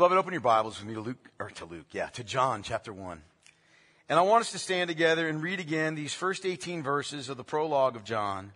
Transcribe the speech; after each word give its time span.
Beloved, 0.00 0.16
open 0.16 0.32
your 0.32 0.40
Bibles 0.40 0.78
with 0.78 0.88
me 0.88 0.94
to 0.94 1.00
Luke, 1.02 1.28
or 1.38 1.50
to 1.50 1.66
Luke, 1.66 1.88
yeah, 1.90 2.06
to 2.14 2.24
John 2.24 2.62
chapter 2.62 2.90
1. 2.90 3.20
And 4.08 4.18
I 4.18 4.22
want 4.22 4.40
us 4.40 4.52
to 4.52 4.58
stand 4.58 4.88
together 4.88 5.28
and 5.28 5.42
read 5.42 5.60
again 5.60 5.94
these 5.94 6.14
first 6.14 6.46
18 6.46 6.82
verses 6.82 7.28
of 7.28 7.36
the 7.36 7.44
prologue 7.44 7.96
of 7.96 8.04
John 8.04 8.52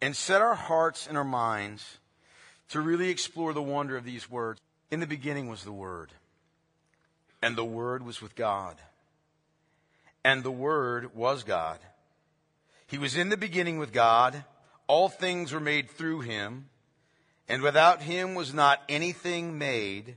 and 0.00 0.16
set 0.16 0.40
our 0.40 0.54
hearts 0.54 1.06
and 1.06 1.18
our 1.18 1.22
minds 1.22 1.98
to 2.70 2.80
really 2.80 3.10
explore 3.10 3.52
the 3.52 3.60
wonder 3.60 3.94
of 3.94 4.06
these 4.06 4.30
words. 4.30 4.58
In 4.90 5.00
the 5.00 5.06
beginning 5.06 5.50
was 5.50 5.64
the 5.64 5.70
Word, 5.70 6.12
and 7.42 7.54
the 7.54 7.62
Word 7.62 8.02
was 8.02 8.22
with 8.22 8.34
God, 8.34 8.76
and 10.24 10.42
the 10.42 10.50
Word 10.50 11.14
was 11.14 11.44
God. 11.44 11.78
He 12.86 12.96
was 12.96 13.18
in 13.18 13.28
the 13.28 13.36
beginning 13.36 13.78
with 13.78 13.92
God. 13.92 14.44
All 14.86 15.10
things 15.10 15.52
were 15.52 15.60
made 15.60 15.90
through 15.90 16.20
him, 16.20 16.70
and 17.50 17.60
without 17.60 18.00
him 18.00 18.34
was 18.34 18.54
not 18.54 18.80
anything 18.88 19.58
made 19.58 20.16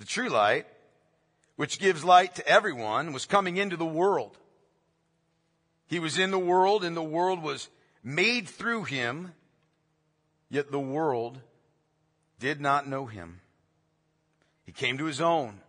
The 0.00 0.06
true 0.06 0.30
light, 0.30 0.66
which 1.56 1.78
gives 1.78 2.02
light 2.02 2.34
to 2.36 2.48
everyone, 2.48 3.12
was 3.12 3.26
coming 3.26 3.58
into 3.58 3.76
the 3.76 3.84
world. 3.84 4.36
He 5.86 5.98
was 5.98 6.18
in 6.18 6.30
the 6.30 6.38
world 6.38 6.84
and 6.84 6.96
the 6.96 7.02
world 7.02 7.42
was 7.42 7.68
made 8.02 8.48
through 8.48 8.84
him, 8.84 9.34
yet 10.48 10.72
the 10.72 10.80
world 10.80 11.38
did 12.38 12.62
not 12.62 12.88
know 12.88 13.04
him. 13.04 13.40
He 14.64 14.72
came 14.72 14.96
to 14.98 15.04
his 15.04 15.20
own 15.20 15.60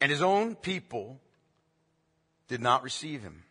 and 0.00 0.10
his 0.10 0.22
own 0.22 0.54
people 0.54 1.20
did 2.48 2.62
not 2.62 2.82
receive 2.82 3.22
him. 3.22 3.44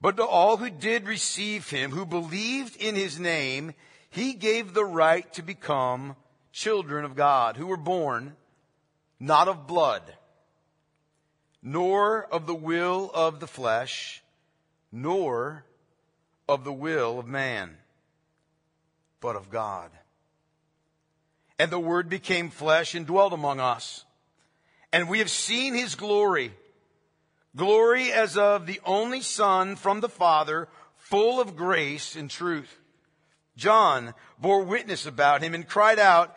But 0.00 0.18
to 0.18 0.24
all 0.24 0.58
who 0.58 0.68
did 0.68 1.08
receive 1.08 1.70
him, 1.70 1.90
who 1.90 2.04
believed 2.04 2.76
in 2.76 2.94
his 2.94 3.18
name, 3.18 3.72
he 4.10 4.34
gave 4.34 4.74
the 4.74 4.84
right 4.84 5.32
to 5.32 5.42
become 5.42 6.16
children 6.58 7.04
of 7.04 7.14
God, 7.14 7.56
who 7.56 7.66
were 7.66 7.76
born 7.76 8.36
not 9.20 9.48
of 9.48 9.66
blood, 9.66 10.02
nor 11.62 12.24
of 12.24 12.46
the 12.46 12.54
will 12.54 13.10
of 13.14 13.40
the 13.40 13.46
flesh, 13.46 14.22
nor 14.92 15.64
of 16.48 16.64
the 16.64 16.72
will 16.72 17.18
of 17.18 17.26
man, 17.26 17.76
but 19.20 19.36
of 19.36 19.50
God. 19.50 19.90
And 21.58 21.70
the 21.70 21.80
Word 21.80 22.08
became 22.08 22.50
flesh 22.50 22.94
and 22.94 23.06
dwelt 23.06 23.32
among 23.32 23.58
us. 23.60 24.04
And 24.92 25.08
we 25.08 25.18
have 25.18 25.30
seen 25.30 25.74
his 25.74 25.94
glory 25.94 26.52
Glory 27.56 28.12
as 28.12 28.36
of 28.36 28.66
the 28.66 28.80
only 28.84 29.20
Son 29.20 29.74
from 29.74 30.00
the 30.00 30.08
Father, 30.08 30.68
full 30.96 31.40
of 31.40 31.56
grace 31.56 32.14
and 32.14 32.30
truth. 32.30 32.78
John 33.56 34.14
bore 34.38 34.62
witness 34.62 35.06
about 35.06 35.42
him 35.42 35.54
and 35.54 35.66
cried 35.66 35.98
out, 35.98 36.36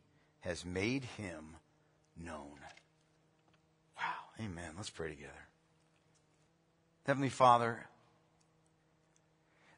has 0.41 0.65
made 0.65 1.03
him 1.17 1.55
known. 2.17 2.59
Wow. 3.97 4.45
Amen. 4.45 4.71
Let's 4.75 4.89
pray 4.89 5.09
together. 5.09 5.31
Heavenly 7.05 7.29
Father, 7.29 7.87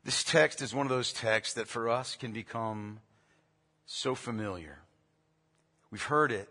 this 0.04 0.24
text 0.24 0.62
is 0.62 0.74
one 0.74 0.86
of 0.86 0.90
those 0.90 1.14
texts 1.14 1.56
that 1.56 1.68
for 1.68 1.90
us 1.90 2.16
can 2.16 2.34
become 2.34 3.00
so 3.86 4.16
familiar. 4.16 4.80
We've 5.92 6.04
heard 6.04 6.32
it, 6.32 6.50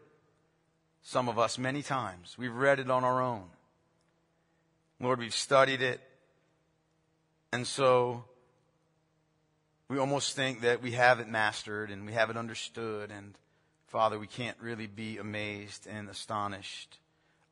some 1.03 1.29
of 1.29 1.39
us, 1.39 1.59
many 1.59 1.83
times. 1.83 2.37
We've 2.39 2.55
read 2.55 2.79
it 2.79 2.91
on 2.91 3.05
our 3.05 3.21
own. 3.21 3.45
Lord, 5.01 5.19
we've 5.19 5.35
studied 5.35 5.83
it. 5.83 6.01
And 7.53 7.67
so 7.67 8.25
we 9.89 9.99
almost 9.99 10.35
think 10.37 10.63
that 10.63 10.81
we 10.81 10.93
have 10.93 11.21
it 11.21 11.29
mastered 11.29 11.91
and 11.91 12.07
we 12.07 12.13
have 12.13 12.31
it 12.31 12.37
understood. 12.37 13.11
And 13.11 13.35
Father, 13.93 14.19
we 14.19 14.27
can't 14.27 14.57
really 14.59 14.87
be 14.87 15.19
amazed 15.19 15.87
and 15.87 16.09
astonished 16.09 16.99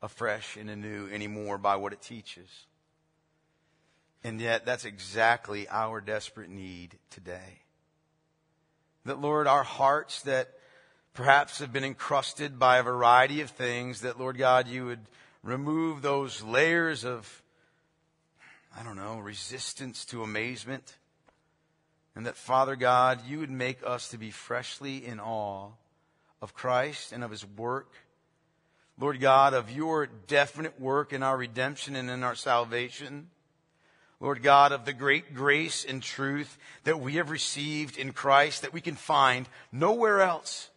afresh 0.01 0.57
and 0.57 0.71
anew 0.71 1.07
anymore 1.13 1.59
by 1.59 1.77
what 1.77 1.93
it 1.93 2.01
teaches. 2.01 2.49
And 4.25 4.41
yet, 4.41 4.65
that's 4.65 4.87
exactly 4.87 5.69
our 5.69 6.01
desperate 6.01 6.49
need 6.49 6.97
today. 7.11 7.61
That, 9.05 9.21
Lord, 9.21 9.49
our 9.49 9.63
hearts 9.63 10.23
that 10.23 10.49
perhaps 11.13 11.59
have 11.59 11.75
been 11.75 11.85
encrusted 11.85 12.59
by 12.59 12.79
a 12.79 12.83
variety 12.83 13.43
of 13.43 13.51
things, 13.51 14.01
that, 14.01 14.19
Lord 14.19 14.39
God, 14.39 14.67
you 14.67 14.87
would 14.87 15.05
remove 15.43 16.01
those 16.01 16.43
layers 16.43 17.05
of, 17.05 17.43
I 18.75 18.83
don't 18.83 18.97
know, 18.97 19.19
resistance 19.19 20.07
to 20.07 20.23
amazement. 20.23 20.97
And 22.17 22.25
that, 22.25 22.39
Father 22.39 22.77
God, 22.77 23.21
you 23.29 23.41
would 23.41 23.51
make 23.51 23.81
us 23.85 24.09
to 24.09 24.17
be 24.17 24.31
freshly 24.31 25.05
in 25.05 25.21
awe 25.21 25.73
of 26.43 26.55
Christ 26.55 27.13
and 27.13 27.23
of 27.23 27.31
his 27.31 27.47
work. 27.47 27.93
Lord 28.99 29.21
God, 29.21 29.55
of 29.55 29.71
your 29.71 30.07
definite 30.07 30.81
work 30.81 31.13
in 31.13 31.23
our 31.23 31.37
redemption 31.37 31.97
and 31.97 32.11
in 32.11 32.23
our 32.23 32.35
salvation. 32.35 33.29
Lord 34.21 34.43
God, 34.43 34.73
of 34.73 34.85
the 34.85 34.93
great 34.93 35.35
grace 35.35 35.87
and 35.87 36.03
truth 36.03 36.59
that 36.85 37.01
we 37.01 37.15
have 37.15 37.31
received 37.31 37.97
in 37.97 38.13
Christ 38.13 38.63
that 38.63 38.75
we 38.75 38.83
can 38.83 38.95
find 38.95 39.49
nowhere 39.73 40.21
else. 40.21 40.69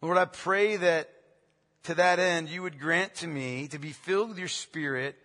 Lord, 0.00 0.16
I 0.16 0.26
pray 0.26 0.76
that 0.76 1.10
to 1.84 1.94
that 1.96 2.20
end, 2.20 2.48
you 2.48 2.62
would 2.62 2.78
grant 2.78 3.16
to 3.16 3.26
me 3.26 3.66
to 3.68 3.78
be 3.78 3.90
filled 3.90 4.28
with 4.28 4.38
your 4.38 4.48
spirit 4.48 5.16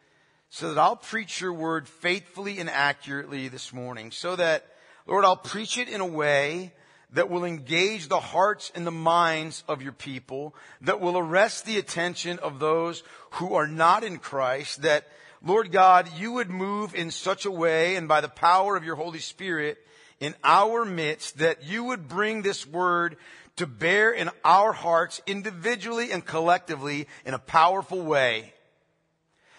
so 0.50 0.74
that 0.74 0.82
I'll 0.82 0.96
preach 0.96 1.40
your 1.40 1.54
word 1.54 1.88
faithfully 1.88 2.58
and 2.58 2.70
accurately 2.70 3.48
this 3.48 3.72
morning. 3.72 4.12
So 4.12 4.36
that, 4.36 4.66
Lord, 5.06 5.26
I'll 5.26 5.38
preach 5.38 5.78
it 5.78 5.90
in 5.90 6.02
a 6.02 6.06
way 6.06 6.74
that 7.14 7.30
will 7.30 7.44
engage 7.44 8.08
the 8.08 8.20
hearts 8.20 8.72
and 8.76 8.86
the 8.86 8.92
minds 8.92 9.64
of 9.68 9.82
your 9.82 9.92
people, 9.92 10.54
that 10.82 11.02
will 11.02 11.18
arrest 11.18 11.66
the 11.66 11.78
attention 11.78 12.40
of 12.40 12.60
those 12.60 13.04
who 13.32 13.56
are 13.56 13.68
not 13.68 14.04
in 14.04 14.18
Christ, 14.18 14.84
that, 14.84 15.08
Lord 15.44 15.72
God, 15.72 16.10
you 16.18 16.34
would 16.34 16.50
move 16.50 16.94
in 16.94 17.12
such 17.12 17.46
a 17.46 17.52
way 17.52 17.96
and 17.96 18.08
by 18.08 18.22
the 18.22 18.30
power 18.30 18.76
of 18.76 18.84
your 18.84 18.96
Holy 18.96 19.20
Spirit 19.20 19.78
in 20.20 20.36
our 20.44 20.86
midst 20.86 21.40
that 21.40 21.64
you 21.64 21.86
would 21.86 22.08
bring 22.08 22.42
this 22.42 22.68
word 22.68 23.18
to 23.56 23.66
bear 23.66 24.12
in 24.12 24.30
our 24.46 24.72
hearts 24.72 25.22
individually 25.26 26.12
and 26.12 26.26
collectively 26.26 27.08
in 27.26 27.34
a 27.34 27.40
powerful 27.40 28.02
way. 28.02 28.54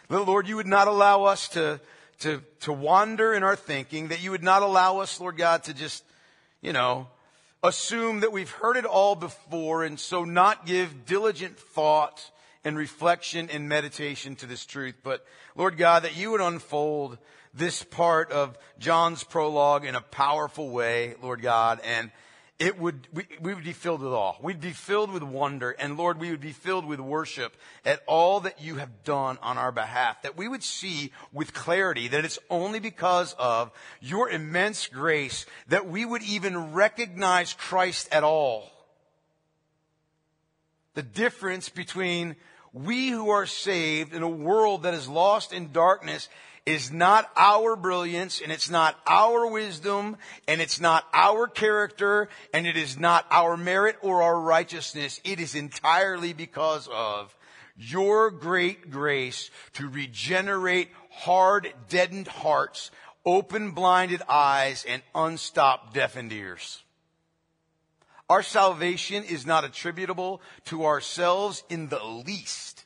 Lord, 0.08 0.49
you 0.49 0.56
would 0.56 0.67
not 0.67 0.88
allow 0.88 1.25
us 1.25 1.49
to, 1.50 1.81
to, 2.20 2.43
to 2.61 2.73
wander 2.73 3.32
in 3.32 3.43
our 3.43 3.56
thinking, 3.56 4.08
that 4.08 4.23
you 4.23 4.31
would 4.31 4.43
not 4.43 4.62
allow 4.62 4.99
us, 4.99 5.20
Lord 5.20 5.37
God, 5.37 5.64
to 5.64 5.75
just, 5.75 6.05
you 6.61 6.73
know, 6.73 7.08
assume 7.62 8.20
that 8.20 8.32
we've 8.32 8.50
heard 8.50 8.76
it 8.76 8.84
all 8.84 9.14
before 9.14 9.84
and 9.84 10.00
so 10.00 10.24
not 10.24 10.66
give 10.66 11.04
diligent 11.04 11.58
thought 11.58 12.30
and 12.64 12.76
reflection 12.76 13.50
and 13.50 13.68
meditation 13.68 14.36
to 14.36 14.46
this 14.46 14.64
truth. 14.64 14.96
But 15.02 15.24
Lord 15.56 15.76
God, 15.76 16.04
that 16.04 16.16
you 16.16 16.30
would 16.30 16.40
unfold 16.40 17.18
this 17.52 17.82
part 17.82 18.30
of 18.30 18.56
John's 18.78 19.24
prologue 19.24 19.84
in 19.84 19.94
a 19.94 20.00
powerful 20.00 20.70
way, 20.70 21.14
Lord 21.22 21.42
God, 21.42 21.80
and 21.84 22.10
it 22.60 22.78
would, 22.78 23.08
we, 23.14 23.26
we, 23.40 23.54
would 23.54 23.64
be 23.64 23.72
filled 23.72 24.02
with 24.02 24.12
awe. 24.12 24.34
We'd 24.42 24.60
be 24.60 24.72
filled 24.72 25.10
with 25.10 25.22
wonder. 25.22 25.70
And 25.70 25.96
Lord, 25.96 26.20
we 26.20 26.30
would 26.30 26.42
be 26.42 26.52
filled 26.52 26.84
with 26.84 27.00
worship 27.00 27.56
at 27.86 28.02
all 28.06 28.40
that 28.40 28.60
you 28.60 28.76
have 28.76 29.02
done 29.02 29.38
on 29.42 29.56
our 29.56 29.72
behalf. 29.72 30.20
That 30.22 30.36
we 30.36 30.46
would 30.46 30.62
see 30.62 31.10
with 31.32 31.54
clarity 31.54 32.08
that 32.08 32.26
it's 32.26 32.38
only 32.50 32.78
because 32.78 33.34
of 33.38 33.72
your 33.98 34.28
immense 34.28 34.86
grace 34.88 35.46
that 35.68 35.88
we 35.88 36.04
would 36.04 36.22
even 36.22 36.74
recognize 36.74 37.54
Christ 37.54 38.10
at 38.12 38.24
all. 38.24 38.70
The 40.92 41.02
difference 41.02 41.70
between 41.70 42.36
we 42.74 43.08
who 43.08 43.30
are 43.30 43.46
saved 43.46 44.12
in 44.12 44.22
a 44.22 44.28
world 44.28 44.82
that 44.82 44.92
is 44.92 45.08
lost 45.08 45.54
in 45.54 45.72
darkness 45.72 46.28
is 46.66 46.92
not 46.92 47.30
our 47.36 47.76
brilliance 47.76 48.40
and 48.40 48.52
it's 48.52 48.70
not 48.70 48.96
our 49.06 49.46
wisdom 49.46 50.16
and 50.46 50.60
it's 50.60 50.80
not 50.80 51.06
our 51.12 51.46
character 51.46 52.28
and 52.52 52.66
it 52.66 52.76
is 52.76 52.98
not 52.98 53.26
our 53.30 53.56
merit 53.56 53.96
or 54.02 54.22
our 54.22 54.40
righteousness. 54.40 55.20
It 55.24 55.40
is 55.40 55.54
entirely 55.54 56.32
because 56.32 56.88
of 56.92 57.34
your 57.76 58.30
great 58.30 58.90
grace 58.90 59.50
to 59.74 59.88
regenerate 59.88 60.90
hard, 61.10 61.72
deadened 61.88 62.28
hearts, 62.28 62.90
open 63.24 63.72
blinded 63.72 64.22
eyes, 64.28 64.84
and 64.86 65.02
unstopped 65.14 65.94
deafened 65.94 66.32
ears. 66.32 66.82
Our 68.28 68.42
salvation 68.42 69.24
is 69.24 69.44
not 69.44 69.64
attributable 69.64 70.40
to 70.66 70.84
ourselves 70.84 71.64
in 71.68 71.88
the 71.88 72.04
least. 72.04 72.84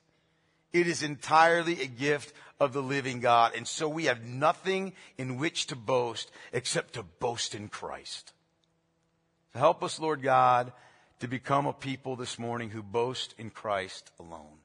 It 0.72 0.86
is 0.86 1.02
entirely 1.02 1.82
a 1.82 1.86
gift 1.86 2.34
of 2.60 2.72
the 2.72 2.82
living 2.82 3.20
God. 3.20 3.52
And 3.56 3.66
so 3.66 3.88
we 3.88 4.04
have 4.04 4.24
nothing 4.24 4.92
in 5.18 5.38
which 5.38 5.66
to 5.68 5.76
boast 5.76 6.30
except 6.52 6.94
to 6.94 7.02
boast 7.02 7.54
in 7.54 7.68
Christ. 7.68 8.32
So 9.52 9.58
help 9.58 9.82
us, 9.82 10.00
Lord 10.00 10.22
God, 10.22 10.72
to 11.20 11.28
become 11.28 11.66
a 11.66 11.72
people 11.72 12.16
this 12.16 12.38
morning 12.38 12.70
who 12.70 12.82
boast 12.82 13.34
in 13.38 13.50
Christ 13.50 14.10
alone. 14.18 14.58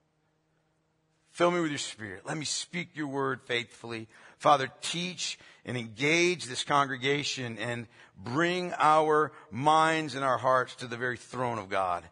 Fill 1.31 1.51
me 1.51 1.61
with 1.61 1.71
your 1.71 1.77
spirit. 1.77 2.25
Let 2.25 2.37
me 2.37 2.45
speak 2.45 2.89
your 2.95 3.07
word 3.07 3.41
faithfully. 3.43 4.07
Father, 4.39 4.69
teach 4.81 5.39
and 5.63 5.77
engage 5.77 6.45
this 6.45 6.63
congregation 6.63 7.57
and 7.57 7.87
bring 8.17 8.73
our 8.77 9.31
minds 9.51 10.15
and 10.15 10.25
our 10.25 10.37
hearts 10.37 10.75
to 10.75 10.87
the 10.87 10.97
very 10.97 11.17
throne 11.17 11.57
of 11.57 11.69
God 11.69 12.03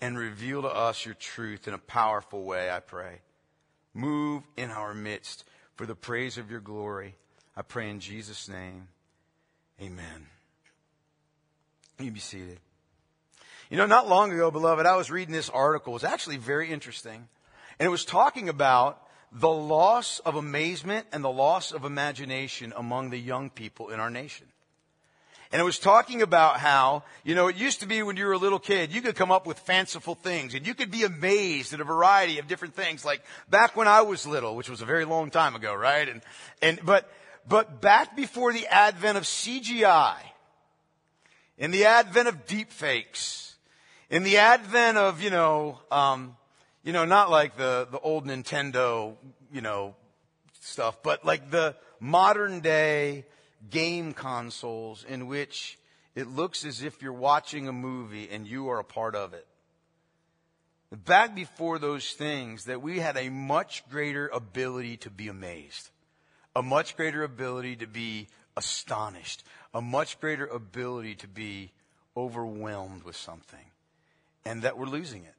and 0.00 0.18
reveal 0.18 0.62
to 0.62 0.68
us 0.68 1.04
your 1.04 1.14
truth 1.14 1.68
in 1.68 1.74
a 1.74 1.78
powerful 1.78 2.42
way, 2.42 2.70
I 2.70 2.80
pray. 2.80 3.20
Move 3.94 4.42
in 4.56 4.70
our 4.70 4.94
midst 4.94 5.44
for 5.76 5.86
the 5.86 5.94
praise 5.94 6.38
of 6.38 6.50
your 6.50 6.60
glory. 6.60 7.14
I 7.56 7.62
pray 7.62 7.90
in 7.90 8.00
Jesus' 8.00 8.48
name. 8.48 8.88
Amen. 9.80 10.26
You 11.98 12.10
be 12.10 12.20
seated. 12.20 12.58
You 13.68 13.76
know, 13.76 13.86
not 13.86 14.08
long 14.08 14.32
ago, 14.32 14.50
beloved, 14.50 14.86
I 14.86 14.96
was 14.96 15.10
reading 15.10 15.32
this 15.32 15.48
article. 15.48 15.92
It 15.92 15.94
was 15.94 16.04
actually 16.04 16.36
very 16.36 16.70
interesting. 16.70 17.28
And 17.78 17.86
it 17.86 17.90
was 17.90 18.04
talking 18.04 18.48
about 18.48 19.02
the 19.32 19.48
loss 19.48 20.18
of 20.20 20.36
amazement 20.36 21.06
and 21.12 21.24
the 21.24 21.30
loss 21.30 21.72
of 21.72 21.84
imagination 21.84 22.72
among 22.76 23.10
the 23.10 23.18
young 23.18 23.50
people 23.50 23.88
in 23.88 23.98
our 23.98 24.10
nation. 24.10 24.46
And 25.52 25.60
it 25.60 25.64
was 25.64 25.78
talking 25.78 26.22
about 26.22 26.60
how, 26.60 27.04
you 27.24 27.34
know, 27.34 27.48
it 27.48 27.56
used 27.56 27.80
to 27.80 27.86
be 27.86 28.02
when 28.02 28.16
you 28.16 28.24
were 28.24 28.32
a 28.32 28.38
little 28.38 28.58
kid, 28.58 28.90
you 28.90 29.02
could 29.02 29.14
come 29.14 29.30
up 29.30 29.46
with 29.46 29.58
fanciful 29.58 30.14
things 30.14 30.54
and 30.54 30.66
you 30.66 30.74
could 30.74 30.90
be 30.90 31.04
amazed 31.04 31.74
at 31.74 31.80
a 31.80 31.84
variety 31.84 32.38
of 32.38 32.48
different 32.48 32.74
things. 32.74 33.04
Like 33.04 33.22
back 33.50 33.76
when 33.76 33.86
I 33.86 34.00
was 34.00 34.26
little, 34.26 34.56
which 34.56 34.70
was 34.70 34.80
a 34.80 34.86
very 34.86 35.04
long 35.04 35.30
time 35.30 35.54
ago, 35.54 35.74
right? 35.74 36.08
And, 36.08 36.22
and, 36.62 36.80
but, 36.84 37.06
but 37.46 37.82
back 37.82 38.16
before 38.16 38.54
the 38.54 38.66
advent 38.66 39.18
of 39.18 39.24
CGI, 39.24 40.16
in 41.58 41.70
the 41.70 41.84
advent 41.84 42.28
of 42.28 42.46
deepfakes, 42.46 43.52
in 44.08 44.22
the 44.22 44.38
advent 44.38 44.96
of, 44.96 45.20
you 45.20 45.30
know, 45.30 45.80
um, 45.90 46.34
you 46.82 46.94
know, 46.94 47.04
not 47.04 47.30
like 47.30 47.58
the, 47.58 47.86
the 47.90 47.98
old 47.98 48.26
Nintendo, 48.26 49.16
you 49.52 49.60
know, 49.60 49.96
stuff, 50.60 51.02
but 51.02 51.26
like 51.26 51.50
the 51.50 51.76
modern 52.00 52.60
day 52.60 53.26
game 53.70 54.12
consoles 54.12 55.04
in 55.04 55.26
which 55.26 55.78
it 56.14 56.28
looks 56.28 56.64
as 56.64 56.82
if 56.82 57.00
you're 57.02 57.12
watching 57.12 57.68
a 57.68 57.72
movie 57.72 58.28
and 58.30 58.46
you 58.46 58.68
are 58.68 58.78
a 58.78 58.84
part 58.84 59.14
of 59.14 59.34
it. 59.34 59.46
Back 60.90 61.34
before 61.34 61.78
those 61.78 62.10
things, 62.10 62.66
that 62.66 62.82
we 62.82 62.98
had 62.98 63.16
a 63.16 63.30
much 63.30 63.88
greater 63.88 64.28
ability 64.28 64.98
to 64.98 65.10
be 65.10 65.28
amazed, 65.28 65.88
a 66.54 66.62
much 66.62 66.96
greater 66.96 67.22
ability 67.22 67.76
to 67.76 67.86
be 67.86 68.28
astonished, 68.58 69.42
a 69.72 69.80
much 69.80 70.20
greater 70.20 70.46
ability 70.46 71.14
to 71.14 71.28
be 71.28 71.70
overwhelmed 72.14 73.04
with 73.04 73.16
something, 73.16 73.64
and 74.44 74.62
that 74.62 74.76
we're 74.76 74.84
losing 74.84 75.24
it. 75.24 75.34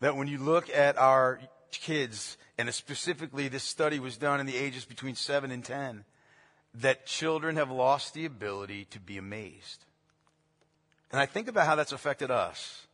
That 0.00 0.16
when 0.16 0.26
you 0.26 0.38
look 0.38 0.68
at 0.74 0.98
our 0.98 1.40
kids, 1.70 2.36
and 2.58 2.72
specifically 2.74 3.46
this 3.46 3.62
study 3.62 4.00
was 4.00 4.16
done 4.16 4.40
in 4.40 4.46
the 4.46 4.56
ages 4.56 4.84
between 4.84 5.14
7 5.14 5.52
and 5.52 5.64
10, 5.64 6.04
that 6.74 7.06
children 7.06 7.56
have 7.56 7.70
lost 7.70 8.14
the 8.14 8.24
ability 8.24 8.86
to 8.90 9.00
be 9.00 9.18
amazed. 9.18 9.84
And 11.12 11.20
I 11.20 11.26
think 11.26 11.48
about 11.48 11.66
how 11.66 11.76
that's 11.76 11.92
affected 11.92 12.30
us. 12.30 12.86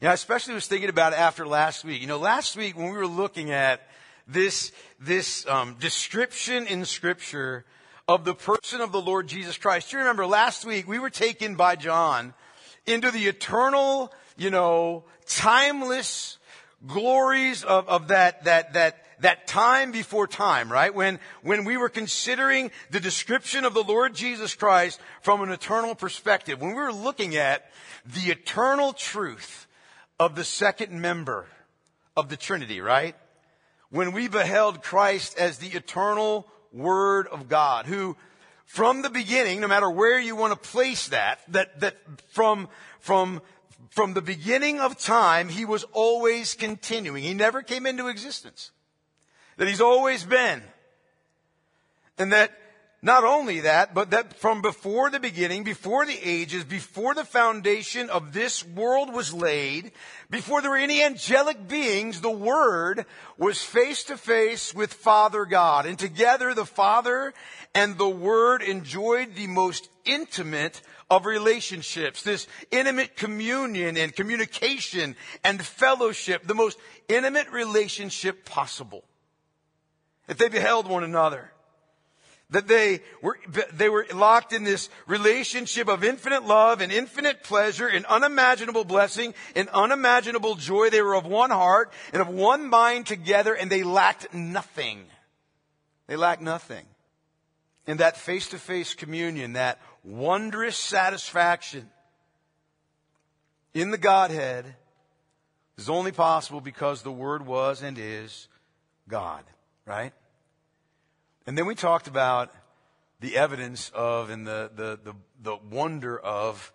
You 0.00 0.06
know, 0.06 0.10
I 0.10 0.14
especially 0.14 0.54
was 0.54 0.66
thinking 0.66 0.88
about 0.88 1.12
it 1.12 1.18
after 1.18 1.46
last 1.46 1.84
week. 1.84 2.00
You 2.00 2.06
know, 2.06 2.18
last 2.18 2.56
week 2.56 2.76
when 2.76 2.90
we 2.90 2.96
were 2.96 3.06
looking 3.06 3.50
at 3.50 3.82
this, 4.26 4.72
this 4.98 5.46
um, 5.46 5.76
description 5.78 6.66
in 6.66 6.84
Scripture 6.84 7.64
of 8.08 8.24
the 8.24 8.34
person 8.34 8.80
of 8.80 8.90
the 8.90 9.00
Lord 9.00 9.28
Jesus 9.28 9.56
Christ. 9.56 9.92
You 9.92 10.00
remember 10.00 10.26
last 10.26 10.64
week 10.64 10.88
we 10.88 10.98
were 10.98 11.10
taken 11.10 11.54
by 11.54 11.76
John 11.76 12.34
into 12.86 13.10
the 13.10 13.28
eternal, 13.28 14.12
you 14.36 14.50
know, 14.50 15.04
timeless 15.26 16.38
glories 16.86 17.62
of, 17.62 17.88
of 17.88 18.08
that, 18.08 18.44
that, 18.44 18.72
that, 18.72 19.04
that 19.20 19.46
time 19.46 19.92
before 19.92 20.26
time, 20.26 20.70
right? 20.70 20.94
When, 20.94 21.18
when 21.42 21.64
we 21.64 21.76
were 21.76 21.88
considering 21.88 22.70
the 22.90 23.00
description 23.00 23.64
of 23.64 23.74
the 23.74 23.82
Lord 23.82 24.14
Jesus 24.14 24.54
Christ 24.54 25.00
from 25.22 25.42
an 25.42 25.50
eternal 25.50 25.94
perspective, 25.94 26.60
when 26.60 26.70
we 26.70 26.76
were 26.76 26.92
looking 26.92 27.36
at 27.36 27.70
the 28.04 28.30
eternal 28.30 28.92
truth 28.92 29.66
of 30.18 30.34
the 30.34 30.44
second 30.44 31.00
member 31.00 31.46
of 32.16 32.28
the 32.28 32.36
Trinity, 32.36 32.80
right? 32.80 33.14
When 33.90 34.12
we 34.12 34.28
beheld 34.28 34.82
Christ 34.82 35.36
as 35.38 35.58
the 35.58 35.68
eternal 35.68 36.46
Word 36.72 37.26
of 37.26 37.48
God, 37.48 37.86
who 37.86 38.16
from 38.66 39.02
the 39.02 39.10
beginning, 39.10 39.60
no 39.60 39.68
matter 39.68 39.90
where 39.90 40.20
you 40.20 40.36
want 40.36 40.52
to 40.52 40.70
place 40.70 41.08
that, 41.08 41.40
that, 41.48 41.80
that 41.80 41.96
from, 42.28 42.68
from 43.00 43.42
from 43.90 44.14
the 44.14 44.22
beginning 44.22 44.78
of 44.78 44.96
time, 44.96 45.48
he 45.48 45.64
was 45.64 45.84
always 45.92 46.54
continuing. 46.54 47.24
He 47.24 47.34
never 47.34 47.60
came 47.60 47.86
into 47.86 48.06
existence 48.06 48.70
that 49.60 49.68
he's 49.68 49.82
always 49.82 50.24
been. 50.24 50.62
And 52.16 52.32
that 52.32 52.50
not 53.02 53.24
only 53.24 53.60
that, 53.60 53.92
but 53.92 54.10
that 54.10 54.38
from 54.38 54.62
before 54.62 55.10
the 55.10 55.20
beginning, 55.20 55.64
before 55.64 56.06
the 56.06 56.18
ages, 56.18 56.64
before 56.64 57.14
the 57.14 57.26
foundation 57.26 58.08
of 58.08 58.32
this 58.32 58.66
world 58.66 59.12
was 59.12 59.34
laid, 59.34 59.92
before 60.30 60.62
there 60.62 60.70
were 60.70 60.78
any 60.78 61.02
angelic 61.02 61.68
beings, 61.68 62.22
the 62.22 62.30
Word 62.30 63.04
was 63.36 63.62
face 63.62 64.04
to 64.04 64.16
face 64.16 64.72
with 64.72 64.94
Father 64.94 65.44
God. 65.44 65.84
And 65.84 65.98
together 65.98 66.54
the 66.54 66.64
Father 66.64 67.34
and 67.74 67.98
the 67.98 68.08
Word 68.08 68.62
enjoyed 68.62 69.34
the 69.34 69.46
most 69.46 69.90
intimate 70.06 70.80
of 71.10 71.26
relationships, 71.26 72.22
this 72.22 72.46
intimate 72.70 73.14
communion 73.14 73.98
and 73.98 74.16
communication 74.16 75.16
and 75.44 75.60
fellowship, 75.60 76.46
the 76.46 76.54
most 76.54 76.78
intimate 77.10 77.50
relationship 77.50 78.46
possible 78.46 79.04
that 80.30 80.38
they 80.38 80.48
beheld 80.48 80.86
one 80.86 81.02
another. 81.02 81.50
That 82.50 82.68
they 82.68 83.00
were, 83.20 83.36
they 83.72 83.88
were 83.88 84.06
locked 84.14 84.52
in 84.52 84.62
this 84.62 84.88
relationship 85.08 85.88
of 85.88 86.04
infinite 86.04 86.44
love 86.44 86.80
and 86.80 86.92
infinite 86.92 87.42
pleasure 87.42 87.88
and 87.88 88.06
unimaginable 88.06 88.84
blessing 88.84 89.34
and 89.56 89.68
unimaginable 89.70 90.54
joy. 90.54 90.88
They 90.88 91.02
were 91.02 91.16
of 91.16 91.26
one 91.26 91.50
heart 91.50 91.92
and 92.12 92.22
of 92.22 92.28
one 92.28 92.70
mind 92.70 93.06
together 93.06 93.54
and 93.54 93.68
they 93.68 93.82
lacked 93.82 94.32
nothing. 94.32 95.04
They 96.06 96.14
lacked 96.14 96.42
nothing. 96.42 96.86
In 97.88 97.96
that 97.96 98.16
face 98.16 98.50
to 98.50 98.58
face 98.58 98.94
communion, 98.94 99.54
that 99.54 99.80
wondrous 100.04 100.76
satisfaction 100.76 101.90
in 103.74 103.90
the 103.90 103.98
Godhead 103.98 104.76
is 105.76 105.88
only 105.88 106.12
possible 106.12 106.60
because 106.60 107.02
the 107.02 107.10
Word 107.10 107.44
was 107.44 107.82
and 107.82 107.98
is 107.98 108.46
God, 109.08 109.42
right? 109.86 110.12
And 111.50 111.58
then 111.58 111.66
we 111.66 111.74
talked 111.74 112.06
about 112.06 112.54
the 113.18 113.36
evidence 113.36 113.90
of 113.92 114.30
and 114.30 114.46
the, 114.46 114.70
the, 114.72 115.00
the, 115.02 115.14
the 115.42 115.56
wonder 115.56 116.16
of 116.16 116.72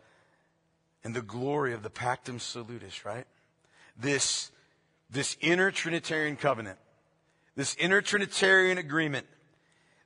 and 1.01 1.15
the 1.15 1.22
glory 1.22 1.72
of 1.72 1.82
the 1.82 1.89
Pactum 1.89 2.41
Salutis, 2.41 3.05
right? 3.05 3.25
This, 3.98 4.51
this 5.10 5.38
inner 5.39 5.72
Trinitarian 5.72 6.36
covenant, 6.36 6.77
this 7.55 7.74
inner 7.75 8.01
Trinitarian 8.01 8.77
agreement, 8.77 9.27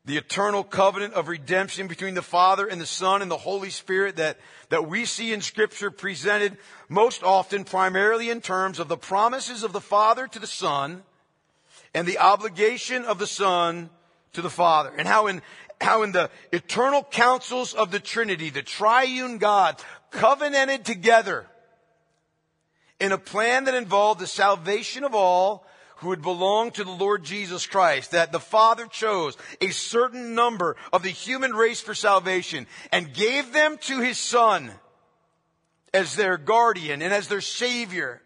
the 0.06 0.18
eternal 0.18 0.64
covenant 0.64 1.16
of 1.16 1.30
redemption 1.30 1.88
between 1.88 2.14
the 2.14 2.22
Father 2.22 2.68
and 2.68 2.80
the 2.80 2.86
Son 2.86 3.24
and 3.24 3.32
the 3.32 3.38
Holy 3.38 3.72
Spirit 3.72 4.18
that, 4.18 4.38
that 4.70 4.88
we 4.88 5.04
see 5.06 5.34
in 5.34 5.42
Scripture 5.42 5.90
presented 5.90 6.60
most 6.88 7.24
often 7.24 7.64
primarily 7.64 8.30
in 8.30 8.40
terms 8.40 8.78
of 8.78 8.88
the 8.88 8.98
promises 8.98 9.64
of 9.64 9.74
the 9.74 9.82
Father 9.82 10.28
to 10.28 10.38
the 10.38 10.46
Son 10.46 11.02
and 11.96 12.08
the 12.08 12.20
obligation 12.20 13.04
of 13.04 13.18
the 13.18 13.26
Son 13.26 13.90
to 14.34 14.42
the 14.42 14.50
Father. 14.50 14.92
And 14.98 15.08
how 15.08 15.28
in, 15.28 15.42
how 15.82 16.04
in 16.04 16.12
the 16.12 16.30
eternal 16.52 17.04
councils 17.04 17.74
of 17.74 17.92
the 17.92 18.00
Trinity, 18.00 18.50
the 18.50 18.62
triune 18.62 19.38
God 19.38 19.82
covenanted 20.12 20.86
together 20.86 21.46
in 23.00 23.12
a 23.12 23.18
plan 23.18 23.66
that 23.66 23.76
involved 23.76 24.20
the 24.20 24.28
salvation 24.28 25.04
of 25.04 25.16
all 25.16 25.66
who 25.98 26.10
would 26.10 26.22
belong 26.22 26.72
to 26.72 26.84
the 26.84 26.92
Lord 26.92 27.24
Jesus 27.24 27.66
Christ, 27.66 28.12
that 28.12 28.32
the 28.32 28.40
Father 28.40 28.86
chose 28.86 29.36
a 29.60 29.70
certain 29.70 30.34
number 30.34 30.78
of 30.94 31.04
the 31.04 31.10
human 31.10 31.54
race 31.54 31.82
for 31.82 31.94
salvation 31.94 32.68
and 32.92 33.14
gave 33.14 33.52
them 33.52 33.78
to 33.82 34.00
His 34.00 34.18
Son 34.18 34.72
as 35.94 36.16
their 36.16 36.38
guardian 36.38 37.02
and 37.02 37.14
as 37.14 37.28
their 37.28 37.42
Savior 37.42 38.22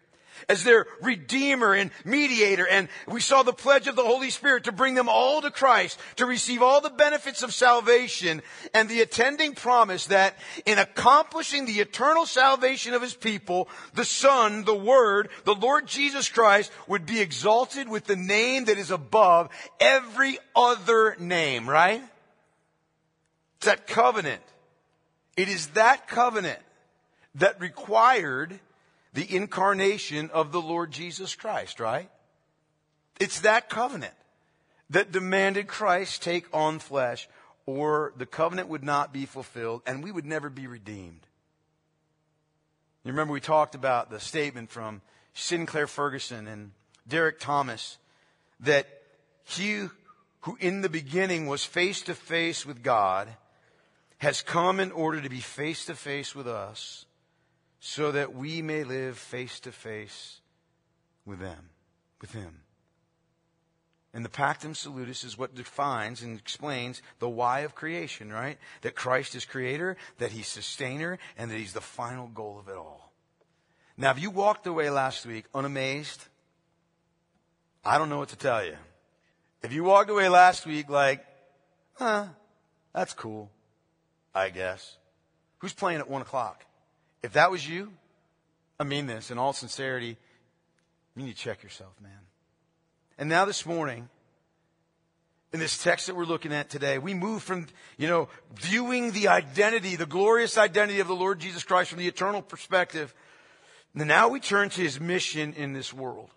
as 0.48 0.64
their 0.64 0.86
redeemer 1.00 1.74
and 1.74 1.90
mediator. 2.04 2.66
And 2.66 2.88
we 3.06 3.20
saw 3.20 3.42
the 3.42 3.52
pledge 3.52 3.86
of 3.86 3.96
the 3.96 4.04
Holy 4.04 4.30
Spirit 4.30 4.64
to 4.64 4.72
bring 4.72 4.94
them 4.94 5.08
all 5.08 5.42
to 5.42 5.50
Christ, 5.50 5.98
to 6.16 6.26
receive 6.26 6.62
all 6.62 6.80
the 6.80 6.90
benefits 6.90 7.42
of 7.42 7.54
salvation 7.54 8.42
and 8.72 8.88
the 8.88 9.00
attending 9.00 9.54
promise 9.54 10.06
that 10.06 10.36
in 10.66 10.78
accomplishing 10.78 11.66
the 11.66 11.80
eternal 11.80 12.26
salvation 12.26 12.94
of 12.94 13.02
his 13.02 13.14
people, 13.14 13.68
the 13.94 14.04
Son, 14.04 14.64
the 14.64 14.74
Word, 14.74 15.28
the 15.44 15.54
Lord 15.54 15.86
Jesus 15.86 16.28
Christ 16.28 16.72
would 16.86 17.06
be 17.06 17.20
exalted 17.20 17.88
with 17.88 18.04
the 18.04 18.16
name 18.16 18.66
that 18.66 18.78
is 18.78 18.90
above 18.90 19.48
every 19.80 20.38
other 20.54 21.16
name, 21.18 21.68
right? 21.68 22.02
It's 23.56 23.66
that 23.66 23.86
covenant. 23.86 24.42
It 25.36 25.48
is 25.48 25.68
that 25.68 26.06
covenant 26.06 26.60
that 27.36 27.60
required 27.60 28.60
the 29.14 29.34
incarnation 29.34 30.28
of 30.30 30.52
the 30.52 30.60
Lord 30.60 30.90
Jesus 30.90 31.34
Christ, 31.34 31.80
right? 31.80 32.10
It's 33.20 33.40
that 33.40 33.70
covenant 33.70 34.14
that 34.90 35.12
demanded 35.12 35.68
Christ 35.68 36.22
take 36.22 36.46
on 36.52 36.80
flesh 36.80 37.28
or 37.64 38.12
the 38.16 38.26
covenant 38.26 38.68
would 38.68 38.84
not 38.84 39.12
be 39.12 39.24
fulfilled 39.24 39.82
and 39.86 40.02
we 40.02 40.10
would 40.12 40.26
never 40.26 40.50
be 40.50 40.66
redeemed. 40.66 41.26
You 43.04 43.12
remember 43.12 43.32
we 43.32 43.40
talked 43.40 43.74
about 43.74 44.10
the 44.10 44.18
statement 44.18 44.70
from 44.70 45.00
Sinclair 45.32 45.86
Ferguson 45.86 46.48
and 46.48 46.72
Derek 47.06 47.38
Thomas 47.38 47.98
that 48.60 48.86
he 49.44 49.88
who 50.40 50.56
in 50.58 50.80
the 50.80 50.88
beginning 50.88 51.46
was 51.46 51.64
face 51.64 52.02
to 52.02 52.14
face 52.14 52.66
with 52.66 52.82
God 52.82 53.28
has 54.18 54.42
come 54.42 54.80
in 54.80 54.90
order 54.90 55.20
to 55.20 55.28
be 55.28 55.40
face 55.40 55.84
to 55.86 55.94
face 55.94 56.34
with 56.34 56.48
us 56.48 57.06
so 57.86 58.12
that 58.12 58.34
we 58.34 58.62
may 58.62 58.82
live 58.82 59.18
face 59.18 59.60
to 59.60 59.70
face 59.70 60.40
with 61.26 61.38
them, 61.38 61.68
with 62.18 62.32
Him. 62.32 62.60
And 64.14 64.24
the 64.24 64.30
Pactum 64.30 64.74
Salutis 64.74 65.22
is 65.22 65.36
what 65.36 65.54
defines 65.54 66.22
and 66.22 66.38
explains 66.38 67.02
the 67.18 67.28
why 67.28 67.60
of 67.60 67.74
creation, 67.74 68.32
right? 68.32 68.56
That 68.80 68.94
Christ 68.94 69.34
is 69.34 69.44
creator, 69.44 69.98
that 70.16 70.32
He's 70.32 70.48
sustainer, 70.48 71.18
and 71.36 71.50
that 71.50 71.58
He's 71.58 71.74
the 71.74 71.82
final 71.82 72.26
goal 72.28 72.58
of 72.58 72.70
it 72.70 72.76
all. 72.76 73.12
Now, 73.98 74.12
if 74.12 74.18
you 74.18 74.30
walked 74.30 74.66
away 74.66 74.88
last 74.88 75.26
week 75.26 75.44
unamazed, 75.52 76.26
I 77.84 77.98
don't 77.98 78.08
know 78.08 78.18
what 78.18 78.30
to 78.30 78.36
tell 78.36 78.64
you. 78.64 78.78
If 79.62 79.74
you 79.74 79.84
walked 79.84 80.08
away 80.08 80.30
last 80.30 80.64
week 80.64 80.88
like, 80.88 81.22
huh, 81.92 82.28
that's 82.94 83.12
cool, 83.12 83.50
I 84.34 84.48
guess. 84.48 84.96
Who's 85.58 85.74
playing 85.74 86.00
at 86.00 86.08
one 86.08 86.22
o'clock? 86.22 86.64
If 87.24 87.32
that 87.32 87.50
was 87.50 87.66
you, 87.66 87.90
I 88.78 88.84
mean 88.84 89.06
this 89.06 89.30
in 89.30 89.38
all 89.38 89.54
sincerity, 89.54 90.18
you 91.16 91.22
need 91.22 91.34
to 91.34 91.38
check 91.38 91.62
yourself, 91.62 91.94
man. 92.02 92.12
And 93.16 93.30
now 93.30 93.46
this 93.46 93.64
morning, 93.64 94.10
in 95.50 95.58
this 95.58 95.82
text 95.82 96.06
that 96.06 96.16
we're 96.16 96.26
looking 96.26 96.52
at 96.52 96.68
today, 96.68 96.98
we 96.98 97.14
move 97.14 97.42
from, 97.42 97.66
you 97.96 98.08
know, 98.08 98.28
viewing 98.56 99.12
the 99.12 99.28
identity, 99.28 99.96
the 99.96 100.04
glorious 100.04 100.58
identity 100.58 101.00
of 101.00 101.08
the 101.08 101.14
Lord 101.14 101.38
Jesus 101.38 101.64
Christ 101.64 101.88
from 101.88 101.98
the 101.98 102.08
eternal 102.08 102.42
perspective. 102.42 103.14
And 103.94 104.06
now 104.06 104.28
we 104.28 104.38
turn 104.38 104.68
to 104.68 104.82
his 104.82 105.00
mission 105.00 105.54
in 105.54 105.72
this 105.72 105.94
world. 105.94 106.28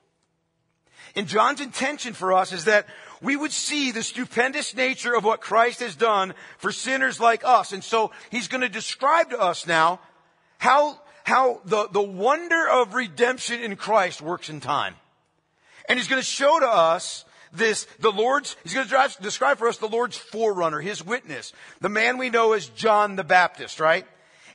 And 1.18 1.28
John's 1.28 1.60
intention 1.60 2.14
for 2.14 2.32
us 2.32 2.54
is 2.54 2.64
that 2.64 2.88
we 3.22 3.36
would 3.36 3.52
see 3.52 3.92
the 3.92 4.04
stupendous 4.04 4.74
nature 4.74 5.14
of 5.14 5.26
what 5.26 5.42
Christ 5.42 5.82
has 5.82 5.98
done 5.98 6.34
for 6.60 6.72
sinners 6.72 7.20
like 7.20 7.44
us. 7.44 7.74
And 7.74 7.84
so 7.84 8.12
he's 8.30 8.48
going 8.48 8.62
to 8.62 8.70
describe 8.70 9.32
to 9.32 9.40
us 9.42 9.68
now 9.68 10.00
how, 10.58 11.00
how 11.24 11.62
the, 11.66 11.88
the 11.90 12.02
wonder 12.02 12.68
of 12.68 12.94
redemption 12.94 13.62
in 13.62 13.76
Christ 13.76 14.22
works 14.22 14.50
in 14.50 14.60
time. 14.60 14.96
And 15.90 15.98
he's 15.98 16.08
going 16.08 16.22
to 16.22 16.26
show 16.26 16.60
to 16.60 16.68
us 16.68 17.26
this, 17.54 17.88
the 18.00 18.12
Lord's, 18.12 18.56
he's 18.64 18.74
going 18.74 18.88
to 18.88 19.22
describe 19.22 19.58
for 19.58 19.68
us 19.68 19.78
the 19.78 19.88
Lord's 19.88 20.18
forerunner, 20.18 20.80
his 20.80 21.06
witness, 21.06 21.54
the 21.80 21.90
man 21.90 22.18
we 22.18 22.30
know 22.30 22.54
as 22.54 22.68
John 22.68 23.16
the 23.16 23.24
Baptist, 23.24 23.80
right? 23.80 24.06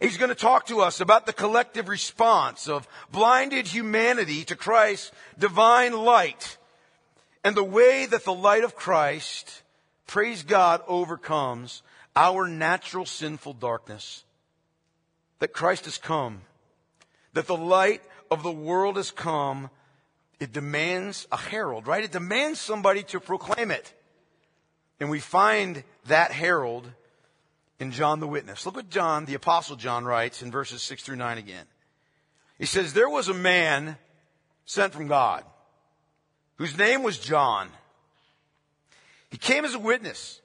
He's 0.01 0.19
going 0.19 0.31
to 0.31 0.35
talk 0.35 0.67
to 0.67 0.81
us 0.81 1.01
about 1.01 1.27
the 1.27 1.33
collective 1.33 1.89
response 1.89 2.69
of 2.69 2.89
blinded 3.13 3.69
humanity 3.69 4.45
to 4.45 4.57
Christ's 4.57 5.13
divine 5.39 5.93
light 5.93 6.59
and 7.45 7.57
the 7.57 7.65
way 7.65 8.07
that 8.07 8.25
the 8.25 8.35
light 8.35 8.65
of 8.65 8.77
Christ, 8.77 9.63
praise 10.07 10.43
God, 10.43 10.83
overcomes 10.89 11.83
our 12.15 12.49
natural 12.49 13.07
sinful 13.07 13.55
darkness 13.55 14.25
that 15.43 15.53
Christ 15.53 15.87
has 15.87 15.99
come, 15.99 16.43
that 17.33 17.49
the 17.49 17.57
light 17.57 18.01
of 18.31 18.45
the 18.45 18.53
world 18.53 18.97
has 18.97 19.11
come, 19.11 19.71
it 20.39 20.53
demands 20.53 21.27
a 21.33 21.37
herald, 21.37 21.89
right? 21.89 22.05
It 22.05 22.13
demands 22.13 22.61
somebody 22.61 23.03
to 23.03 23.19
proclaim 23.19 23.73
it. 23.73 23.93
And 25.01 25.11
we 25.11 25.19
find 25.19 25.83
that 26.07 26.31
herald 26.31 26.89
in 27.81 27.91
John 27.91 28.21
the 28.21 28.29
Witness. 28.29 28.65
Look 28.65 28.77
what 28.77 28.89
John, 28.89 29.25
the 29.25 29.35
Apostle 29.35 29.75
John, 29.75 30.05
writes 30.05 30.43
in 30.43 30.53
verses 30.53 30.81
6 30.81 31.03
through 31.03 31.17
9 31.17 31.39
again. 31.39 31.67
He 32.57 32.67
says, 32.67 32.93
There 32.93 33.11
was 33.11 33.29
a 33.29 33.35
man 33.35 33.97
sent 34.65 34.93
from 34.93 35.09
God 35.09 35.45
whose 36.55 36.79
name 36.79 37.03
was 37.03 37.19
John. 37.19 37.69
He 39.33 39.39
came 39.39 39.65
as 39.65 39.75
a 39.75 39.81
witness 39.81 40.41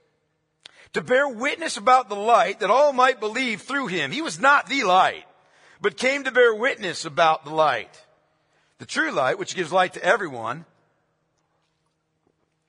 to 0.94 1.02
bear 1.02 1.28
witness 1.28 1.78
about 1.78 2.10
the 2.10 2.16
light 2.16 2.60
that 2.60 2.70
all 2.70 2.94
might 2.94 3.20
believe 3.20 3.62
through 3.62 3.88
him. 3.88 4.12
He 4.12 4.22
was 4.22 4.40
not 4.40 4.68
the 4.68 4.84
light, 4.84 5.26
but 5.82 5.98
came 5.98 6.24
to 6.24 6.32
bear 6.32 6.54
witness 6.54 7.06
about 7.06 7.46
the 7.46 7.54
light. 7.54 8.04
The 8.80 8.86
true 8.86 9.12
light, 9.12 9.40
which 9.40 9.56
gives 9.56 9.72
light 9.72 9.94
to 9.94 10.04
everyone, 10.04 10.66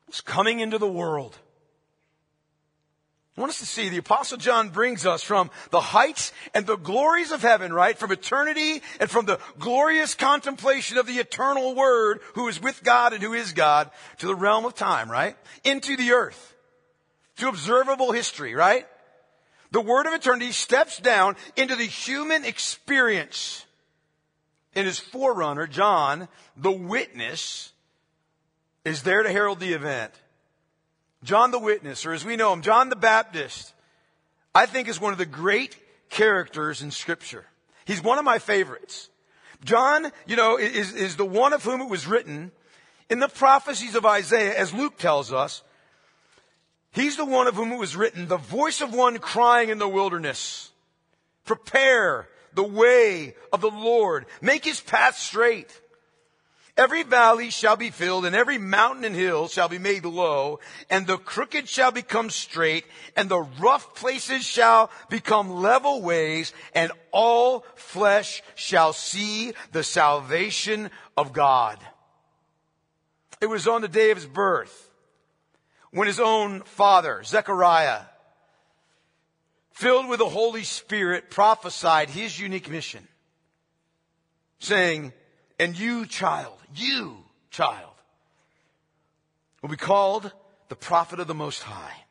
was 0.07 0.21
coming 0.21 0.61
into 0.61 0.79
the 0.79 0.89
world. 0.89 1.37
I 3.37 3.41
want 3.41 3.51
us 3.51 3.61
to 3.61 3.67
see 3.67 3.89
the 3.89 3.99
apostle 3.99 4.37
John 4.37 4.71
brings 4.71 5.07
us 5.07 5.23
from 5.23 5.53
the 5.71 5.81
heights 5.81 6.33
and 6.55 6.67
the 6.67 6.77
glories 6.77 7.31
of 7.31 7.41
heaven, 7.41 7.73
right? 7.73 7.97
From 7.97 8.11
eternity 8.11 8.83
and 8.99 9.09
from 9.09 9.27
the 9.27 9.39
glorious 9.61 10.17
contemplation 10.17 10.99
of 10.99 11.07
the 11.07 11.21
eternal 11.21 11.77
word 11.77 12.19
who 12.35 12.49
is 12.49 12.61
with 12.61 12.83
God 12.83 13.13
and 13.13 13.23
who 13.23 13.35
is 13.35 13.53
God 13.53 13.93
to 14.19 14.27
the 14.27 14.35
realm 14.35 14.65
of 14.65 14.75
time, 14.75 15.09
right? 15.09 15.37
Into 15.63 15.97
the 15.97 16.13
earth 16.13 16.57
to 17.39 17.49
observable 17.49 18.13
history, 18.13 18.55
right? 18.55 18.87
The 19.71 19.81
word 19.81 20.07
of 20.07 20.13
eternity 20.13 20.53
steps 20.53 20.99
down 20.99 21.37
into 21.57 21.77
the 21.77 21.85
human 21.85 22.45
experience. 22.45 23.67
In 24.75 24.87
his 24.87 24.99
forerunner, 24.99 25.67
John, 25.67 26.29
the 26.57 26.71
witness, 26.71 27.73
is 28.85 29.03
there 29.03 29.23
to 29.23 29.31
herald 29.31 29.61
the 29.61 29.73
event. 29.73 30.13
John 31.25 31.51
the 31.51 31.59
witness, 31.59 32.07
or 32.07 32.13
as 32.13 32.25
we 32.25 32.37
know 32.37 32.53
him, 32.53 32.63
John 32.63 32.89
the 32.89 32.97
Baptist, 32.97 33.73
I 34.55 34.67
think 34.67 34.89
is 34.89 35.01
one 35.01 35.13
of 35.13 35.19
the 35.19 35.27
great 35.27 35.77
characters 36.11 36.81
in 36.81 36.91
scripture. 36.91 37.45
He's 37.85 38.03
one 38.03 38.19
of 38.19 38.25
my 38.25 38.39
favorites. 38.39 39.09
John, 39.65 40.13
you 40.27 40.37
know, 40.37 40.59
is, 40.59 40.95
is 40.95 41.17
the 41.17 41.25
one 41.25 41.53
of 41.53 41.65
whom 41.65 41.81
it 41.81 41.89
was 41.89 42.07
written 42.07 42.53
in 43.11 43.19
the 43.19 43.29
prophecies 43.29 43.95
of 43.95 44.07
Isaiah, 44.07 44.57
as 44.57 44.73
Luke 44.73 44.99
tells 44.99 45.33
us, 45.33 45.63
He's 46.93 47.17
the 47.17 47.25
one 47.25 47.47
of 47.47 47.55
whom 47.55 47.73
it 47.73 47.79
was 47.79 47.97
written, 47.97 48.29
the 48.29 48.37
voice 48.37 48.81
of 48.81 48.95
one 48.95 49.19
crying 49.19 49.69
in 49.69 49.79
the 49.79 49.89
wilderness. 49.89 50.71
Prepare 51.45 52.29
the 52.55 52.65
way 52.65 53.35
of 53.53 53.61
the 53.61 53.71
Lord. 53.71 54.27
Make 54.41 54.65
his 54.65 54.81
path 54.81 55.17
straight. 55.17 55.81
Every 56.77 57.03
valley 57.03 57.51
shall 57.51 57.75
be 57.75 57.91
filled 57.91 58.25
and 58.25 58.37
every 58.37 58.57
mountain 58.57 59.05
and 59.05 59.15
hill 59.15 59.49
shall 59.49 59.69
be 59.69 59.81
made 59.81 60.05
low 60.05 60.61
and 60.89 61.07
the 61.07 61.19
crooked 61.19 61.69
shall 61.69 61.91
become 61.91 62.31
straight 62.31 62.85
and 63.17 63.29
the 63.29 63.41
rough 63.41 63.97
places 63.97 64.45
shall 64.45 64.89
become 65.11 65.51
level 65.51 66.03
ways 66.03 66.53
and 66.75 66.93
all 67.11 67.67
flesh 67.75 68.45
shall 68.55 68.93
see 68.93 69.55
the 69.73 69.83
salvation 69.83 70.91
of 71.17 71.33
God. 71.33 71.81
It 73.41 73.47
was 73.47 73.67
on 73.67 73.81
the 73.81 73.89
day 73.89 74.13
of 74.13 74.19
his 74.19 74.27
birth 74.27 74.88
when 75.93 76.07
his 76.07 76.21
own 76.21 76.61
father, 76.63 77.23
Zechariah, 77.25 78.03
filled 79.73 80.09
with 80.09 80.19
the 80.19 80.29
Holy 80.29 80.65
Spirit, 80.65 81.31
prophesied 81.31 82.11
his 82.11 82.39
unique 82.39 82.71
mission, 82.71 83.07
saying, 84.59 85.13
And 85.59 85.79
you, 85.79 86.05
child, 86.07 86.59
you, 86.75 87.17
child, 87.51 87.93
will 89.63 89.69
be 89.69 89.77
called 89.77 90.33
the 90.69 90.77
prophet 90.77 91.21
of 91.21 91.27
the 91.27 91.35
Most 91.35 91.63
High. 91.63 92.05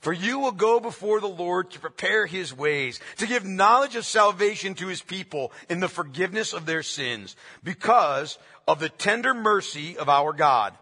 For 0.00 0.12
you 0.12 0.40
will 0.40 0.52
go 0.52 0.80
before 0.80 1.20
the 1.20 1.28
Lord 1.28 1.70
to 1.70 1.78
prepare 1.78 2.26
his 2.26 2.52
ways, 2.52 2.98
to 3.18 3.26
give 3.28 3.44
knowledge 3.44 3.94
of 3.94 4.04
salvation 4.04 4.74
to 4.74 4.88
his 4.88 5.00
people 5.00 5.52
in 5.70 5.78
the 5.78 5.88
forgiveness 5.88 6.52
of 6.52 6.66
their 6.66 6.82
sins, 6.82 7.36
because 7.62 8.36
of 8.66 8.80
the 8.80 8.88
tender 8.88 9.32
mercy 9.32 9.96
of 9.96 10.08
our 10.08 10.32
God, 10.32 10.76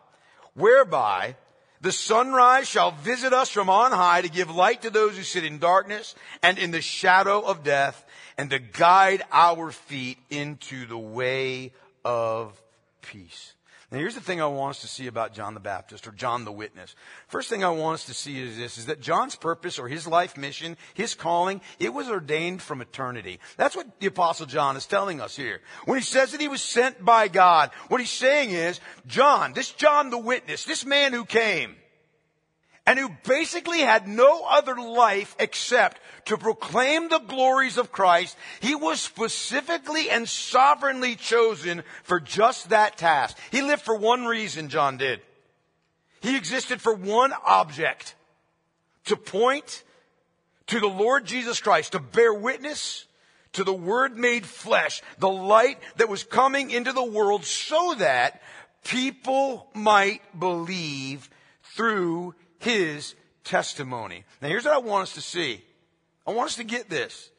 whereby 0.54 1.36
the 1.80 1.92
sunrise 1.92 2.68
shall 2.68 2.90
visit 2.90 3.32
us 3.32 3.48
from 3.48 3.70
on 3.70 3.92
high 3.92 4.20
to 4.20 4.28
give 4.28 4.54
light 4.54 4.82
to 4.82 4.90
those 4.90 5.16
who 5.16 5.22
sit 5.22 5.44
in 5.44 5.58
darkness 5.58 6.14
and 6.42 6.58
in 6.58 6.70
the 6.70 6.82
shadow 6.82 7.40
of 7.40 7.62
death, 7.62 8.04
and 8.36 8.50
to 8.50 8.58
guide 8.58 9.22
our 9.32 9.70
feet 9.70 10.18
into 10.28 10.86
the 10.86 10.98
way 10.98 11.72
of 12.04 12.60
peace. 13.02 13.54
Now 13.90 13.98
here's 13.98 14.14
the 14.14 14.20
thing 14.20 14.40
I 14.40 14.46
want 14.46 14.76
us 14.76 14.82
to 14.82 14.86
see 14.86 15.08
about 15.08 15.34
John 15.34 15.54
the 15.54 15.60
Baptist 15.60 16.06
or 16.06 16.12
John 16.12 16.44
the 16.44 16.52
Witness. 16.52 16.94
First 17.26 17.48
thing 17.48 17.64
I 17.64 17.70
want 17.70 17.94
us 17.94 18.04
to 18.06 18.14
see 18.14 18.40
is 18.40 18.56
this, 18.56 18.78
is 18.78 18.86
that 18.86 19.00
John's 19.00 19.34
purpose 19.34 19.80
or 19.80 19.88
his 19.88 20.06
life 20.06 20.36
mission, 20.36 20.76
his 20.94 21.16
calling, 21.16 21.60
it 21.80 21.92
was 21.92 22.08
ordained 22.08 22.62
from 22.62 22.82
eternity. 22.82 23.40
That's 23.56 23.74
what 23.74 23.98
the 23.98 24.06
apostle 24.06 24.46
John 24.46 24.76
is 24.76 24.86
telling 24.86 25.20
us 25.20 25.34
here. 25.34 25.60
When 25.86 25.98
he 25.98 26.04
says 26.04 26.30
that 26.30 26.40
he 26.40 26.46
was 26.46 26.62
sent 26.62 27.04
by 27.04 27.26
God, 27.26 27.72
what 27.88 28.00
he's 28.00 28.10
saying 28.10 28.50
is, 28.50 28.78
John, 29.08 29.54
this 29.54 29.72
John 29.72 30.10
the 30.10 30.18
Witness, 30.18 30.64
this 30.64 30.86
man 30.86 31.12
who 31.12 31.24
came, 31.24 31.74
and 32.90 32.98
who 32.98 33.08
basically 33.22 33.78
had 33.78 34.08
no 34.08 34.44
other 34.50 34.74
life 34.74 35.36
except 35.38 36.00
to 36.24 36.36
proclaim 36.36 37.08
the 37.08 37.20
glories 37.20 37.78
of 37.78 37.92
Christ, 37.92 38.36
he 38.58 38.74
was 38.74 39.00
specifically 39.00 40.10
and 40.10 40.28
sovereignly 40.28 41.14
chosen 41.14 41.84
for 42.02 42.18
just 42.18 42.70
that 42.70 42.98
task. 42.98 43.38
He 43.52 43.62
lived 43.62 43.82
for 43.82 43.94
one 43.94 44.26
reason, 44.26 44.70
John 44.70 44.96
did. 44.96 45.20
He 46.20 46.36
existed 46.36 46.80
for 46.80 46.92
one 46.92 47.32
object, 47.46 48.16
to 49.04 49.14
point 49.14 49.84
to 50.66 50.80
the 50.80 50.88
Lord 50.88 51.26
Jesus 51.26 51.60
Christ, 51.60 51.92
to 51.92 52.00
bear 52.00 52.34
witness 52.34 53.06
to 53.52 53.62
the 53.62 53.72
Word 53.72 54.18
made 54.18 54.44
flesh, 54.44 55.00
the 55.16 55.30
light 55.30 55.78
that 55.98 56.08
was 56.08 56.24
coming 56.24 56.72
into 56.72 56.92
the 56.92 57.04
world 57.04 57.44
so 57.44 57.94
that 57.98 58.42
people 58.82 59.68
might 59.74 60.22
believe 60.36 61.30
through 61.62 62.34
his 62.60 63.14
testimony. 63.42 64.24
Now 64.40 64.48
here's 64.48 64.64
what 64.64 64.74
I 64.74 64.78
want 64.78 65.04
us 65.04 65.14
to 65.14 65.20
see. 65.20 65.62
I 66.26 66.32
want 66.32 66.50
us 66.50 66.56
to 66.56 66.64
get 66.64 66.88
this 66.88 67.30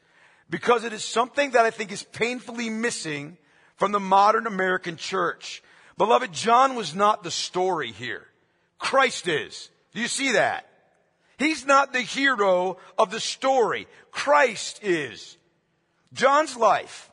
because 0.50 0.84
it 0.84 0.92
is 0.92 1.02
something 1.02 1.52
that 1.52 1.64
I 1.64 1.70
think 1.70 1.90
is 1.90 2.02
painfully 2.02 2.68
missing 2.68 3.38
from 3.76 3.92
the 3.92 4.00
modern 4.00 4.46
American 4.46 4.96
church. 4.96 5.62
Beloved, 5.96 6.32
John 6.32 6.74
was 6.74 6.94
not 6.94 7.22
the 7.22 7.30
story 7.30 7.92
here. 7.92 8.26
Christ 8.78 9.28
is. 9.28 9.70
Do 9.94 10.00
you 10.00 10.08
see 10.08 10.32
that? 10.32 10.68
He's 11.38 11.64
not 11.64 11.92
the 11.92 12.00
hero 12.00 12.78
of 12.98 13.10
the 13.10 13.20
story. 13.20 13.86
Christ 14.10 14.80
is. 14.82 15.36
John's 16.12 16.56
life, 16.56 17.10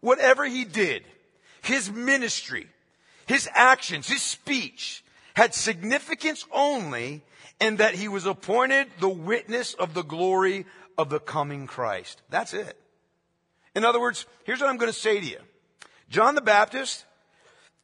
whatever 0.00 0.44
he 0.44 0.64
did, 0.64 1.04
his 1.62 1.90
ministry, 1.90 2.66
his 3.26 3.48
actions, 3.54 4.08
his 4.08 4.22
speech, 4.22 5.02
had 5.34 5.54
significance 5.54 6.46
only 6.52 7.22
and 7.60 7.78
that 7.78 7.94
he 7.94 8.08
was 8.08 8.26
appointed 8.26 8.88
the 9.00 9.08
witness 9.08 9.74
of 9.74 9.94
the 9.94 10.02
glory 10.02 10.66
of 10.98 11.10
the 11.10 11.20
coming 11.20 11.66
Christ. 11.66 12.20
That's 12.28 12.54
it. 12.54 12.78
In 13.74 13.84
other 13.84 14.00
words, 14.00 14.26
here's 14.44 14.60
what 14.60 14.70
I'm 14.70 14.78
going 14.78 14.92
to 14.92 14.98
say 14.98 15.20
to 15.20 15.26
you. 15.26 15.38
John 16.08 16.34
the 16.34 16.40
Baptist, 16.40 17.04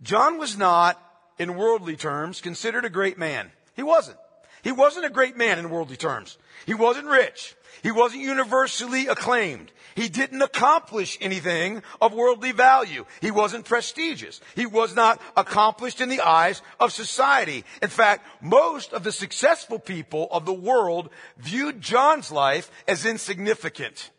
John 0.02 0.38
was 0.38 0.57
not, 0.57 1.00
in 1.38 1.57
worldly 1.57 1.97
terms, 1.97 2.41
considered 2.41 2.85
a 2.85 2.91
great 2.91 3.19
man. 3.19 3.50
He 3.75 3.83
wasn't. 3.83 4.19
He 4.62 4.73
wasn't 4.73 5.07
a 5.07 5.11
great 5.11 5.37
man 5.37 5.59
in 5.59 5.71
worldly 5.71 5.97
terms. 5.97 6.38
He 6.67 6.75
wasn't 6.75 7.09
rich. 7.09 7.57
He 7.83 7.91
wasn't 7.91 8.23
universally 8.23 9.07
acclaimed. 9.07 9.73
He 9.95 10.09
didn't 10.09 10.43
accomplish 10.43 11.19
anything 11.21 11.83
of 12.00 12.14
worldly 12.14 12.52
value. 12.52 13.05
He 13.21 13.31
wasn't 13.31 13.64
prestigious. 13.64 14.41
He 14.55 14.67
was 14.67 14.95
not 14.95 15.21
accomplished 15.37 16.00
in 16.00 16.09
the 16.09 16.21
eyes 16.21 16.62
of 16.81 16.93
society. 16.93 17.64
In 17.82 17.89
fact, 17.89 18.26
most 18.41 18.93
of 18.93 19.04
the 19.04 19.13
successful 19.13 19.78
people 19.78 20.28
of 20.30 20.45
the 20.45 20.52
world 20.52 21.11
viewed 21.39 21.80
John's 21.80 22.30
life 22.30 22.71
as 22.87 23.04
insignificant. 23.04 24.11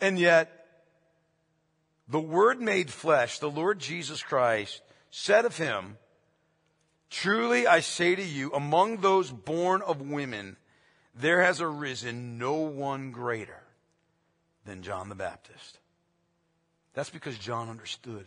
And 0.00 0.18
yet, 0.18 0.52
the 2.08 2.20
Word 2.20 2.60
made 2.60 2.90
flesh, 2.90 3.38
the 3.38 3.50
Lord 3.50 3.78
Jesus 3.78 4.22
Christ, 4.22 4.80
said 5.10 5.44
of 5.44 5.56
him, 5.56 5.98
Truly 7.10 7.66
I 7.66 7.80
say 7.80 8.14
to 8.14 8.22
you, 8.22 8.52
among 8.52 8.98
those 8.98 9.30
born 9.30 9.82
of 9.82 10.00
women, 10.00 10.56
there 11.18 11.42
has 11.42 11.60
arisen 11.60 12.38
no 12.38 12.54
one 12.54 13.10
greater 13.10 13.62
than 14.64 14.82
John 14.82 15.08
the 15.08 15.14
Baptist. 15.14 15.78
That's 16.94 17.10
because 17.10 17.38
John 17.38 17.68
understood 17.68 18.26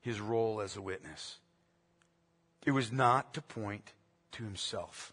his 0.00 0.20
role 0.20 0.60
as 0.60 0.76
a 0.76 0.82
witness. 0.82 1.36
It 2.64 2.70
was 2.72 2.90
not 2.90 3.34
to 3.34 3.42
point 3.42 3.92
to 4.32 4.44
himself. 4.44 5.12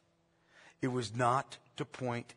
It 0.82 0.88
was 0.88 1.15
not 1.15 1.58
to 1.78 1.86
point 1.86 2.36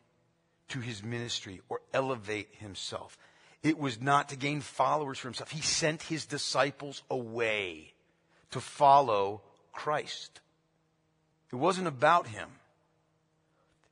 to 0.69 0.79
his 0.79 1.03
ministry 1.03 1.61
or 1.69 1.81
elevate 1.93 2.49
himself. 2.53 3.17
It 3.61 3.77
was 3.77 4.01
not 4.01 4.29
to 4.29 4.35
gain 4.35 4.61
followers 4.61 5.19
for 5.19 5.27
himself. 5.27 5.51
He 5.51 5.61
sent 5.61 6.03
his 6.03 6.25
disciples 6.25 7.03
away 7.09 7.93
to 8.51 8.59
follow 8.59 9.41
Christ. 9.71 10.41
It 11.51 11.57
wasn't 11.57 11.87
about 11.87 12.27
him. 12.27 12.49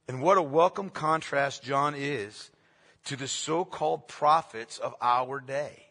And 0.10 0.24
what 0.24 0.40
a 0.40 0.42
welcome 0.42 0.90
contrast 0.90 1.62
John 1.62 1.94
is 1.96 2.50
to 3.06 3.16
the 3.16 3.28
so-called 3.28 4.08
prophets 4.08 4.80
of 4.80 4.96
our 5.00 5.40
day 5.40 5.86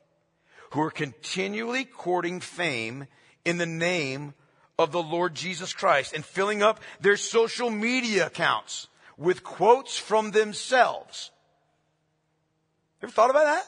who 0.70 0.81
are 0.81 0.90
continually 0.90 1.85
courting 1.85 2.40
fame 2.40 3.07
in 3.44 3.59
the 3.59 3.64
name 3.64 4.35
of 4.76 4.90
the 4.90 5.00
Lord 5.00 5.37
Jesus 5.37 5.72
Christ 5.72 6.14
and 6.14 6.24
filling 6.24 6.64
up 6.64 6.81
their 7.00 7.16
social 7.16 7.70
media 7.70 8.26
accounts 8.26 8.88
with 9.16 9.44
quotes 9.44 9.96
from 9.96 10.33
themselves. 10.33 11.31
Ever 13.00 13.12
thought 13.12 13.31
about 13.31 13.44
that? 13.44 13.62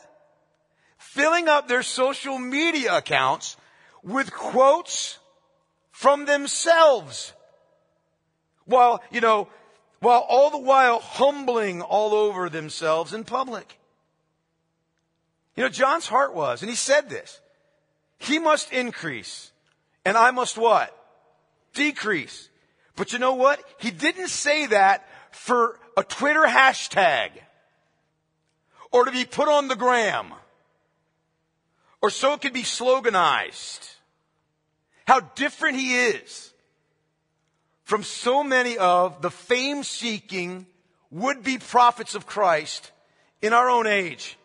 Filling 0.98 1.46
up 1.46 1.68
their 1.68 1.84
social 1.84 2.40
media 2.40 2.96
accounts 2.96 3.56
with 4.02 4.32
quotes 4.32 5.20
from 5.92 6.24
themselves. 6.24 7.34
While, 8.64 9.00
you 9.12 9.20
know, 9.20 9.48
while 10.00 10.24
all 10.28 10.50
the 10.50 10.58
while 10.58 10.98
humbling 10.98 11.82
all 11.82 12.14
over 12.14 12.48
themselves 12.48 13.12
in 13.12 13.24
public. 13.24 13.78
You 15.56 15.64
know, 15.64 15.68
John's 15.68 16.06
heart 16.06 16.34
was, 16.34 16.62
and 16.62 16.70
he 16.70 16.76
said 16.76 17.10
this, 17.10 17.40
he 18.18 18.38
must 18.38 18.72
increase, 18.72 19.52
and 20.04 20.16
I 20.16 20.30
must 20.30 20.56
what? 20.56 20.96
Decrease. 21.74 22.48
But 22.96 23.12
you 23.12 23.18
know 23.18 23.34
what? 23.34 23.62
He 23.78 23.90
didn't 23.90 24.28
say 24.28 24.66
that 24.66 25.06
for 25.32 25.78
a 25.96 26.02
Twitter 26.02 26.44
hashtag, 26.44 27.30
or 28.90 29.04
to 29.04 29.12
be 29.12 29.24
put 29.24 29.48
on 29.48 29.68
the 29.68 29.76
gram, 29.76 30.32
or 32.02 32.10
so 32.10 32.32
it 32.32 32.40
could 32.40 32.52
be 32.52 32.62
sloganized. 32.62 33.96
How 35.06 35.20
different 35.20 35.76
he 35.76 35.94
is 35.94 36.49
from 37.90 38.04
so 38.04 38.44
many 38.44 38.78
of 38.78 39.20
the 39.20 39.32
fame 39.32 39.82
seeking 39.82 40.64
would 41.10 41.42
be 41.42 41.58
prophets 41.58 42.14
of 42.14 42.24
Christ 42.24 42.92
in 43.42 43.52
our 43.52 43.68
own 43.68 43.88
age. 43.88 44.38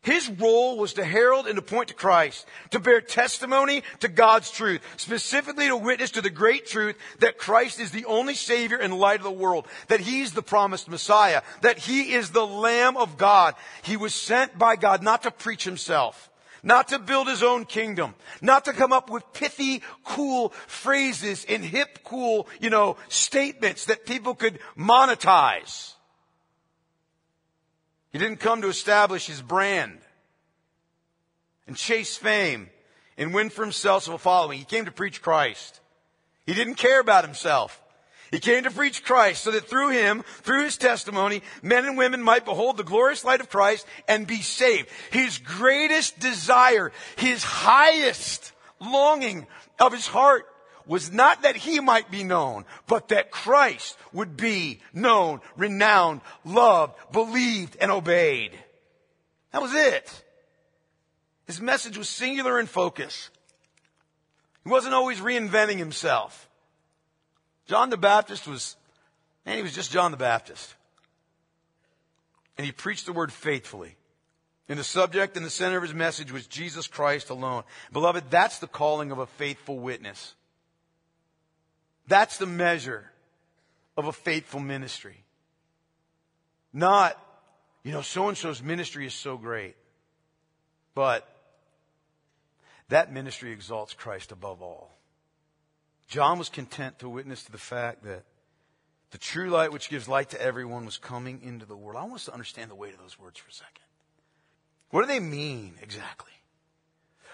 His 0.00 0.26
role 0.30 0.78
was 0.78 0.94
to 0.94 1.04
herald 1.04 1.46
and 1.46 1.56
to 1.56 1.60
point 1.60 1.88
to 1.88 1.94
Christ, 1.94 2.46
to 2.70 2.80
bear 2.80 3.02
testimony 3.02 3.82
to 4.00 4.08
God's 4.08 4.50
truth, 4.50 4.80
specifically 4.96 5.66
to 5.66 5.76
witness 5.76 6.12
to 6.12 6.22
the 6.22 6.30
great 6.30 6.64
truth 6.64 6.96
that 7.18 7.36
Christ 7.36 7.78
is 7.78 7.90
the 7.90 8.06
only 8.06 8.36
Savior 8.36 8.78
and 8.78 8.98
light 8.98 9.20
of 9.20 9.24
the 9.24 9.30
world, 9.30 9.66
that 9.88 10.00
He's 10.00 10.32
the 10.32 10.40
promised 10.42 10.88
Messiah, 10.88 11.42
that 11.60 11.76
He 11.76 12.14
is 12.14 12.30
the 12.30 12.46
Lamb 12.46 12.96
of 12.96 13.18
God. 13.18 13.54
He 13.82 13.98
was 13.98 14.14
sent 14.14 14.58
by 14.58 14.76
God 14.76 15.02
not 15.02 15.24
to 15.24 15.30
preach 15.30 15.64
Himself, 15.64 16.30
not 16.62 16.88
to 16.88 16.98
build 16.98 17.28
his 17.28 17.42
own 17.42 17.64
kingdom, 17.64 18.14
not 18.40 18.64
to 18.66 18.72
come 18.72 18.92
up 18.92 19.10
with 19.10 19.24
pithy, 19.32 19.82
cool 20.04 20.50
phrases 20.66 21.44
and 21.48 21.64
hip, 21.64 22.00
cool, 22.04 22.46
you 22.60 22.70
know, 22.70 22.96
statements 23.08 23.86
that 23.86 24.06
people 24.06 24.34
could 24.34 24.58
monetize. 24.78 25.94
He 28.10 28.18
didn't 28.18 28.38
come 28.38 28.62
to 28.62 28.68
establish 28.68 29.26
his 29.26 29.42
brand 29.42 29.98
and 31.66 31.76
chase 31.76 32.16
fame 32.16 32.70
and 33.18 33.34
win 33.34 33.50
for 33.50 33.62
himself 33.62 34.06
a 34.08 34.18
following. 34.18 34.58
He 34.58 34.64
came 34.64 34.84
to 34.84 34.92
preach 34.92 35.22
Christ. 35.22 35.80
He 36.46 36.54
didn't 36.54 36.74
care 36.74 37.00
about 37.00 37.24
himself. 37.24 37.81
He 38.32 38.40
came 38.40 38.64
to 38.64 38.70
preach 38.70 39.04
Christ 39.04 39.44
so 39.44 39.50
that 39.50 39.68
through 39.68 39.90
him, 39.90 40.24
through 40.40 40.64
his 40.64 40.78
testimony, 40.78 41.42
men 41.62 41.84
and 41.84 41.98
women 41.98 42.22
might 42.22 42.46
behold 42.46 42.78
the 42.78 42.82
glorious 42.82 43.24
light 43.24 43.42
of 43.42 43.50
Christ 43.50 43.86
and 44.08 44.26
be 44.26 44.40
saved. 44.40 44.88
His 45.10 45.36
greatest 45.36 46.18
desire, 46.18 46.92
his 47.16 47.44
highest 47.44 48.52
longing 48.80 49.46
of 49.78 49.92
his 49.92 50.06
heart 50.06 50.46
was 50.86 51.12
not 51.12 51.42
that 51.42 51.56
he 51.56 51.78
might 51.78 52.10
be 52.10 52.24
known, 52.24 52.64
but 52.86 53.08
that 53.08 53.30
Christ 53.30 53.98
would 54.14 54.34
be 54.34 54.80
known, 54.94 55.42
renowned, 55.58 56.22
loved, 56.42 56.94
believed, 57.12 57.76
and 57.82 57.90
obeyed. 57.90 58.52
That 59.52 59.60
was 59.60 59.74
it. 59.74 60.24
His 61.46 61.60
message 61.60 61.98
was 61.98 62.08
singular 62.08 62.58
in 62.58 62.66
focus. 62.66 63.28
He 64.64 64.70
wasn't 64.70 64.94
always 64.94 65.20
reinventing 65.20 65.76
himself. 65.76 66.48
John 67.66 67.90
the 67.90 67.96
Baptist 67.96 68.46
was, 68.46 68.76
man, 69.46 69.56
he 69.56 69.62
was 69.62 69.74
just 69.74 69.92
John 69.92 70.10
the 70.10 70.16
Baptist. 70.16 70.74
And 72.58 72.64
he 72.64 72.72
preached 72.72 73.06
the 73.06 73.12
word 73.12 73.32
faithfully. 73.32 73.96
And 74.68 74.78
the 74.78 74.84
subject 74.84 75.36
and 75.36 75.44
the 75.44 75.50
center 75.50 75.76
of 75.76 75.82
his 75.82 75.94
message 75.94 76.32
was 76.32 76.46
Jesus 76.46 76.86
Christ 76.86 77.30
alone. 77.30 77.64
Beloved, 77.92 78.24
that's 78.30 78.58
the 78.58 78.66
calling 78.66 79.10
of 79.10 79.18
a 79.18 79.26
faithful 79.26 79.78
witness. 79.78 80.34
That's 82.08 82.38
the 82.38 82.46
measure 82.46 83.10
of 83.96 84.06
a 84.06 84.12
faithful 84.12 84.60
ministry. 84.60 85.24
Not, 86.72 87.18
you 87.82 87.92
know, 87.92 88.02
so 88.02 88.28
and 88.28 88.36
so's 88.36 88.62
ministry 88.62 89.06
is 89.06 89.14
so 89.14 89.36
great. 89.36 89.76
But 90.94 91.28
that 92.88 93.12
ministry 93.12 93.52
exalts 93.52 93.94
Christ 93.94 94.32
above 94.32 94.62
all. 94.62 94.90
John 96.12 96.38
was 96.38 96.50
content 96.50 96.98
to 96.98 97.08
witness 97.08 97.42
to 97.44 97.52
the 97.52 97.56
fact 97.56 98.04
that 98.04 98.24
the 99.12 99.16
true 99.16 99.48
light 99.48 99.72
which 99.72 99.88
gives 99.88 100.08
light 100.08 100.28
to 100.28 100.42
everyone 100.42 100.84
was 100.84 100.98
coming 100.98 101.40
into 101.42 101.64
the 101.64 101.74
world. 101.74 101.96
I 101.96 102.02
want 102.02 102.16
us 102.16 102.26
to 102.26 102.34
understand 102.34 102.70
the 102.70 102.74
weight 102.74 102.92
of 102.92 103.00
those 103.00 103.18
words 103.18 103.38
for 103.38 103.48
a 103.48 103.52
second. 103.52 103.86
What 104.90 105.00
do 105.00 105.06
they 105.06 105.20
mean 105.20 105.72
exactly? 105.80 106.32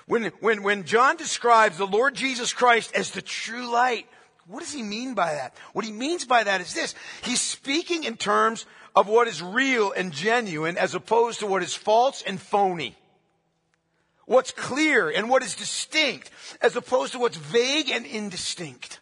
When, 0.07 0.27
when, 0.39 0.63
when 0.63 0.85
John 0.85 1.17
describes 1.17 1.77
the 1.77 1.89
Lord 1.89 2.15
Jesus 2.15 2.53
Christ 2.53 2.95
as 2.95 3.11
the 3.11 3.21
true 3.21 3.69
light, 3.69 4.07
what 4.47 4.61
does 4.61 4.73
he 4.73 4.85
mean 4.85 5.15
by 5.15 5.33
that? 5.33 5.57
What 5.73 5.85
he 5.85 5.91
means 5.91 6.25
by 6.25 6.45
that 6.45 6.61
is 6.61 6.73
this. 6.73 6.95
He's 7.23 7.41
speaking 7.41 8.05
in 8.05 8.17
terms 8.17 8.65
of 8.95 9.09
what 9.09 9.27
is 9.27 9.43
real 9.43 9.91
and 9.91 10.13
genuine 10.13 10.79
as 10.79 10.95
opposed 10.95 11.41
to 11.41 11.49
what 11.49 11.65
is 11.65 11.75
false 11.75 12.23
and 12.23 12.41
phony. 12.41 12.95
What's 14.29 14.53
clear 14.53 15.09
and 15.09 15.31
what 15.31 15.43
is 15.43 15.55
distinct 15.55 16.31
as 16.61 16.77
opposed 16.77 17.13
to 17.13 17.19
what's 17.19 17.39
vague 17.39 17.89
and 17.89 18.05
indistinct. 18.05 19.01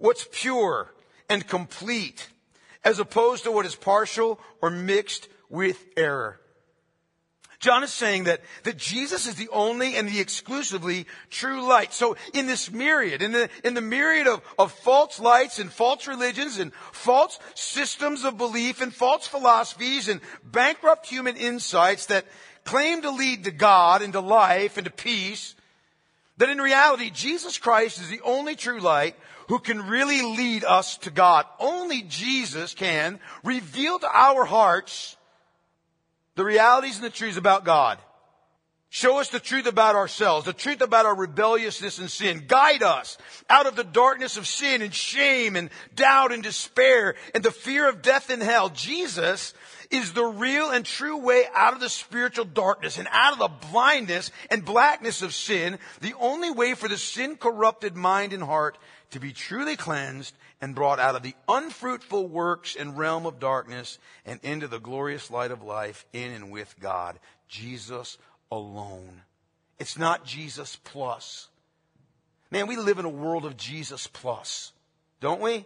What's 0.00 0.26
pure 0.32 0.92
and 1.28 1.46
complete 1.46 2.28
as 2.82 2.98
opposed 2.98 3.44
to 3.44 3.52
what 3.52 3.64
is 3.64 3.76
partial 3.76 4.40
or 4.60 4.68
mixed 4.68 5.28
with 5.50 5.86
error. 5.96 6.40
John 7.60 7.84
is 7.84 7.92
saying 7.92 8.24
that, 8.24 8.40
that 8.64 8.76
Jesus 8.76 9.28
is 9.28 9.36
the 9.36 9.50
only 9.52 9.94
and 9.94 10.08
the 10.08 10.18
exclusively 10.18 11.06
true 11.28 11.62
light. 11.64 11.92
So 11.92 12.16
in 12.34 12.48
this 12.48 12.72
myriad, 12.72 13.22
in 13.22 13.30
the, 13.30 13.50
in 13.62 13.74
the 13.74 13.80
myriad 13.80 14.26
of, 14.26 14.42
of 14.58 14.72
false 14.72 15.20
lights 15.20 15.60
and 15.60 15.70
false 15.70 16.08
religions 16.08 16.58
and 16.58 16.74
false 16.74 17.38
systems 17.54 18.24
of 18.24 18.36
belief 18.36 18.80
and 18.80 18.92
false 18.92 19.28
philosophies 19.28 20.08
and 20.08 20.20
bankrupt 20.42 21.06
human 21.06 21.36
insights 21.36 22.06
that 22.06 22.24
claim 22.70 23.02
to 23.02 23.10
lead 23.10 23.44
to 23.44 23.50
God 23.50 24.00
and 24.00 24.12
to 24.12 24.20
life 24.20 24.76
and 24.76 24.84
to 24.84 24.92
peace, 24.92 25.56
that 26.36 26.48
in 26.48 26.58
reality, 26.58 27.10
Jesus 27.10 27.58
Christ 27.58 28.00
is 28.00 28.08
the 28.08 28.20
only 28.22 28.54
true 28.54 28.78
light 28.78 29.16
who 29.48 29.58
can 29.58 29.88
really 29.88 30.22
lead 30.22 30.62
us 30.62 30.96
to 30.98 31.10
God. 31.10 31.46
Only 31.58 32.02
Jesus 32.02 32.72
can 32.72 33.18
reveal 33.42 33.98
to 33.98 34.08
our 34.08 34.44
hearts 34.44 35.16
the 36.36 36.44
realities 36.44 36.94
and 36.94 37.04
the 37.04 37.10
truths 37.10 37.36
about 37.36 37.64
God. 37.64 37.98
Show 38.88 39.18
us 39.18 39.28
the 39.28 39.40
truth 39.40 39.66
about 39.66 39.96
ourselves, 39.96 40.46
the 40.46 40.52
truth 40.52 40.80
about 40.80 41.06
our 41.06 41.14
rebelliousness 41.16 41.98
and 41.98 42.10
sin. 42.10 42.44
Guide 42.46 42.84
us 42.84 43.18
out 43.48 43.66
of 43.66 43.74
the 43.74 43.84
darkness 43.84 44.36
of 44.36 44.46
sin 44.46 44.82
and 44.82 44.94
shame 44.94 45.56
and 45.56 45.70
doubt 45.96 46.32
and 46.32 46.42
despair 46.42 47.16
and 47.34 47.42
the 47.42 47.50
fear 47.50 47.88
of 47.88 48.02
death 48.02 48.30
and 48.30 48.42
hell. 48.42 48.68
Jesus 48.68 49.54
is 49.90 50.12
the 50.12 50.24
real 50.24 50.70
and 50.70 50.84
true 50.84 51.16
way 51.16 51.44
out 51.54 51.74
of 51.74 51.80
the 51.80 51.88
spiritual 51.88 52.44
darkness 52.44 52.98
and 52.98 53.08
out 53.10 53.32
of 53.32 53.38
the 53.38 53.66
blindness 53.70 54.30
and 54.48 54.64
blackness 54.64 55.22
of 55.22 55.34
sin. 55.34 55.78
The 56.00 56.14
only 56.20 56.50
way 56.50 56.74
for 56.74 56.88
the 56.88 56.96
sin 56.96 57.36
corrupted 57.36 57.96
mind 57.96 58.32
and 58.32 58.42
heart 58.42 58.78
to 59.10 59.20
be 59.20 59.32
truly 59.32 59.76
cleansed 59.76 60.34
and 60.60 60.74
brought 60.74 61.00
out 61.00 61.16
of 61.16 61.22
the 61.22 61.34
unfruitful 61.48 62.28
works 62.28 62.76
and 62.76 62.96
realm 62.96 63.26
of 63.26 63.40
darkness 63.40 63.98
and 64.24 64.38
into 64.42 64.68
the 64.68 64.78
glorious 64.78 65.30
light 65.30 65.50
of 65.50 65.62
life 65.62 66.04
in 66.12 66.30
and 66.30 66.50
with 66.50 66.74
God. 66.80 67.18
Jesus 67.48 68.18
alone. 68.52 69.22
It's 69.78 69.98
not 69.98 70.24
Jesus 70.24 70.76
plus. 70.84 71.48
Man, 72.50 72.66
we 72.66 72.76
live 72.76 72.98
in 72.98 73.04
a 73.04 73.08
world 73.08 73.44
of 73.44 73.56
Jesus 73.56 74.06
plus, 74.06 74.72
don't 75.20 75.40
we? 75.40 75.64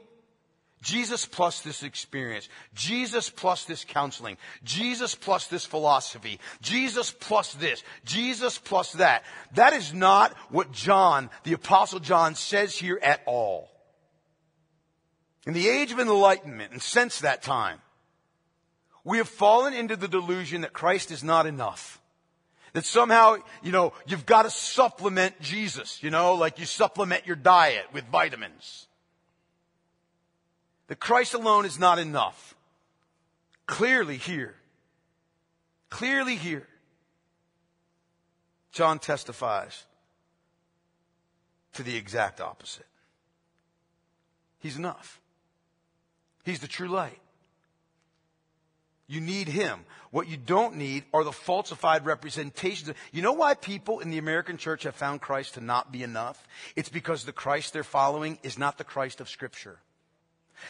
Jesus 0.85 1.25
plus 1.25 1.63
this 1.63 1.83
experience. 1.83 2.47
Jesus 2.75 3.31
plus 3.31 3.65
this 3.65 3.87
counseling. 3.87 4.37
Jesus 4.63 5.15
plus 5.15 5.47
this 5.47 5.65
philosophy. 5.65 6.39
Jesus 6.61 7.11
plus 7.11 7.55
this. 7.55 7.83
Jesus 8.05 8.59
plus 8.59 8.93
that. 8.93 9.25
That 9.55 9.73
is 9.73 9.95
not 9.95 10.35
what 10.51 10.73
John, 10.73 11.31
the 11.45 11.55
apostle 11.55 12.01
John 12.01 12.35
says 12.35 12.77
here 12.77 13.01
at 13.03 13.23
all. 13.25 13.71
In 15.47 15.55
the 15.55 15.69
age 15.69 15.91
of 15.91 15.99
enlightenment 15.99 16.73
and 16.73 16.83
since 16.83 17.21
that 17.21 17.43
time, 17.43 17.81
we 19.05 19.17
have 19.17 19.29
fallen 19.29 19.73
into 19.73 19.97
the 19.97 20.09
delusion 20.09 20.61
that 20.61 20.75
Christ 20.75 21.11
is 21.11 21.25
not 21.25 21.47
enough. 21.47 21.99
That 22.75 22.85
somehow, 22.85 23.37
you 23.63 23.73
know, 23.73 23.95
you've 24.07 24.27
got 24.27 24.43
to 24.43 24.51
supplement 24.51 25.41
Jesus, 25.41 26.03
you 26.03 26.11
know, 26.11 26.35
like 26.35 26.59
you 26.59 26.67
supplement 26.67 27.27
your 27.27 27.37
diet 27.37 27.87
with 27.95 28.05
vitamins. 28.05 28.87
That 30.89 31.01
Christ 31.01 31.35
alone 31.35 31.65
is 31.65 31.79
not 31.79 31.99
enough. 31.99 32.55
Clearly 33.67 34.17
here. 34.17 34.55
Clearly 35.91 36.37
here. 36.37 36.67
John 38.73 38.99
testifies 38.99 39.85
to 41.75 41.83
the 41.83 41.97
exact 41.97 42.41
opposite. 42.41 42.87
He's 44.59 44.77
enough. 44.77 45.21
He's 46.45 46.61
the 46.61 46.69
true 46.69 46.89
light. 46.89 47.21
You 49.07 49.21
need 49.21 49.49
Him. 49.49 49.81
What 50.11 50.29
you 50.29 50.37
don't 50.37 50.77
need 50.77 51.05
are 51.13 51.25
the 51.25 51.33
falsified 51.33 52.07
representations. 52.07 52.97
You 53.13 53.23
know 53.23 53.33
why 53.33 53.55
people 53.55 54.01
in 54.01 54.11
the 54.11 54.19
American 54.19 54.57
church 54.57 54.85
have 54.85 54.95
found 54.95 55.21
Christ 55.21 55.55
to 55.55 55.61
not 55.61 55.93
be 55.93 56.03
enough? 56.03 56.47
It's 56.77 56.89
because 56.89 57.25
the 57.25 57.33
Christ 57.33 57.73
they're 57.73 57.85
following 57.85 58.39
is 58.43 58.59
not 58.59 58.79
the 58.79 58.85
Christ 58.85 59.21
of 59.21 59.29
Scripture. 59.29 59.79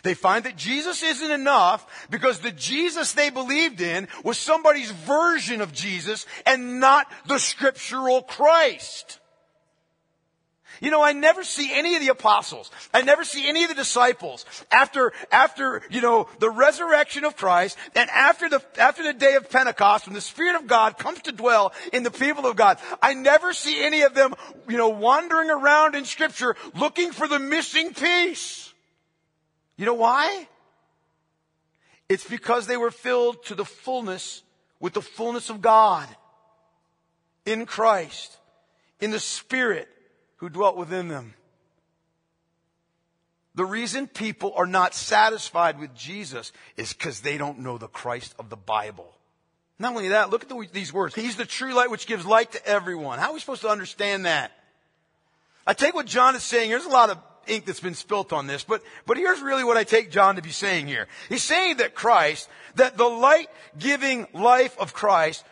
They 0.02 0.14
find 0.14 0.44
that 0.44 0.56
Jesus 0.56 1.02
isn't 1.02 1.30
enough 1.30 2.08
because 2.10 2.40
the 2.40 2.52
Jesus 2.52 3.12
they 3.12 3.30
believed 3.30 3.80
in 3.80 4.08
was 4.22 4.38
somebody's 4.38 4.90
version 4.90 5.60
of 5.60 5.72
Jesus 5.72 6.26
and 6.46 6.80
not 6.80 7.06
the 7.26 7.38
scriptural 7.38 8.22
Christ. 8.22 9.20
You 10.80 10.90
know, 10.90 11.02
I 11.02 11.12
never 11.12 11.44
see 11.44 11.72
any 11.72 11.94
of 11.94 12.02
the 12.02 12.08
apostles. 12.08 12.70
I 12.92 13.02
never 13.02 13.24
see 13.24 13.48
any 13.48 13.62
of 13.62 13.68
the 13.68 13.74
disciples 13.74 14.44
after, 14.70 15.12
after, 15.30 15.82
you 15.90 16.00
know, 16.00 16.28
the 16.40 16.50
resurrection 16.50 17.24
of 17.24 17.36
Christ 17.36 17.78
and 17.94 18.10
after 18.10 18.48
the, 18.48 18.62
after 18.78 19.02
the 19.02 19.12
day 19.12 19.34
of 19.36 19.48
Pentecost 19.50 20.06
when 20.06 20.14
the 20.14 20.20
Spirit 20.20 20.56
of 20.56 20.66
God 20.66 20.98
comes 20.98 21.22
to 21.22 21.32
dwell 21.32 21.72
in 21.92 22.02
the 22.02 22.10
people 22.10 22.46
of 22.46 22.56
God. 22.56 22.78
I 23.00 23.14
never 23.14 23.52
see 23.52 23.82
any 23.82 24.02
of 24.02 24.14
them, 24.14 24.34
you 24.68 24.76
know, 24.76 24.88
wandering 24.88 25.50
around 25.50 25.94
in 25.94 26.04
scripture 26.04 26.56
looking 26.74 27.12
for 27.12 27.28
the 27.28 27.38
missing 27.38 27.94
piece. 27.94 28.63
You 29.76 29.86
know 29.86 29.94
why? 29.94 30.48
It's 32.08 32.28
because 32.28 32.66
they 32.66 32.76
were 32.76 32.90
filled 32.90 33.44
to 33.46 33.54
the 33.54 33.64
fullness 33.64 34.42
with 34.80 34.92
the 34.92 35.02
fullness 35.02 35.50
of 35.50 35.62
God 35.62 36.08
in 37.46 37.66
Christ, 37.66 38.36
in 39.00 39.10
the 39.10 39.20
Spirit 39.20 39.88
who 40.36 40.48
dwelt 40.48 40.76
within 40.76 41.08
them. 41.08 41.34
The 43.54 43.64
reason 43.64 44.08
people 44.08 44.52
are 44.56 44.66
not 44.66 44.94
satisfied 44.94 45.78
with 45.78 45.94
Jesus 45.94 46.52
is 46.76 46.92
because 46.92 47.20
they 47.20 47.38
don't 47.38 47.60
know 47.60 47.78
the 47.78 47.88
Christ 47.88 48.34
of 48.38 48.50
the 48.50 48.56
Bible. 48.56 49.10
Not 49.78 49.94
only 49.94 50.08
that, 50.08 50.30
look 50.30 50.42
at 50.42 50.48
the, 50.48 50.66
these 50.72 50.92
words. 50.92 51.14
He's 51.14 51.36
the 51.36 51.44
true 51.44 51.72
light 51.72 51.90
which 51.90 52.06
gives 52.06 52.26
light 52.26 52.52
to 52.52 52.66
everyone. 52.66 53.18
How 53.18 53.30
are 53.30 53.34
we 53.34 53.40
supposed 53.40 53.62
to 53.62 53.68
understand 53.68 54.26
that? 54.26 54.52
I 55.66 55.72
take 55.72 55.94
what 55.94 56.06
John 56.06 56.36
is 56.36 56.42
saying. 56.42 56.70
There's 56.70 56.84
a 56.84 56.90
lot 56.90 57.10
of 57.10 57.18
ink 57.46 57.66
that's 57.66 57.80
been 57.80 57.94
spilt 57.94 58.32
on 58.32 58.46
this, 58.46 58.64
but, 58.64 58.82
but 59.06 59.16
here's 59.16 59.40
really 59.40 59.64
what 59.64 59.76
I 59.76 59.84
take 59.84 60.10
John 60.10 60.36
to 60.36 60.42
be 60.42 60.50
saying 60.50 60.86
here. 60.86 61.06
He's 61.28 61.42
saying 61.42 61.78
that 61.78 61.94
Christ, 61.94 62.48
that 62.76 62.96
the 62.96 63.04
light 63.04 63.48
giving 63.78 64.26
life 64.32 64.78
of 64.78 64.94
Christ 64.94 65.44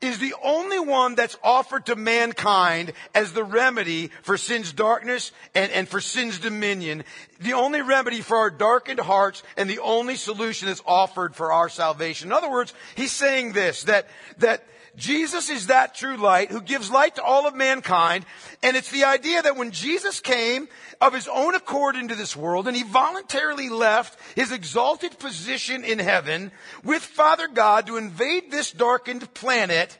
is 0.00 0.18
the 0.18 0.34
only 0.44 0.78
one 0.78 1.16
that's 1.16 1.36
offered 1.42 1.86
to 1.86 1.96
mankind 1.96 2.92
as 3.14 3.32
the 3.32 3.42
remedy 3.42 4.10
for 4.22 4.36
sin's 4.36 4.72
darkness 4.72 5.32
and, 5.54 5.72
and 5.72 5.88
for 5.88 6.00
sin's 6.00 6.38
dominion. 6.38 7.02
The 7.40 7.54
only 7.54 7.82
remedy 7.82 8.20
for 8.20 8.36
our 8.36 8.50
darkened 8.50 9.00
hearts 9.00 9.42
and 9.56 9.68
the 9.68 9.80
only 9.80 10.14
solution 10.14 10.68
that's 10.68 10.82
offered 10.86 11.34
for 11.34 11.52
our 11.52 11.68
salvation. 11.68 12.28
In 12.28 12.32
other 12.32 12.50
words, 12.50 12.72
he's 12.94 13.12
saying 13.12 13.52
this, 13.52 13.84
that, 13.84 14.06
that 14.38 14.64
Jesus 14.98 15.48
is 15.48 15.68
that 15.68 15.94
true 15.94 16.16
light 16.16 16.50
who 16.50 16.60
gives 16.60 16.90
light 16.90 17.14
to 17.16 17.22
all 17.22 17.46
of 17.46 17.54
mankind. 17.54 18.26
And 18.62 18.76
it's 18.76 18.90
the 18.90 19.04
idea 19.04 19.40
that 19.40 19.56
when 19.56 19.70
Jesus 19.70 20.20
came 20.20 20.68
of 21.00 21.14
his 21.14 21.28
own 21.28 21.54
accord 21.54 21.96
into 21.96 22.14
this 22.14 22.36
world 22.36 22.66
and 22.66 22.76
he 22.76 22.82
voluntarily 22.82 23.68
left 23.68 24.18
his 24.34 24.52
exalted 24.52 25.18
position 25.18 25.84
in 25.84 25.98
heaven 25.98 26.50
with 26.84 27.02
Father 27.02 27.48
God 27.48 27.86
to 27.86 27.96
invade 27.96 28.50
this 28.50 28.72
darkened 28.72 29.32
planet, 29.34 29.96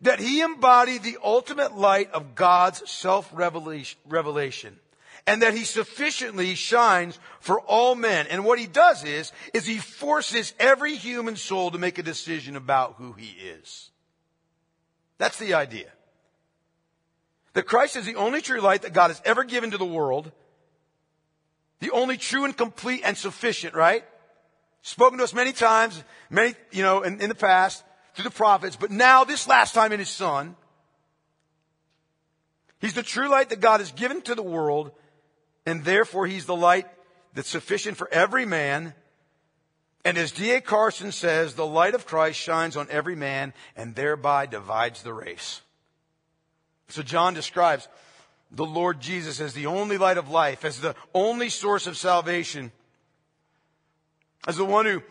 that 0.00 0.20
he 0.20 0.40
embodied 0.40 1.02
the 1.02 1.18
ultimate 1.22 1.76
light 1.76 2.10
of 2.12 2.34
God's 2.34 2.88
self-revelation 2.90 4.78
and 5.26 5.42
that 5.42 5.54
he 5.54 5.64
sufficiently 5.64 6.54
shines 6.54 7.18
for 7.40 7.60
all 7.60 7.94
men. 7.94 8.26
And 8.28 8.46
what 8.46 8.58
he 8.58 8.66
does 8.66 9.04
is, 9.04 9.30
is 9.52 9.66
he 9.66 9.76
forces 9.76 10.54
every 10.58 10.96
human 10.96 11.36
soul 11.36 11.70
to 11.70 11.78
make 11.78 11.98
a 11.98 12.02
decision 12.02 12.56
about 12.56 12.94
who 12.96 13.12
he 13.12 13.26
is. 13.26 13.90
That's 15.18 15.38
the 15.38 15.54
idea. 15.54 15.86
That 17.54 17.66
Christ 17.66 17.96
is 17.96 18.06
the 18.06 18.16
only 18.16 18.40
true 18.40 18.60
light 18.60 18.82
that 18.82 18.92
God 18.92 19.08
has 19.08 19.20
ever 19.24 19.44
given 19.44 19.72
to 19.72 19.78
the 19.78 19.84
world. 19.84 20.30
The 21.80 21.90
only 21.90 22.16
true 22.16 22.44
and 22.44 22.56
complete 22.56 23.02
and 23.04 23.16
sufficient, 23.16 23.74
right? 23.74 24.04
Spoken 24.82 25.18
to 25.18 25.24
us 25.24 25.34
many 25.34 25.52
times, 25.52 26.02
many, 26.30 26.54
you 26.70 26.82
know, 26.82 27.02
in, 27.02 27.20
in 27.20 27.28
the 27.28 27.34
past, 27.34 27.84
through 28.14 28.24
the 28.24 28.30
prophets, 28.30 28.76
but 28.76 28.90
now 28.90 29.24
this 29.24 29.46
last 29.46 29.74
time 29.74 29.92
in 29.92 29.98
his 29.98 30.08
son. 30.08 30.56
He's 32.80 32.94
the 32.94 33.02
true 33.02 33.28
light 33.28 33.50
that 33.50 33.60
God 33.60 33.80
has 33.80 33.92
given 33.92 34.22
to 34.22 34.34
the 34.34 34.42
world 34.42 34.92
and 35.66 35.84
therefore 35.84 36.26
he's 36.26 36.46
the 36.46 36.56
light 36.56 36.86
that's 37.34 37.48
sufficient 37.48 37.96
for 37.96 38.08
every 38.10 38.46
man. 38.46 38.94
And 40.08 40.16
as 40.16 40.32
D.A. 40.32 40.62
Carson 40.62 41.12
says, 41.12 41.52
the 41.52 41.66
light 41.66 41.94
of 41.94 42.06
Christ 42.06 42.40
shines 42.40 42.78
on 42.78 42.88
every 42.90 43.14
man 43.14 43.52
and 43.76 43.94
thereby 43.94 44.46
divides 44.46 45.02
the 45.02 45.12
race. 45.12 45.60
So 46.88 47.02
John 47.02 47.34
describes 47.34 47.86
the 48.50 48.64
Lord 48.64 49.00
Jesus 49.00 49.38
as 49.38 49.52
the 49.52 49.66
only 49.66 49.98
light 49.98 50.16
of 50.16 50.30
life, 50.30 50.64
as 50.64 50.80
the 50.80 50.94
only 51.12 51.50
source 51.50 51.86
of 51.86 51.98
salvation, 51.98 52.72
as 54.46 54.56
the 54.56 54.64
one 54.64 54.86
who 54.86 55.02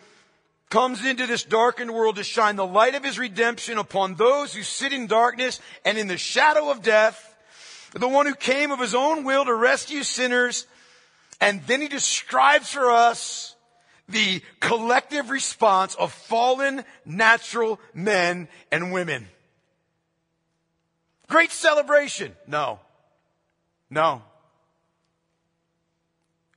comes 0.71 1.05
into 1.05 1.27
this 1.27 1.43
darkened 1.43 1.93
world 1.93 2.15
to 2.15 2.23
shine 2.23 2.55
the 2.55 2.65
light 2.65 2.95
of 2.95 3.03
his 3.03 3.19
redemption 3.19 3.77
upon 3.77 4.15
those 4.15 4.51
who 4.55 4.63
sit 4.63 4.93
in 4.93 5.05
darkness 5.05 5.61
and 5.85 5.99
in 5.99 6.07
the 6.07 6.17
shadow 6.17 6.71
of 6.71 6.81
death 6.81 7.35
the 7.91 8.07
one 8.07 8.25
who 8.25 8.33
came 8.33 8.71
of 8.71 8.79
his 8.79 8.95
own 8.95 9.25
will 9.25 9.45
to 9.45 9.53
rescue 9.53 10.01
sinners. 10.01 10.65
And 11.39 11.61
then 11.67 11.81
he 11.81 11.87
describes 11.87 12.71
for 12.71 12.89
us 12.89 13.53
the 14.09 14.41
collective 14.59 15.29
response 15.29 15.95
of 15.95 16.13
fallen 16.13 16.83
natural 17.05 17.79
men 17.93 18.47
and 18.71 18.91
women. 18.91 19.27
Great 21.27 21.51
celebration. 21.51 22.33
No. 22.47 22.79
No. 23.89 24.21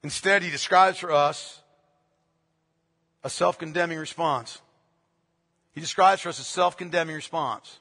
Instead, 0.03 0.43
he 0.43 0.51
describes 0.51 0.99
for 0.99 1.13
us 1.13 1.61
a 3.23 3.31
self-condemning 3.31 3.99
response. 3.99 4.61
He 5.73 5.81
describes 5.81 6.23
for 6.23 6.31
us 6.31 6.39
a 6.39 6.45
self-condemning 6.45 7.15
response. 7.15 7.81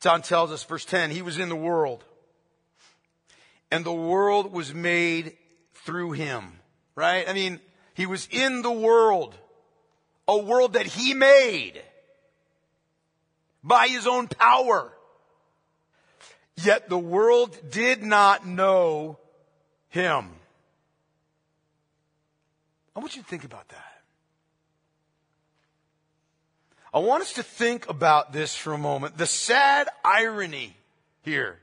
John 0.00 0.22
tells 0.22 0.52
us, 0.52 0.62
verse 0.64 0.84
10, 0.84 1.10
he 1.10 1.22
was 1.22 1.38
in 1.38 1.48
the 1.48 1.56
world. 1.56 2.04
And 3.70 3.84
the 3.84 3.92
world 3.92 4.52
was 4.52 4.72
made 4.72 5.36
through 5.74 6.12
him. 6.12 6.60
Right? 6.94 7.28
I 7.28 7.32
mean, 7.32 7.60
he 7.98 8.06
was 8.06 8.28
in 8.30 8.62
the 8.62 8.70
world. 8.70 9.34
A 10.28 10.38
world 10.38 10.74
that 10.74 10.86
he 10.86 11.14
made. 11.14 11.82
By 13.64 13.88
his 13.88 14.06
own 14.06 14.28
power. 14.28 14.92
Yet 16.54 16.88
the 16.88 16.98
world 16.98 17.58
did 17.72 18.04
not 18.04 18.46
know 18.46 19.18
him. 19.88 20.30
I 22.94 23.00
want 23.00 23.16
you 23.16 23.22
to 23.22 23.28
think 23.28 23.42
about 23.42 23.68
that. 23.70 24.00
I 26.94 27.00
want 27.00 27.22
us 27.22 27.32
to 27.32 27.42
think 27.42 27.88
about 27.88 28.32
this 28.32 28.54
for 28.54 28.74
a 28.74 28.78
moment. 28.78 29.18
The 29.18 29.26
sad 29.26 29.88
irony 30.04 30.76
here 31.22 31.58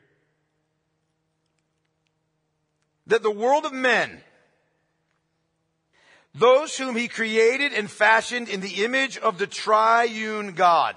that 3.08 3.24
the 3.24 3.32
world 3.32 3.64
of 3.64 3.72
men, 3.72 4.22
those 6.36 6.78
whom 6.78 6.96
he 6.96 7.08
created 7.08 7.72
and 7.74 7.90
fashioned 7.90 8.50
in 8.50 8.60
the 8.60 8.84
image 8.84 9.18
of 9.18 9.38
the 9.38 9.48
triune 9.48 10.54
God, 10.54 10.96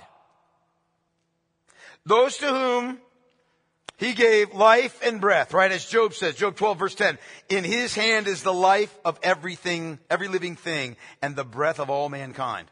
those 2.05 2.37
to 2.38 2.48
whom 2.48 2.98
he 3.98 4.14
gave 4.14 4.55
life 4.55 5.01
and 5.03 5.20
breath, 5.20 5.55
right? 5.55 5.70
As 5.70 5.85
Job 5.85 6.14
says, 6.14 6.35
Job 6.35 6.57
12 6.57 6.79
verse 6.79 6.94
10, 6.94 7.18
in 7.48 7.64
his 7.64 7.94
hand 7.94 8.27
is 8.27 8.42
the 8.42 8.53
life 8.53 8.96
of 9.05 9.18
everything, 9.22 9.98
every 10.11 10.29
living 10.29 10.57
thing 10.57 10.96
and 11.22 11.35
the 11.37 11.44
breath 11.44 11.81
of 11.81 11.88
all 11.88 12.09
mankind. 12.09 12.68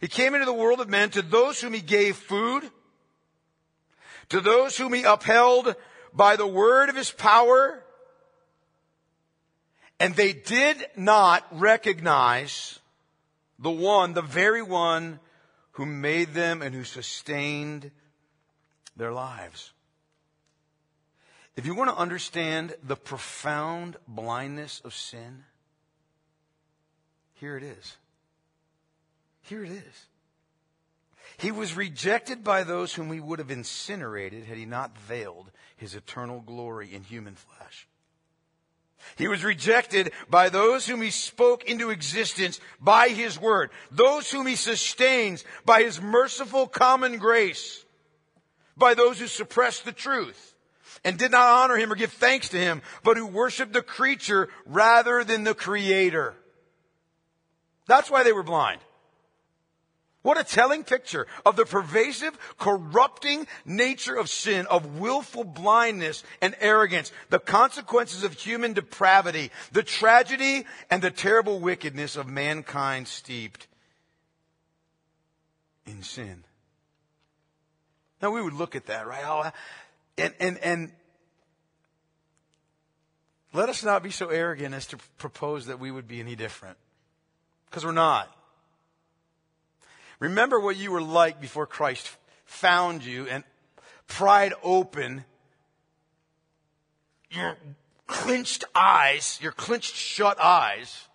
He 0.00 0.08
came 0.08 0.34
into 0.34 0.46
the 0.46 0.52
world 0.52 0.80
of 0.80 0.88
men 0.88 1.10
to 1.10 1.22
those 1.22 1.60
whom 1.60 1.72
he 1.72 1.80
gave 1.80 2.16
food, 2.16 2.70
to 4.30 4.40
those 4.40 4.76
whom 4.76 4.92
he 4.92 5.02
upheld 5.02 5.74
by 6.12 6.36
the 6.36 6.46
word 6.46 6.88
of 6.88 6.96
his 6.96 7.10
power, 7.10 7.82
and 10.00 10.16
they 10.16 10.32
did 10.32 10.86
not 10.96 11.46
recognize 11.52 12.80
the 13.58 13.70
one, 13.70 14.14
the 14.14 14.22
very 14.22 14.62
one 14.62 15.20
who 15.72 15.84
made 15.84 16.32
them 16.32 16.62
and 16.62 16.74
who 16.74 16.84
sustained 16.84 17.90
their 18.96 19.12
lives. 19.12 19.72
If 21.54 21.66
you 21.66 21.74
want 21.74 21.90
to 21.90 21.96
understand 21.96 22.74
the 22.82 22.96
profound 22.96 23.96
blindness 24.08 24.80
of 24.82 24.94
sin, 24.94 25.44
here 27.34 27.58
it 27.58 27.62
is. 27.62 27.96
Here 29.42 29.62
it 29.62 29.70
is. 29.70 30.06
He 31.36 31.50
was 31.50 31.76
rejected 31.76 32.42
by 32.42 32.64
those 32.64 32.94
whom 32.94 33.12
he 33.12 33.20
would 33.20 33.38
have 33.38 33.50
incinerated 33.50 34.44
had 34.44 34.56
he 34.56 34.64
not 34.64 34.96
veiled 34.96 35.50
his 35.76 35.94
eternal 35.94 36.40
glory 36.40 36.94
in 36.94 37.02
human 37.02 37.34
flesh. 37.34 37.86
He 39.16 39.28
was 39.28 39.44
rejected 39.44 40.12
by 40.28 40.48
those 40.48 40.86
whom 40.86 41.02
he 41.02 41.10
spoke 41.10 41.64
into 41.64 41.90
existence 41.90 42.60
by 42.80 43.08
his 43.08 43.40
word, 43.40 43.70
those 43.90 44.30
whom 44.30 44.46
he 44.46 44.56
sustains 44.56 45.44
by 45.64 45.82
his 45.82 46.00
merciful 46.00 46.66
common 46.66 47.18
grace, 47.18 47.84
by 48.76 48.94
those 48.94 49.18
who 49.18 49.26
suppressed 49.26 49.84
the 49.84 49.92
truth 49.92 50.54
and 51.04 51.18
did 51.18 51.30
not 51.30 51.62
honor 51.62 51.76
him 51.76 51.92
or 51.92 51.96
give 51.96 52.12
thanks 52.12 52.50
to 52.50 52.58
him, 52.58 52.82
but 53.02 53.16
who 53.16 53.26
worshiped 53.26 53.72
the 53.72 53.82
creature 53.82 54.48
rather 54.66 55.24
than 55.24 55.44
the 55.44 55.54
creator. 55.54 56.34
That's 57.86 58.10
why 58.10 58.22
they 58.22 58.32
were 58.32 58.42
blind. 58.42 58.80
What 60.22 60.38
a 60.38 60.44
telling 60.44 60.84
picture 60.84 61.26
of 61.46 61.56
the 61.56 61.64
pervasive, 61.64 62.36
corrupting 62.58 63.46
nature 63.64 64.16
of 64.16 64.28
sin, 64.28 64.66
of 64.66 64.98
willful 64.98 65.44
blindness 65.44 66.22
and 66.42 66.54
arrogance, 66.60 67.10
the 67.30 67.38
consequences 67.38 68.22
of 68.22 68.34
human 68.34 68.74
depravity, 68.74 69.50
the 69.72 69.82
tragedy 69.82 70.66
and 70.90 71.00
the 71.00 71.10
terrible 71.10 71.58
wickedness 71.58 72.16
of 72.16 72.28
mankind 72.28 73.08
steeped 73.08 73.66
in 75.86 76.02
sin. 76.02 76.44
Now 78.20 78.30
we 78.30 78.42
would 78.42 78.52
look 78.52 78.76
at 78.76 78.86
that, 78.86 79.06
right? 79.06 79.52
And, 80.18 80.34
and, 80.38 80.58
and 80.58 80.92
let 83.54 83.70
us 83.70 83.82
not 83.82 84.02
be 84.02 84.10
so 84.10 84.28
arrogant 84.28 84.74
as 84.74 84.86
to 84.88 84.98
propose 85.16 85.64
that 85.66 85.80
we 85.80 85.90
would 85.90 86.06
be 86.06 86.20
any 86.20 86.36
different. 86.36 86.76
Because 87.70 87.86
we're 87.86 87.92
not. 87.92 88.36
Remember 90.20 90.60
what 90.60 90.76
you 90.76 90.92
were 90.92 91.02
like 91.02 91.40
before 91.40 91.66
Christ 91.66 92.16
found 92.44 93.02
you 93.02 93.26
and 93.26 93.42
pried 94.06 94.52
open 94.62 95.24
your 97.30 97.56
clenched 98.06 98.64
eyes, 98.74 99.38
your 99.40 99.52
clenched 99.52 99.94
shut 99.94 100.38
eyes, 100.38 101.08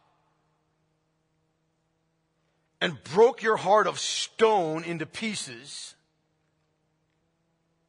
and 2.82 3.02
broke 3.04 3.44
your 3.44 3.58
heart 3.58 3.86
of 3.86 4.00
stone 4.00 4.84
into 4.84 5.06
pieces. 5.06 5.96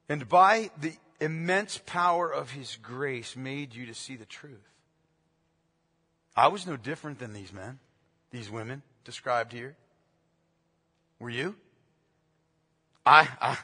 And 0.08 0.28
by 0.28 0.70
the 0.78 0.92
immense 1.20 1.80
power 1.86 2.30
of 2.30 2.50
his 2.50 2.76
grace 2.82 3.36
made 3.36 3.74
you 3.74 3.86
to 3.86 3.94
see 3.94 4.16
the 4.16 4.26
truth. 4.26 4.68
I 6.36 6.48
was 6.48 6.66
no 6.66 6.76
different 6.76 7.18
than 7.18 7.32
these 7.32 7.52
men, 7.52 7.78
these 8.30 8.50
women 8.50 8.82
described 9.04 9.52
here. 9.52 9.76
Were 11.18 11.30
you? 11.30 11.54
I, 13.04 13.28
I, 13.40 13.58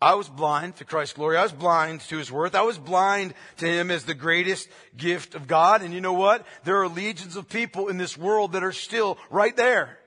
I 0.00 0.14
was 0.14 0.28
blind 0.28 0.76
to 0.76 0.84
Christ's 0.84 1.14
glory. 1.14 1.36
I 1.36 1.42
was 1.42 1.52
blind 1.52 2.02
to 2.02 2.18
His 2.18 2.30
worth. 2.30 2.54
I 2.54 2.62
was 2.62 2.78
blind 2.78 3.34
to 3.56 3.66
Him 3.66 3.90
as 3.90 4.04
the 4.04 4.14
greatest 4.14 4.68
gift 4.96 5.34
of 5.34 5.46
God. 5.46 5.82
And 5.82 5.94
you 5.94 6.00
know 6.00 6.12
what? 6.12 6.46
There 6.64 6.82
are 6.82 6.88
legions 6.88 7.36
of 7.36 7.48
people 7.48 7.88
in 7.88 7.96
this 7.96 8.16
world 8.16 8.52
that 8.52 8.62
are 8.62 8.72
still 8.72 9.18
right 9.30 9.56
there. 9.56 9.98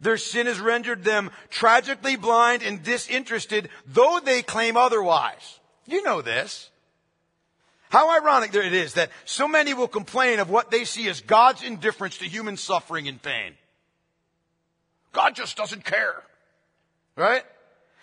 Their 0.00 0.16
sin 0.16 0.46
has 0.46 0.60
rendered 0.60 1.04
them 1.04 1.30
tragically 1.50 2.16
blind 2.16 2.62
and 2.62 2.82
disinterested, 2.82 3.68
though 3.86 4.20
they 4.24 4.40
claim 4.42 4.76
otherwise. 4.76 5.60
You 5.86 6.02
know 6.02 6.22
this. 6.22 6.70
How 7.90 8.16
ironic 8.16 8.54
it 8.54 8.72
is 8.72 8.94
that 8.94 9.10
so 9.24 9.48
many 9.48 9.74
will 9.74 9.88
complain 9.88 10.38
of 10.38 10.48
what 10.48 10.70
they 10.70 10.84
see 10.84 11.08
as 11.08 11.20
God's 11.20 11.64
indifference 11.64 12.18
to 12.18 12.24
human 12.24 12.56
suffering 12.56 13.08
and 13.08 13.20
pain. 13.20 13.54
God 15.12 15.34
just 15.34 15.56
doesn't 15.56 15.84
care. 15.84 16.22
Right? 17.16 17.42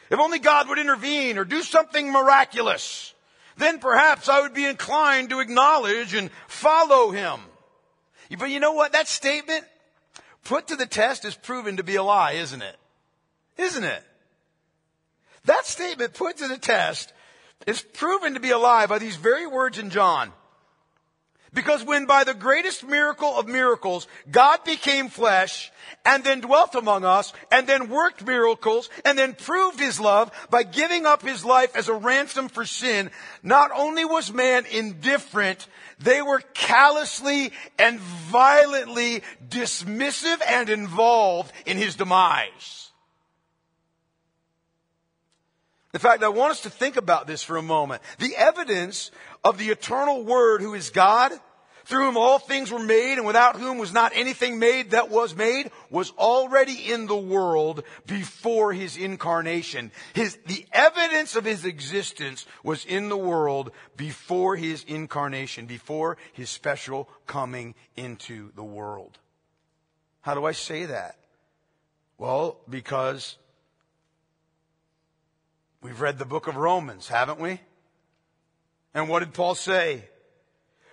If 0.10 0.20
only 0.20 0.40
God 0.40 0.70
would 0.70 0.80
intervene 0.80 1.38
or 1.38 1.46
do 1.46 1.62
something 1.62 2.12
miraculous, 2.12 3.14
then 3.58 3.80
perhaps 3.80 4.30
I 4.30 4.42
would 4.42 4.54
be 4.54 4.66
inclined 4.66 5.32
to 5.32 5.40
acknowledge 5.40 6.14
and 6.14 6.30
follow 6.48 7.12
him. 7.12 7.40
But 8.38 8.50
you 8.50 8.60
know 8.60 8.74
what? 8.74 8.94
That 8.94 9.08
statement 9.08 9.66
put 10.44 10.68
to 10.68 10.76
the 10.76 10.86
test 10.86 11.26
is 11.26 11.36
proven 11.36 11.78
to 11.78 11.84
be 11.84 11.96
a 11.96 12.04
lie, 12.04 12.34
isn't 12.34 12.62
it? 12.62 12.76
Isn't 13.58 13.84
it? 13.84 14.04
That 15.46 15.66
statement 15.66 16.14
put 16.14 16.38
to 16.38 16.48
the 16.48 16.58
test 16.58 17.14
is 17.66 17.82
proven 17.82 18.36
to 18.36 18.40
be 18.40 18.52
a 18.52 18.58
lie 18.58 18.86
by 18.86 19.00
these 19.00 19.16
very 19.16 19.48
words 19.48 19.78
in 19.78 19.90
John. 19.90 20.32
Because 21.58 21.84
when 21.84 22.06
by 22.06 22.24
the 22.24 22.36
greatest 22.36 22.88
miracle 22.88 23.36
of 23.36 23.48
miracles, 23.48 24.06
God 24.30 24.64
became 24.64 25.10
flesh 25.10 25.72
and 26.06 26.24
then 26.24 26.40
dwelt 26.40 26.76
among 26.76 27.04
us 27.04 27.34
and 27.52 27.66
then 27.66 27.90
worked 27.90 28.24
miracles 28.24 28.92
and 29.04 29.18
then 29.18 29.34
proved 29.34 29.80
his 29.80 30.00
love 30.00 30.32
by 30.52 30.62
giving 30.62 31.08
up 31.08 31.24
his 31.24 31.44
life 31.44 31.76
as 31.76 31.88
a 31.90 31.96
ransom 31.96 32.48
for 32.48 32.64
sin, 32.64 33.10
not 33.42 33.72
only 33.76 34.06
was 34.06 34.32
man 34.32 34.68
indifferent, 34.68 35.68
they 35.98 36.22
were 36.22 36.42
callously 36.54 37.52
and 37.80 38.00
violently 38.00 39.24
dismissive 39.50 40.40
and 40.48 40.70
involved 40.70 41.52
in 41.66 41.78
his 41.78 41.96
demise. 41.96 42.92
In 45.92 46.00
fact, 46.00 46.22
I 46.22 46.30
want 46.30 46.52
us 46.52 46.62
to 46.62 46.70
think 46.70 46.98
about 46.98 47.26
this 47.26 47.42
for 47.42 47.58
a 47.58 47.64
moment. 47.64 48.04
The 48.20 48.36
evidence 48.36 49.10
of 49.44 49.58
the 49.58 49.70
eternal 49.70 50.24
Word 50.24 50.62
who 50.62 50.76
is 50.76 50.92
God, 50.92 51.32
through 51.88 52.06
whom 52.06 52.18
all 52.18 52.38
things 52.38 52.70
were 52.70 52.80
made 52.80 53.18
and 53.18 53.26
without 53.26 53.56
whom 53.56 53.78
was 53.78 53.94
not 53.94 54.12
anything 54.14 54.60
made 54.60 54.92
that 54.92 55.10
was 55.10 55.34
made, 55.34 55.72
was 55.90 56.12
already 56.12 56.92
in 56.92 57.08
the 57.08 57.16
world 57.16 57.82
before 58.06 58.74
his 58.74 58.98
incarnation. 58.98 59.90
His, 60.14 60.38
the 60.48 60.66
evidence 60.74 61.38
of 61.38 61.46
his 61.46 61.64
existence 61.64 62.46
was 62.62 62.84
in 62.84 63.08
the 63.08 63.18
world 63.18 63.72
before 63.96 64.58
his 64.58 64.84
incarnation, 64.84 65.66
before 65.66 66.18
his 66.34 66.50
special 66.50 67.08
coming 67.26 67.74
into 67.96 68.52
the 68.56 68.66
world. 68.66 69.18
How 70.20 70.34
do 70.34 70.44
I 70.44 70.52
say 70.52 70.88
that? 70.88 71.16
Well, 72.18 72.58
because 72.70 73.38
we've 75.82 76.02
read 76.02 76.20
the 76.20 76.26
book 76.26 76.48
of 76.48 76.58
Romans, 76.58 77.08
haven't 77.08 77.40
we? 77.40 77.62
And 78.94 79.08
what 79.08 79.20
did 79.20 79.34
Paul 79.34 79.56
say? 79.56 80.04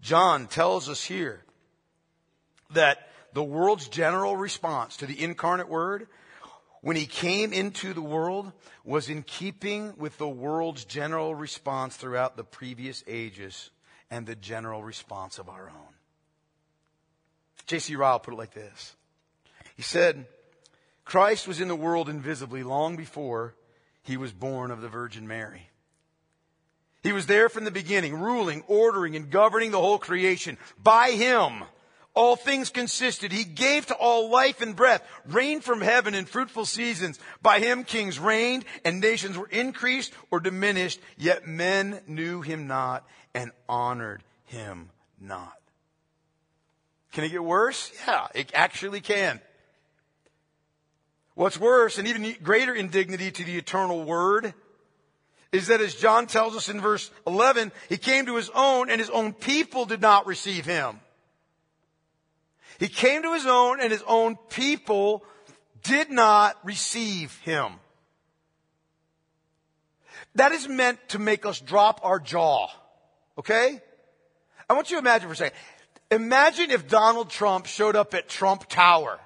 John 0.00 0.46
tells 0.46 0.88
us 0.88 1.04
here 1.04 1.42
that 2.70 3.08
the 3.32 3.42
world's 3.42 3.88
general 3.88 4.36
response 4.36 4.96
to 4.98 5.06
the 5.06 5.22
incarnate 5.22 5.68
word 5.68 6.08
when 6.80 6.96
he 6.96 7.06
came 7.06 7.52
into 7.52 7.92
the 7.92 8.02
world 8.02 8.52
was 8.84 9.08
in 9.08 9.22
keeping 9.22 9.94
with 9.96 10.16
the 10.18 10.28
world's 10.28 10.84
general 10.84 11.34
response 11.34 11.96
throughout 11.96 12.36
the 12.36 12.44
previous 12.44 13.02
ages 13.06 13.70
and 14.10 14.26
the 14.26 14.36
general 14.36 14.82
response 14.82 15.38
of 15.38 15.48
our 15.48 15.68
own. 15.68 15.94
J.C. 17.66 17.96
Ryle 17.96 18.18
put 18.18 18.34
it 18.34 18.38
like 18.38 18.54
this. 18.54 18.94
He 19.76 19.82
said, 19.82 20.26
Christ 21.04 21.46
was 21.46 21.60
in 21.60 21.68
the 21.68 21.76
world 21.76 22.08
invisibly 22.08 22.62
long 22.62 22.96
before 22.96 23.54
he 24.02 24.16
was 24.16 24.32
born 24.32 24.70
of 24.70 24.80
the 24.80 24.88
Virgin 24.88 25.26
Mary. 25.28 25.67
He 27.02 27.12
was 27.12 27.26
there 27.26 27.48
from 27.48 27.64
the 27.64 27.70
beginning, 27.70 28.14
ruling, 28.14 28.64
ordering, 28.66 29.14
and 29.16 29.30
governing 29.30 29.70
the 29.70 29.80
whole 29.80 29.98
creation. 29.98 30.58
By 30.82 31.12
him, 31.12 31.62
all 32.14 32.34
things 32.34 32.70
consisted. 32.70 33.30
He 33.30 33.44
gave 33.44 33.86
to 33.86 33.94
all 33.94 34.30
life 34.30 34.60
and 34.60 34.74
breath, 34.74 35.06
rain 35.26 35.60
from 35.60 35.80
heaven 35.80 36.14
and 36.14 36.28
fruitful 36.28 36.64
seasons. 36.64 37.20
By 37.40 37.60
him 37.60 37.84
kings 37.84 38.18
reigned 38.18 38.64
and 38.84 39.00
nations 39.00 39.38
were 39.38 39.46
increased 39.46 40.12
or 40.32 40.40
diminished, 40.40 40.98
yet 41.16 41.46
men 41.46 42.00
knew 42.08 42.42
him 42.42 42.66
not 42.66 43.06
and 43.34 43.52
honored 43.68 44.24
him 44.46 44.90
not. 45.20 45.56
Can 47.12 47.22
it 47.22 47.30
get 47.30 47.44
worse? 47.44 47.92
Yeah, 48.06 48.26
it 48.34 48.50
actually 48.52 49.00
can. 49.00 49.40
What's 51.34 51.58
worse 51.58 51.98
and 51.98 52.08
even 52.08 52.34
greater 52.42 52.74
indignity 52.74 53.30
to 53.30 53.44
the 53.44 53.56
eternal 53.56 54.02
word 54.02 54.54
is 55.52 55.68
that 55.68 55.80
as 55.80 55.94
John 55.94 56.26
tells 56.26 56.56
us 56.56 56.68
in 56.68 56.80
verse 56.80 57.10
11, 57.26 57.72
he 57.88 57.96
came 57.96 58.26
to 58.26 58.36
his 58.36 58.50
own 58.54 58.90
and 58.90 59.00
his 59.00 59.10
own 59.10 59.32
people 59.32 59.86
did 59.86 60.00
not 60.00 60.26
receive 60.26 60.66
him. 60.66 61.00
He 62.78 62.88
came 62.88 63.22
to 63.22 63.32
his 63.32 63.46
own 63.46 63.80
and 63.80 63.90
his 63.90 64.04
own 64.06 64.36
people 64.50 65.24
did 65.82 66.10
not 66.10 66.56
receive 66.64 67.36
him. 67.38 67.72
That 70.34 70.52
is 70.52 70.68
meant 70.68 70.98
to 71.08 71.18
make 71.18 71.46
us 71.46 71.60
drop 71.60 72.00
our 72.04 72.20
jaw. 72.20 72.68
Okay? 73.38 73.80
I 74.68 74.74
want 74.74 74.90
you 74.90 74.96
to 74.96 75.00
imagine 75.00 75.28
for 75.28 75.32
a 75.32 75.36
second. 75.36 75.58
Imagine 76.10 76.70
if 76.70 76.88
Donald 76.88 77.30
Trump 77.30 77.66
showed 77.66 77.96
up 77.96 78.14
at 78.14 78.28
Trump 78.28 78.68
Tower 78.68 79.18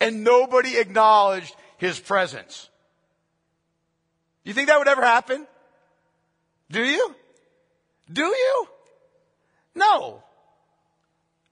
and 0.00 0.22
nobody 0.22 0.76
acknowledged 0.76 1.54
his 1.78 1.98
presence. 1.98 2.68
You 4.46 4.54
think 4.54 4.68
that 4.68 4.78
would 4.78 4.86
ever 4.86 5.02
happen? 5.02 5.44
Do 6.70 6.80
you? 6.80 7.14
Do 8.10 8.22
you? 8.22 8.66
No. 9.74 10.22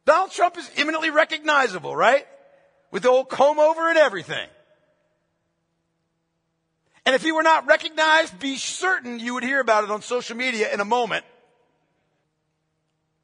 Donald 0.07 0.31
Trump 0.31 0.57
is 0.57 0.71
eminently 0.77 1.11
recognizable, 1.11 1.97
right? 1.97 2.25
With 2.93 3.03
the 3.03 3.11
old 3.11 3.29
comb 3.29 3.59
over 3.59 3.89
and 3.89 3.99
everything. 3.99 4.49
And 7.05 7.17
if 7.17 7.23
he 7.23 7.33
were 7.33 7.43
not 7.43 7.67
recognized, 7.67 8.39
be 8.39 8.57
certain 8.57 9.19
you 9.19 9.35
would 9.35 9.43
hear 9.43 9.59
about 9.59 9.83
it 9.83 9.91
on 9.91 10.01
social 10.01 10.37
media 10.37 10.73
in 10.73 10.79
a 10.79 10.85
moment. 10.85 11.25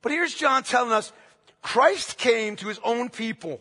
But 0.02 0.10
here's 0.10 0.34
John 0.34 0.64
telling 0.64 0.90
us 0.90 1.12
Christ 1.62 2.18
came 2.18 2.56
to 2.56 2.66
his 2.66 2.80
own 2.82 3.08
people, 3.08 3.60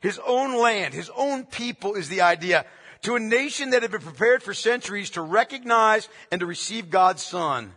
his 0.00 0.18
own 0.26 0.58
land, 0.58 0.94
his 0.94 1.10
own 1.14 1.44
people 1.44 1.96
is 1.96 2.08
the 2.08 2.22
idea 2.22 2.64
to 3.02 3.16
a 3.16 3.20
nation 3.20 3.70
that 3.70 3.82
had 3.82 3.90
been 3.90 4.00
prepared 4.00 4.42
for 4.42 4.54
centuries 4.54 5.10
to 5.10 5.22
recognize 5.22 6.08
and 6.30 6.40
to 6.40 6.46
receive 6.46 6.90
God's 6.90 7.22
son, 7.22 7.72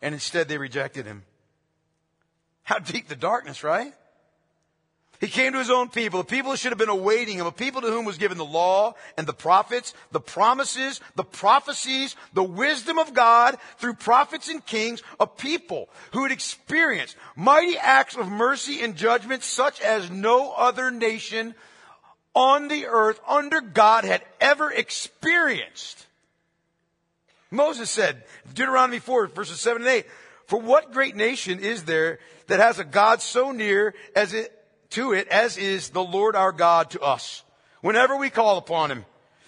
and 0.00 0.14
instead 0.14 0.48
they 0.48 0.58
rejected 0.58 1.06
him. 1.06 1.24
How 2.62 2.78
deep 2.78 3.08
the 3.08 3.16
darkness, 3.16 3.64
right? 3.64 3.92
He 5.22 5.28
came 5.28 5.52
to 5.52 5.58
his 5.60 5.70
own 5.70 5.88
people, 5.88 6.18
a 6.18 6.24
people 6.24 6.50
who 6.50 6.56
should 6.56 6.72
have 6.72 6.80
been 6.80 6.88
awaiting 6.88 7.38
him, 7.38 7.46
a 7.46 7.52
people 7.52 7.80
to 7.80 7.86
whom 7.86 8.04
was 8.04 8.18
given 8.18 8.38
the 8.38 8.44
law 8.44 8.94
and 9.16 9.24
the 9.24 9.32
prophets, 9.32 9.94
the 10.10 10.18
promises, 10.18 11.00
the 11.14 11.22
prophecies, 11.22 12.16
the 12.32 12.42
wisdom 12.42 12.98
of 12.98 13.14
God 13.14 13.56
through 13.78 13.94
prophets 13.94 14.48
and 14.48 14.66
kings, 14.66 15.00
a 15.20 15.26
people 15.28 15.88
who 16.12 16.24
had 16.24 16.32
experienced 16.32 17.14
mighty 17.36 17.78
acts 17.78 18.16
of 18.16 18.26
mercy 18.26 18.82
and 18.82 18.96
judgment 18.96 19.44
such 19.44 19.80
as 19.80 20.10
no 20.10 20.50
other 20.54 20.90
nation 20.90 21.54
on 22.34 22.68
the 22.68 22.86
earth 22.86 23.20
under 23.28 23.60
God 23.60 24.04
had 24.04 24.22
ever 24.40 24.70
experienced. 24.70 26.06
Moses 27.50 27.90
said, 27.90 28.24
Deuteronomy 28.54 28.98
4 28.98 29.28
verses 29.28 29.60
7 29.60 29.82
and 29.82 29.90
8, 29.90 30.06
for 30.46 30.60
what 30.60 30.92
great 30.92 31.16
nation 31.16 31.58
is 31.58 31.84
there 31.84 32.18
that 32.46 32.60
has 32.60 32.78
a 32.78 32.84
God 32.84 33.20
so 33.20 33.52
near 33.52 33.94
as 34.16 34.32
it, 34.32 34.52
to 34.90 35.12
it 35.12 35.28
as 35.28 35.58
is 35.58 35.90
the 35.90 36.02
Lord 36.02 36.34
our 36.34 36.52
God 36.52 36.90
to 36.90 37.00
us? 37.00 37.42
Whenever 37.82 38.16
we 38.16 38.30
call 38.30 38.58
upon 38.58 38.90
him, 38.90 39.04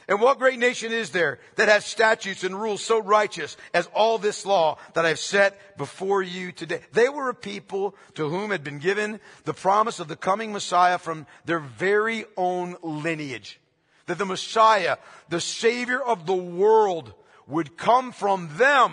and 0.07 0.21
what 0.21 0.39
great 0.39 0.59
nation 0.59 0.93
is 0.93 1.11
there 1.11 1.39
that 1.57 1.69
has 1.69 1.85
statutes 1.85 2.45
and 2.45 2.61
rules 2.61 2.85
so 2.85 3.01
righteous 3.01 3.57
as 3.73 3.87
all 3.95 4.19
this 4.19 4.45
law 4.45 4.77
that 4.93 5.07
I've 5.07 5.19
set 5.19 5.79
before 5.79 6.23
you 6.23 6.53
today? 6.53 6.81
They 6.93 7.09
were 7.09 7.31
a 7.31 7.35
people 7.35 7.95
to 8.15 8.29
whom 8.29 8.51
had 8.51 8.63
been 8.63 8.79
given 8.79 9.21
the 9.45 9.55
promise 9.55 10.01
of 10.01 10.09
the 10.09 10.17
coming 10.17 10.53
Messiah 10.53 10.99
from 10.99 11.27
their 11.47 11.59
very 11.59 12.27
own 12.37 12.77
lineage. 12.83 13.61
that 14.07 14.19
the 14.19 14.27
Messiah, 14.27 14.97
the 15.29 15.41
Savior 15.41 16.01
of 16.01 16.27
the 16.27 16.35
world, 16.35 17.15
would 17.47 17.77
come 17.77 18.13
from 18.13 18.51
them. 18.57 18.93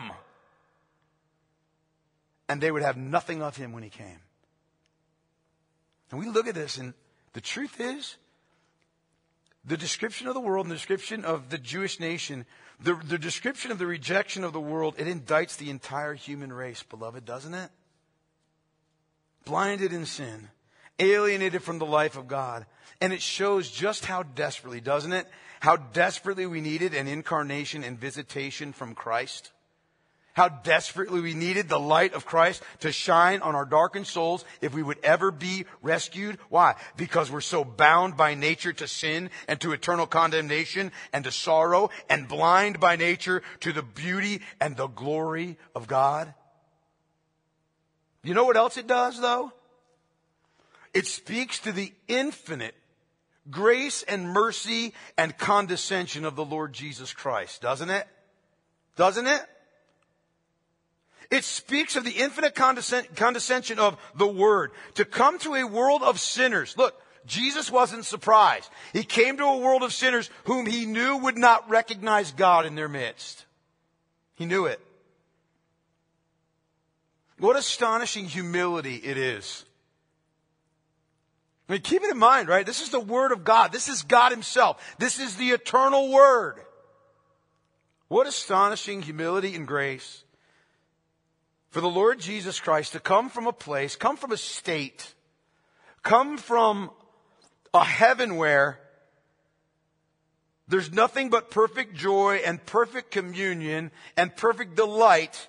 And 2.48 2.62
they 2.62 2.72
would 2.72 2.84
have 2.84 2.98
nothing 2.98 3.42
of 3.42 3.56
him 3.56 3.74
when 3.74 3.84
he 3.84 3.90
came. 3.90 4.20
And 6.12 6.20
we 6.20 6.28
look 6.28 6.48
at 6.48 6.56
this, 6.56 6.78
and 6.78 6.94
the 7.34 7.42
truth 7.42 7.80
is, 7.80 8.18
the 9.64 9.78
description 9.78 10.28
of 10.28 10.34
the 10.34 10.40
world 10.40 10.66
and 10.66 10.72
the 10.72 10.76
description 10.76 11.24
of 11.24 11.50
the 11.50 11.58
Jewish 11.58 12.00
nation, 12.00 12.46
the, 12.80 12.96
the 12.96 13.18
description 13.18 13.72
of 13.72 13.78
the 13.78 13.86
rejection 13.86 14.44
of 14.44 14.54
the 14.54 14.60
world, 14.60 14.96
it 14.98 15.08
indicts 15.08 15.58
the 15.58 15.70
entire 15.70 16.14
human 16.14 16.52
race, 16.52 16.84
beloved, 16.84 17.26
doesn't 17.26 17.54
it? 17.54 17.70
Blinded 19.46 19.94
in 19.94 20.06
sin, 20.06 20.50
alienated 21.00 21.62
from 21.64 21.80
the 21.80 21.86
life 21.86 22.18
of 22.18 22.28
God. 22.28 22.66
And 23.00 23.14
it 23.14 23.22
shows 23.22 23.70
just 23.70 24.06
how 24.06 24.24
desperately, 24.24 24.82
doesn't 24.82 25.14
it? 25.14 25.28
How 25.60 25.76
desperately 25.76 26.48
we 26.48 26.62
needed 26.62 26.94
an 26.94 27.08
incarnation 27.08 27.84
and 27.84 28.00
visitation 28.00 28.74
from 28.74 28.96
Christ. 28.96 29.52
How 30.34 30.48
desperately 30.48 31.20
we 31.20 31.34
needed 31.34 31.68
the 31.68 31.80
light 31.80 32.14
of 32.14 32.26
Christ 32.26 32.64
to 32.80 32.92
shine 32.92 33.42
on 33.42 33.54
our 33.54 33.66
darkened 33.66 34.08
souls 34.08 34.46
if 34.62 34.74
we 34.74 34.82
would 34.82 35.00
ever 35.04 35.30
be 35.30 35.66
rescued. 35.82 36.38
Why? 36.50 36.76
Because 36.96 37.30
we're 37.30 37.42
so 37.42 37.66
bound 37.66 38.16
by 38.16 38.34
nature 38.34 38.72
to 38.74 38.88
sin 38.88 39.30
and 39.48 39.60
to 39.60 39.74
eternal 39.74 40.08
condemnation 40.08 40.92
and 41.12 41.26
to 41.26 41.32
sorrow 41.32 41.90
and 42.10 42.30
blind 42.30 42.80
by 42.80 42.96
nature 42.96 43.42
to 43.62 43.74
the 43.74 43.84
beauty 43.84 44.42
and 44.62 44.78
the 44.78 44.88
glory 44.88 45.58
of 45.76 45.88
God. 45.88 46.34
You 48.24 48.34
know 48.34 48.46
what 48.46 48.58
else 48.58 48.78
it 48.78 48.88
does 48.88 49.20
though? 49.20 49.52
It 50.94 51.08
speaks 51.08 51.60
to 51.60 51.72
the 51.72 51.92
infinite 52.08 52.76
grace 53.50 54.04
and 54.04 54.30
mercy 54.30 54.94
and 55.18 55.38
condescension 55.38 56.26
of 56.26 56.36
the 56.36 56.46
Lord 56.46 56.74
Jesus 56.74 57.14
Christ, 57.14 57.62
doesn't 57.62 57.90
it? 57.90 58.08
Doesn't 58.96 59.28
it? 59.28 59.42
It 61.32 61.46
speaks 61.46 61.96
of 61.96 62.04
the 62.04 62.12
infinite 62.12 62.56
condescension 62.56 63.80
of 63.80 63.98
the 64.16 64.28
Word 64.28 64.72
to 64.96 65.06
come 65.06 65.40
to 65.40 65.56
a 65.56 65.66
world 65.66 66.04
of 66.04 66.20
sinners. 66.20 66.76
Look, 66.78 67.02
Jesus 67.26 67.72
wasn't 67.72 68.04
surprised. 68.04 68.70
He 68.92 69.04
came 69.04 69.38
to 69.38 69.46
a 69.46 69.58
world 69.58 69.82
of 69.82 69.94
sinners 69.94 70.30
whom 70.44 70.66
he 70.66 70.86
knew 70.86 71.18
would 71.18 71.38
not 71.38 71.70
recognize 71.70 72.34
God 72.34 72.66
in 72.66 72.76
their 72.76 72.90
midst. 72.90 73.46
He 74.36 74.46
knew 74.46 74.66
it. 74.66 74.82
What 77.40 77.56
astonishing 77.56 78.26
humility 78.26 78.96
it 78.96 79.18
is. 79.18 79.64
I 81.70 81.74
mean, 81.74 81.82
keep 81.82 82.04
it 82.04 82.12
in 82.12 82.18
mind, 82.18 82.50
right? 82.50 82.66
This 82.66 82.82
is 82.82 82.90
the 82.90 83.00
Word 83.00 83.32
of 83.32 83.46
God. 83.46 83.72
This 83.72 83.88
is 83.88 84.04
God 84.04 84.34
Himself. 84.34 84.96
This 85.00 85.20
is 85.20 85.38
the 85.38 85.52
eternal 85.52 86.12
Word. 86.12 86.60
What 88.10 88.28
astonishing 88.28 89.02
humility 89.02 89.56
and 89.56 89.66
grace 89.66 90.26
for 91.72 91.80
the 91.80 91.90
Lord 91.90 92.20
Jesus 92.20 92.60
Christ 92.60 92.92
to 92.94 93.00
come 93.00 93.30
from 93.30 93.48
a 93.48 93.54
place, 93.54 93.96
come 93.96 94.18
from 94.18 94.34
a 94.34 94.38
state, 94.38 95.14
come 96.04 96.38
from 96.38 96.92
a 97.74 97.84
heaven 97.84 98.36
where 98.36 98.78
there's 100.68 100.92
nothing 100.92 101.30
but 101.30 101.50
perfect 101.50 101.96
joy 101.96 102.42
and 102.46 102.64
perfect 102.66 103.12
communion 103.12 103.92
and 104.18 104.36
perfect 104.36 104.76
delight 104.76 105.48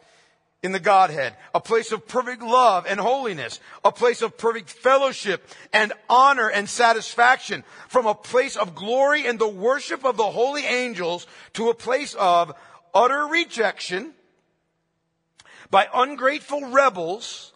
in 0.63 0.71
the 0.71 0.81
Godhead, 0.81 1.35
a 1.57 1.61
place 1.61 1.91
of 1.91 2.07
perfect 2.07 2.41
love 2.41 2.87
and 2.89 3.01
holiness, 3.01 3.59
a 3.85 3.91
place 3.91 4.23
of 4.23 4.39
perfect 4.39 4.71
fellowship 4.71 5.45
and 5.73 5.93
honor 6.09 6.49
and 6.49 6.69
satisfaction, 6.69 7.65
from 7.89 8.07
a 8.07 8.15
place 8.15 8.57
of 8.57 8.77
glory 8.77 9.27
and 9.27 9.41
the 9.41 9.49
worship 9.49 10.05
of 10.05 10.17
the 10.17 10.31
holy 10.31 10.65
angels 10.65 11.27
to 11.55 11.69
a 11.69 11.75
place 11.75 12.15
of 12.15 12.55
utter 12.95 13.27
rejection 13.27 14.15
by 15.73 15.89
ungrateful 15.95 16.71
rebels 16.71 17.55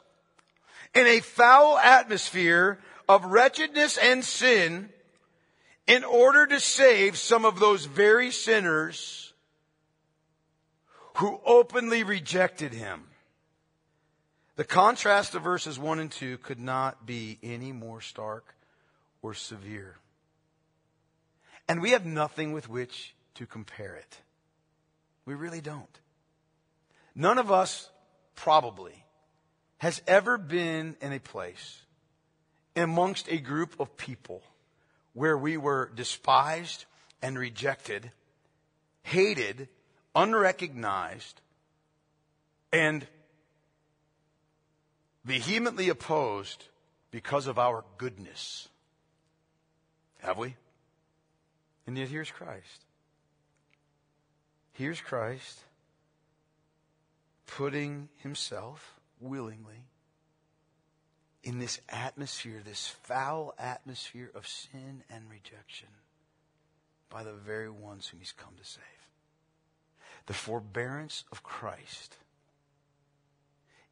in 0.94 1.06
a 1.06 1.20
foul 1.20 1.78
atmosphere 1.78 2.78
of 3.06 3.26
wretchedness 3.26 3.98
and 3.98 4.24
sin 4.24 4.88
in 5.86 6.02
order 6.02 6.46
to 6.46 6.58
save 6.58 7.18
some 7.18 7.44
of 7.44 7.60
those 7.60 7.84
very 7.84 8.30
sinners 8.30 9.34
who 11.16 11.38
openly 11.44 12.02
rejected 12.02 12.72
him. 12.72 13.04
The 14.56 14.64
contrast 14.64 15.34
of 15.34 15.42
verses 15.42 15.78
1 15.78 16.00
and 16.00 16.10
2 16.10 16.38
could 16.38 16.58
not 16.58 17.04
be 17.04 17.38
any 17.42 17.70
more 17.70 18.00
stark 18.00 18.54
or 19.20 19.34
severe. 19.34 19.98
And 21.68 21.82
we 21.82 21.90
have 21.90 22.06
nothing 22.06 22.52
with 22.52 22.70
which 22.70 23.14
to 23.34 23.44
compare 23.44 23.94
it. 23.94 24.20
We 25.26 25.34
really 25.34 25.60
don't. 25.60 26.00
None 27.14 27.36
of 27.36 27.52
us 27.52 27.90
probably, 28.36 29.04
has 29.78 30.00
ever 30.06 30.38
been 30.38 30.96
in 31.00 31.12
a 31.12 31.18
place 31.18 31.80
amongst 32.76 33.28
a 33.28 33.38
group 33.38 33.80
of 33.80 33.96
people 33.96 34.42
where 35.14 35.36
we 35.36 35.56
were 35.56 35.90
despised 35.94 36.84
and 37.22 37.38
rejected, 37.38 38.12
hated, 39.02 39.68
unrecognized, 40.14 41.40
and 42.72 43.06
vehemently 45.24 45.88
opposed 45.88 46.64
because 47.10 47.46
of 47.46 47.58
our 47.58 47.84
goodness. 47.98 48.68
Have 50.18 50.38
we? 50.38 50.54
And 51.86 51.96
yet 51.96 52.08
here's 52.08 52.30
Christ. 52.30 52.84
Here's 54.72 55.00
Christ 55.00 55.60
putting 57.46 58.08
himself 58.22 58.94
willingly 59.20 59.86
in 61.42 61.58
this 61.58 61.80
atmosphere, 61.88 62.60
this 62.64 62.88
foul 62.88 63.54
atmosphere 63.58 64.30
of 64.34 64.46
sin 64.48 65.04
and 65.08 65.30
rejection 65.30 65.88
by 67.08 67.22
the 67.22 67.32
very 67.32 67.70
ones 67.70 68.08
whom 68.08 68.20
he's 68.20 68.32
come 68.32 68.54
to 68.58 68.68
save. 68.68 68.82
The 70.26 70.34
forbearance 70.34 71.24
of 71.30 71.44
Christ 71.44 72.16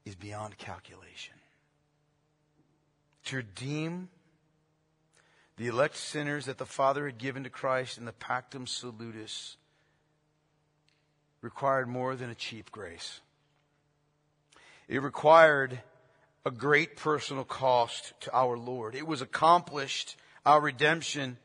is 0.05 0.17
beyond 0.17 0.59
calculation. 0.59 1.35
To 3.27 3.37
redeem 3.37 4.09
the 5.57 5.69
elect 5.69 5.97
sinners 5.97 6.47
that 6.47 6.59
the 6.59 6.67
Father 6.67 7.07
had 7.07 7.19
given 7.19 7.45
to 7.45 7.51
Christ 7.51 7.99
in 7.99 8.05
the 8.05 8.13
Pactum 8.13 8.67
Salutis 8.67 9.57
required 11.41 11.87
more 11.87 12.17
than 12.17 12.31
a 12.31 12.35
cheap 12.35 12.73
grace. 12.73 13.21
It 14.89 15.03
required 15.03 15.81
a 16.45 16.51
great 16.51 16.97
personal 16.97 17.45
cost 17.45 18.13
to 18.21 18.37
our 18.37 18.57
Lord. 18.57 18.95
It 18.95 19.07
was 19.07 19.23
accomplished, 19.23 20.17
our 20.45 20.61
redemption, 20.61 21.39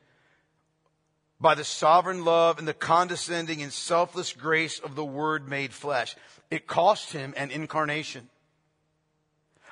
by 1.39 1.55
the 1.55 1.63
sovereign 1.63 2.25
love 2.25 2.59
and 2.59 2.67
the 2.67 2.73
condescending 2.73 3.61
and 3.61 3.71
selfless 3.71 4.33
grace 4.33 4.79
of 4.79 4.95
the 4.95 5.05
Word 5.05 5.47
made 5.47 5.73
flesh. 5.73 6.15
It 6.51 6.67
cost 6.67 7.13
him 7.13 7.33
an 7.37 7.51
incarnation. 7.51 8.29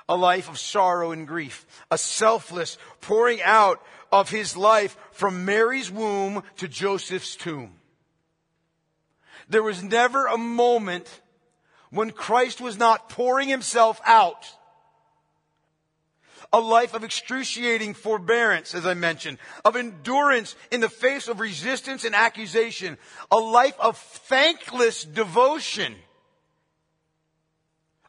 A 0.08 0.16
life 0.16 0.48
of 0.48 0.58
sorrow 0.58 1.10
and 1.10 1.28
grief. 1.28 1.66
A 1.90 1.98
selfless 1.98 2.78
pouring 3.02 3.42
out 3.42 3.82
of 4.10 4.30
his 4.30 4.56
life 4.56 4.96
from 5.12 5.44
Mary's 5.44 5.90
womb 5.90 6.42
to 6.56 6.68
Joseph's 6.68 7.36
tomb. 7.36 7.74
There 9.50 9.62
was 9.62 9.82
never 9.82 10.26
a 10.26 10.38
moment 10.38 11.20
when 11.90 12.10
Christ 12.10 12.60
was 12.60 12.78
not 12.78 13.08
pouring 13.08 13.48
himself 13.48 14.00
out. 14.04 14.46
A 16.52 16.60
life 16.60 16.94
of 16.94 17.04
excruciating 17.04 17.94
forbearance, 17.94 18.74
as 18.74 18.86
I 18.86 18.94
mentioned, 18.94 19.38
of 19.64 19.76
endurance 19.76 20.56
in 20.70 20.80
the 20.80 20.88
face 20.88 21.28
of 21.28 21.40
resistance 21.40 22.04
and 22.04 22.14
accusation, 22.14 22.96
a 23.30 23.36
life 23.36 23.74
of 23.78 23.98
thankless 23.98 25.04
devotion, 25.04 25.94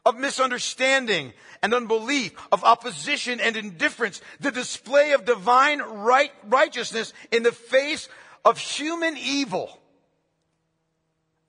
of 0.06 0.16
misunderstanding 0.16 1.34
and 1.62 1.74
unbelief, 1.74 2.32
of 2.50 2.64
opposition 2.64 3.40
and 3.40 3.56
indifference, 3.56 4.22
the 4.40 4.50
display 4.50 5.12
of 5.12 5.26
divine 5.26 5.80
right, 5.80 6.32
righteousness 6.44 7.12
in 7.30 7.42
the 7.42 7.52
face 7.52 8.08
of 8.44 8.56
human 8.56 9.18
evil 9.18 9.79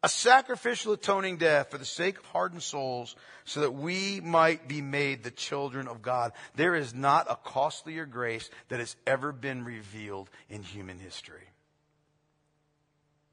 a 0.03 0.09
sacrificial 0.09 0.93
atoning 0.93 1.37
death 1.37 1.69
for 1.69 1.77
the 1.77 1.85
sake 1.85 2.17
of 2.17 2.25
hardened 2.25 2.63
souls 2.63 3.15
so 3.45 3.61
that 3.61 3.71
we 3.71 4.19
might 4.19 4.67
be 4.67 4.81
made 4.81 5.23
the 5.23 5.31
children 5.31 5.87
of 5.87 6.01
God. 6.01 6.31
There 6.55 6.75
is 6.75 6.93
not 6.93 7.29
a 7.29 7.35
costlier 7.35 8.05
grace 8.05 8.49
that 8.69 8.79
has 8.79 8.95
ever 9.05 9.31
been 9.31 9.63
revealed 9.63 10.29
in 10.49 10.63
human 10.63 10.97
history. 10.97 11.49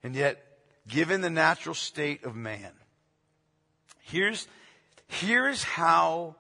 And 0.03 0.15
yet, 0.15 0.43
given 0.87 1.23
the 1.23 1.31
natural 1.31 1.75
state 1.75 2.25
of 2.25 2.37
man, 2.37 2.73
here's, 4.03 4.47
here's 5.07 5.63
how 5.63 6.35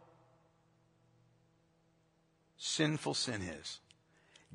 sinful 2.58 3.14
sin 3.14 3.40
is. 3.40 3.80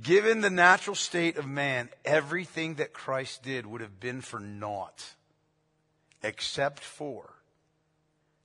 Given 0.02 0.42
the 0.42 0.50
natural 0.50 0.96
state 0.96 1.38
of 1.38 1.48
man, 1.48 1.90
everything 2.06 2.76
that 2.76 2.94
Christ 2.94 3.44
did 3.44 3.66
would 3.66 3.82
have 3.82 4.00
been 4.00 4.22
for 4.22 4.40
naught 4.40 5.16
except 6.24 6.80
for 6.80 7.34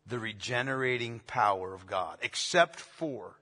the 0.06 0.18
regenerating 0.18 1.20
power 1.26 1.74
of 1.74 1.86
God, 1.86 2.18
except 2.22 2.80
for 2.80 3.36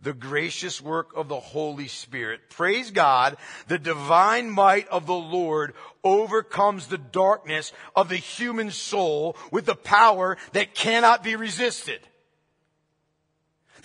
the 0.00 0.12
gracious 0.12 0.80
work 0.80 1.10
of 1.16 1.28
the 1.28 1.40
Holy 1.40 1.88
Spirit. 1.88 2.50
Praise 2.50 2.90
God, 2.90 3.36
the 3.68 3.78
divine 3.78 4.50
might 4.50 4.86
of 4.88 5.06
the 5.06 5.14
Lord 5.14 5.74
overcomes 6.04 6.86
the 6.86 6.98
darkness 6.98 7.72
of 7.94 8.08
the 8.08 8.16
human 8.16 8.70
soul 8.70 9.36
with 9.50 9.66
the 9.66 9.74
power 9.74 10.36
that 10.52 10.74
cannot 10.74 11.22
be 11.22 11.36
resisted. 11.36 12.00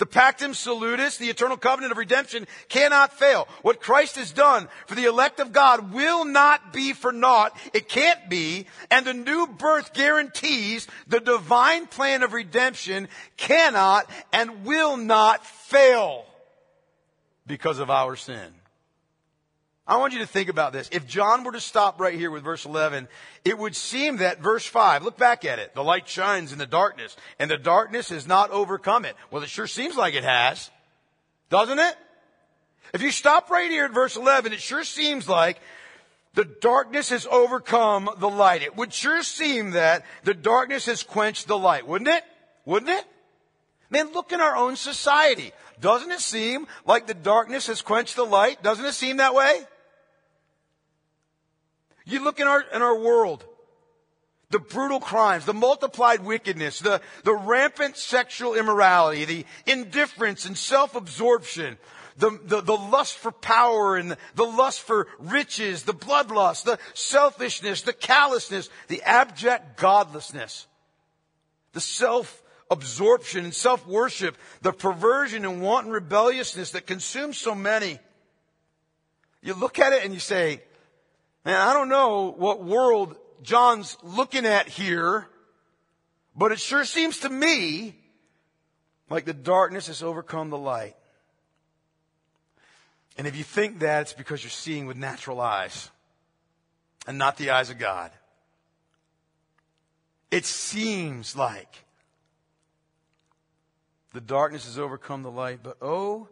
The 0.02 0.08
pactum 0.08 0.56
salutis, 0.56 1.18
the 1.18 1.30
eternal 1.30 1.58
covenant 1.58 1.92
of 1.92 2.00
redemption, 2.00 2.48
cannot 2.70 3.14
fail. 3.14 3.48
What 3.62 3.82
Christ 3.82 4.16
has 4.16 4.32
done 4.32 4.68
for 4.88 4.96
the 4.96 5.06
elect 5.06 5.40
of 5.40 5.52
God 5.52 5.94
will 5.94 6.26
not 6.26 6.74
be 6.74 6.94
for 6.94 7.12
naught. 7.12 7.56
It 7.72 7.88
can't 7.88 8.28
be. 8.28 8.66
And 8.90 9.06
the 9.06 9.14
new 9.14 9.46
birth 9.46 9.94
guarantees 9.94 10.88
the 11.06 11.20
divine 11.20 11.86
plan 11.86 12.24
of 12.24 12.34
redemption 12.34 13.10
cannot 13.38 14.10
and 14.34 14.66
will 14.66 14.98
not 14.98 15.46
fail 15.46 16.26
because 17.46 17.78
of 17.78 17.92
our 17.92 18.16
sin. 18.16 18.52
I 19.88 19.98
want 19.98 20.14
you 20.14 20.20
to 20.20 20.28
think 20.28 20.48
about 20.48 20.74
this. 20.74 20.90
If 20.92 21.08
John 21.08 21.44
were 21.44 21.52
to 21.52 21.60
stop 21.60 22.00
right 22.00 22.14
here 22.14 22.32
with 22.32 22.44
verse 22.44 22.66
11, 22.66 23.08
it 23.44 23.58
would 23.58 23.76
seem 23.76 24.18
that 24.18 24.40
verse 24.40 24.66
5, 24.66 25.04
look 25.04 25.18
back 25.18 25.44
at 25.44 25.60
it. 25.60 25.74
The 25.74 25.84
light 25.84 26.08
shines 26.08 26.54
in 26.54 26.60
the 26.60 26.68
darkness, 26.68 27.18
and 27.40 27.50
the 27.50 27.58
darkness 27.58 28.10
has 28.10 28.28
not 28.28 28.52
overcome 28.52 29.06
it. 29.06 29.16
Well, 29.32 29.44
it 29.44 29.50
sure 29.50 29.68
seems 29.68 29.96
like 29.96 30.14
it 30.14 30.24
has. 30.24 30.70
Doesn't 31.50 31.80
it? 31.80 31.96
If 32.94 33.02
you 33.02 33.12
stop 33.12 33.50
right 33.50 33.72
here 33.72 33.86
at 33.86 33.94
verse 33.94 34.16
11, 34.16 34.54
it 34.54 34.62
sure 34.62 34.84
seems 34.84 35.28
like 35.28 35.60
the 36.34 36.46
darkness 36.46 37.10
has 37.10 37.26
overcome 37.26 38.10
the 38.18 38.30
light. 38.30 38.62
It 38.62 38.78
would 38.78 38.94
sure 38.94 39.24
seem 39.24 39.72
that 39.72 40.06
the 40.24 40.34
darkness 40.34 40.86
has 40.86 41.04
quenched 41.04 41.48
the 41.48 41.58
light, 41.58 41.88
wouldn't 41.88 42.10
it? 42.10 42.24
Wouldn't 42.66 42.92
it? 42.92 43.06
Man, 43.90 44.14
look 44.14 44.32
in 44.32 44.40
our 44.40 44.56
own 44.56 44.78
society. 44.78 45.52
Doesn't 45.82 46.12
it 46.12 46.22
seem 46.22 46.68
like 46.86 47.08
the 47.08 47.14
darkness 47.14 47.68
has 47.68 47.82
quenched 47.82 48.16
the 48.16 48.24
light? 48.24 48.64
Doesn't 48.64 48.86
it 48.86 48.94
seem 48.94 49.18
that 49.18 49.34
way? 49.34 49.62
You 52.06 52.24
look 52.24 52.40
in 52.40 52.48
our, 52.48 52.64
in 52.74 52.82
our 52.82 52.98
world, 52.98 53.44
the 54.52 54.60
brutal 54.60 55.00
crimes, 55.00 55.46
the 55.46 55.54
multiplied 55.54 56.24
wickedness, 56.24 56.80
the, 56.80 57.02
the 57.24 57.34
rampant 57.34 57.98
sexual 57.98 58.54
immorality, 58.54 59.26
the 59.26 59.46
indifference 59.66 60.46
and 60.46 60.58
self-absorption, 60.58 61.78
the, 62.18 62.38
the, 62.44 62.62
the 62.62 62.76
lust 62.76 63.18
for 63.18 63.32
power 63.32 63.96
and 63.96 64.18
the, 64.36 64.44
lust 64.44 64.82
for 64.82 65.08
riches, 65.20 65.84
the 65.84 65.94
bloodlust, 65.94 66.66
the 66.66 66.80
selfishness, 66.94 67.82
the 67.82 67.94
callousness, 67.94 68.70
the 68.88 69.02
abject 69.04 69.78
godlessness, 69.78 70.68
the 71.74 71.82
self-absorption 72.72 73.44
and 73.44 73.54
self-worship, 73.54 74.38
the 74.62 74.72
perversion 74.72 75.44
and 75.46 75.62
wanton 75.62 75.92
rebelliousness 75.92 76.72
that 76.72 76.88
consumes 76.88 77.38
so 77.38 77.54
many. 77.54 78.00
You 79.42 79.54
look 79.56 79.80
at 79.80 79.94
it 79.94 80.06
and 80.06 80.14
you 80.14 80.20
say, 80.20 80.64
Man, 81.44 81.56
I 81.56 81.74
don't 81.74 81.90
know 81.90 82.32
what 82.38 82.64
world 82.64 83.16
John's 83.42 83.98
looking 84.04 84.46
at 84.46 84.68
here, 84.68 85.28
but 86.36 86.52
it 86.52 86.60
sure 86.60 86.86
seems 86.86 87.22
to 87.22 87.30
me 87.30 87.96
like 89.10 89.26
the 89.26 89.34
darkness 89.34 89.88
has 89.88 90.04
overcome 90.04 90.52
the 90.52 90.58
light. 90.58 90.96
And 93.18 93.26
if 93.26 93.36
you 93.36 93.44
think 93.44 93.80
that, 93.80 94.02
it's 94.04 94.14
because 94.14 94.44
you're 94.44 94.52
seeing 94.52 94.86
with 94.86 94.98
natural 94.98 95.42
eyes 95.42 95.90
and 97.08 97.18
not 97.18 97.38
the 97.38 97.50
eyes 97.50 97.72
of 97.72 97.80
God. 97.80 98.12
It 100.30 100.46
seems 100.46 101.36
like 101.36 101.84
the 104.14 104.22
darkness 104.22 104.66
has 104.66 104.78
overcome 104.78 105.24
the 105.24 105.32
light, 105.32 105.60
but 105.64 105.78
oh, 105.82 106.28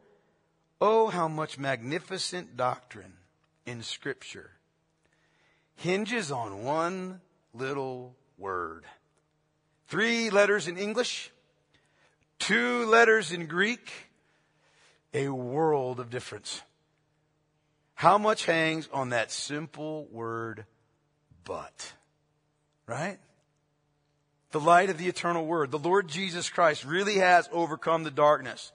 oh, 0.81 1.07
how 1.07 1.27
much 1.27 1.57
magnificent 1.57 2.57
doctrine 2.57 3.13
in 3.65 3.81
Scripture 3.83 4.51
hinges 5.75 6.31
on 6.31 6.63
one 6.63 7.21
little 7.53 8.15
word. 8.37 8.83
Three 9.87 10.29
letters 10.29 10.67
in 10.67 10.77
English, 10.77 11.31
two 12.37 12.85
letters 12.85 13.31
in 13.31 13.47
Greek, 13.47 13.91
a 15.13 15.29
world 15.29 15.99
of 15.99 16.09
difference. 16.09 16.61
How 17.95 18.17
much 18.17 18.45
hangs 18.45 18.87
on 18.93 19.09
that 19.09 19.31
simple 19.31 20.05
word, 20.11 20.65
but? 21.43 21.93
Right? 22.85 23.19
The 24.51 24.59
light 24.59 24.89
of 24.89 24.97
the 24.97 25.07
eternal 25.07 25.45
word. 25.45 25.71
The 25.71 25.77
Lord 25.77 26.07
Jesus 26.07 26.49
Christ 26.49 26.83
really 26.83 27.15
has 27.15 27.47
overcome 27.51 28.03
the 28.03 28.11
darkness 28.11 28.71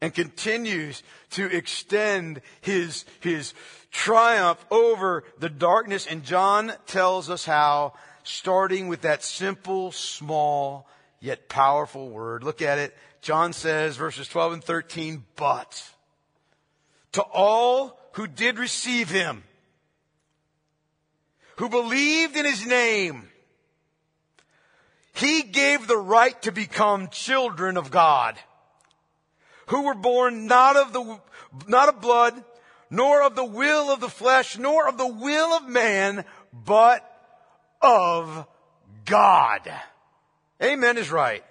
and 0.00 0.14
continues 0.14 1.02
to 1.30 1.46
extend 1.46 2.42
his, 2.60 3.04
his 3.20 3.54
triumph 3.90 4.64
over 4.70 5.24
the 5.38 5.48
darkness. 5.48 6.06
And 6.06 6.22
John 6.22 6.72
tells 6.86 7.30
us 7.30 7.44
how, 7.44 7.94
starting 8.22 8.88
with 8.88 9.02
that 9.02 9.24
simple, 9.24 9.92
small, 9.92 10.86
yet 11.20 11.48
powerful 11.48 12.08
word. 12.08 12.44
Look 12.44 12.62
at 12.62 12.78
it. 12.78 12.94
John 13.20 13.52
says, 13.52 13.96
verses 13.96 14.28
12 14.28 14.52
and 14.52 14.64
13, 14.64 15.24
but 15.34 15.82
to 17.12 17.22
all 17.22 17.98
who 18.12 18.26
did 18.26 18.58
receive 18.58 19.10
him, 19.10 19.42
who 21.56 21.68
believed 21.68 22.36
in 22.36 22.44
his 22.44 22.66
name, 22.66 23.28
he 25.16 25.42
gave 25.42 25.86
the 25.86 25.96
right 25.96 26.40
to 26.42 26.52
become 26.52 27.08
children 27.08 27.78
of 27.78 27.90
God, 27.90 28.36
who 29.68 29.86
were 29.86 29.94
born 29.94 30.46
not 30.46 30.76
of 30.76 30.92
the, 30.92 31.20
not 31.66 31.88
of 31.88 32.02
blood, 32.02 32.34
nor 32.90 33.22
of 33.22 33.34
the 33.34 33.44
will 33.44 33.90
of 33.90 34.00
the 34.00 34.10
flesh, 34.10 34.58
nor 34.58 34.86
of 34.86 34.98
the 34.98 35.06
will 35.06 35.56
of 35.56 35.66
man, 35.66 36.24
but 36.52 37.02
of 37.80 38.46
God. 39.06 39.72
Amen 40.62 40.98
is 40.98 41.10
right. 41.10 41.42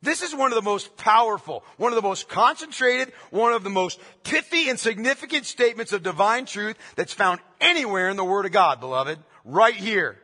This 0.00 0.22
is 0.22 0.34
one 0.34 0.50
of 0.50 0.56
the 0.56 0.62
most 0.62 0.96
powerful, 0.96 1.62
one 1.76 1.92
of 1.92 1.96
the 1.96 2.08
most 2.08 2.26
concentrated, 2.26 3.12
one 3.30 3.52
of 3.52 3.64
the 3.64 3.70
most 3.70 4.00
pithy 4.24 4.70
and 4.70 4.78
significant 4.78 5.44
statements 5.44 5.92
of 5.92 6.02
divine 6.02 6.46
truth 6.46 6.78
that's 6.94 7.12
found 7.12 7.40
anywhere 7.60 8.08
in 8.08 8.16
the 8.16 8.24
Word 8.24 8.46
of 8.46 8.52
God, 8.52 8.80
beloved. 8.80 9.18
Right 9.44 9.74
here. 9.74 10.18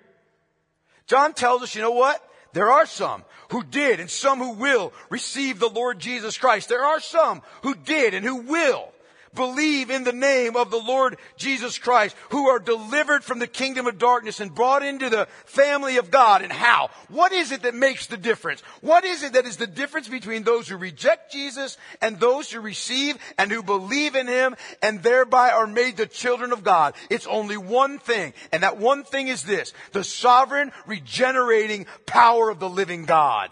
John 1.07 1.33
tells 1.33 1.63
us, 1.63 1.75
you 1.75 1.83
know 1.83 1.93
what? 1.93 2.23
There 2.53 2.71
are 2.71 2.87
some 2.87 3.25
who 3.51 3.63
did 3.63 4.01
and 4.01 4.11
some 4.11 4.39
who 4.39 4.53
will 4.53 4.93
receive 5.11 5.59
the 5.59 5.69
Lord 5.69 5.99
Jesus 5.99 6.39
Christ. 6.39 6.69
There 6.69 6.85
are 6.85 7.01
some 7.01 7.43
who 7.63 7.75
did 7.75 8.15
and 8.15 8.25
who 8.25 8.37
will 8.37 8.92
believe 9.35 9.91
in 9.91 10.05
the 10.05 10.13
name 10.13 10.57
of 10.57 10.71
the 10.71 10.79
Lord 10.79 11.17
Jesus 11.37 11.79
Christ, 11.79 12.17
who 12.31 12.49
are 12.49 12.59
delivered 12.59 13.25
from 13.25 13.39
the 13.39 13.47
kingdom 13.47 13.87
of 13.87 13.99
darkness 13.99 14.41
and 14.41 14.55
brought 14.55 14.83
into 14.83 15.11
the 15.11 15.27
family 15.45 15.97
of 15.97 16.11
God. 16.11 16.43
And 16.43 16.53
how? 16.53 16.91
What 17.09 17.33
is 17.33 17.53
it 17.53 17.63
that 17.63 17.75
makes 17.75 18.07
the 18.07 18.17
difference? 18.17 18.61
What 18.81 19.05
is 19.05 19.23
it 19.23 19.33
that 19.35 19.47
is 19.47 19.57
the 19.57 19.67
difference 19.67 20.09
between 20.09 20.43
those 20.43 20.69
who 20.69 20.77
reject 20.77 21.33
Jesus 21.33 21.77
and 22.01 22.19
those 22.19 22.51
who 22.51 22.61
receive 22.61 23.17
and 23.39 23.51
who 23.51 23.63
believe 23.63 24.15
in 24.15 24.27
Him 24.27 24.57
and 24.83 25.03
thereby 25.03 25.51
are 25.51 25.67
made 25.67 25.97
the 25.97 26.07
children 26.07 26.53
of 26.53 26.65
God? 26.65 26.95
It's 27.11 27.27
only 27.27 27.57
one 27.57 27.99
thing, 27.99 28.35
and 28.53 28.63
that 28.63 28.79
one 28.79 29.05
thing 29.05 29.29
is 29.29 29.43
this, 29.43 29.73
the 29.93 30.05
sovereign 30.05 30.73
regenerating 30.87 31.87
power 32.07 32.51
of 32.51 32.59
the 32.59 32.69
living 32.69 33.05
God. 33.05 33.51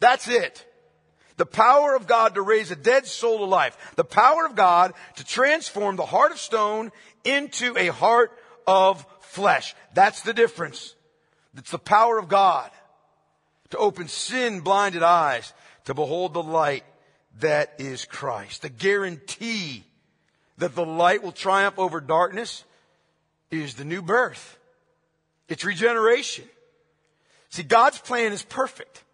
That's 0.00 0.28
it. 0.28 0.64
The 1.38 1.46
power 1.46 1.94
of 1.94 2.06
God 2.06 2.34
to 2.34 2.42
raise 2.42 2.70
a 2.70 2.76
dead 2.76 3.06
soul 3.06 3.38
to 3.38 3.44
life. 3.44 3.94
The 3.96 4.04
power 4.04 4.44
of 4.44 4.54
God 4.54 4.92
to 5.16 5.24
transform 5.24 5.96
the 5.96 6.04
heart 6.04 6.32
of 6.32 6.38
stone 6.38 6.92
into 7.24 7.76
a 7.78 7.88
heart 7.88 8.32
of 8.66 9.06
flesh. 9.20 9.74
That's 9.94 10.22
the 10.22 10.34
difference. 10.34 10.94
It's 11.56 11.70
the 11.70 11.78
power 11.78 12.18
of 12.18 12.28
God 12.28 12.70
to 13.70 13.78
open 13.78 14.08
sin 14.08 14.60
blinded 14.60 15.02
eyes 15.02 15.52
to 15.84 15.94
behold 15.94 16.34
the 16.34 16.42
light 16.42 16.84
that 17.40 17.74
is 17.78 18.04
Christ. 18.04 18.62
The 18.62 18.68
guarantee 18.68 19.84
that 20.58 20.74
the 20.74 20.84
light 20.84 21.22
will 21.22 21.32
triumph 21.32 21.78
over 21.78 22.00
darkness 22.00 22.64
is 23.50 23.74
the 23.74 23.84
new 23.84 24.02
birth. 24.02 24.58
It's 25.48 25.64
regeneration. 25.64 26.44
See, 27.50 27.62
God's 27.62 27.98
plan 27.98 28.32
is 28.32 28.42
perfect. 28.42 29.04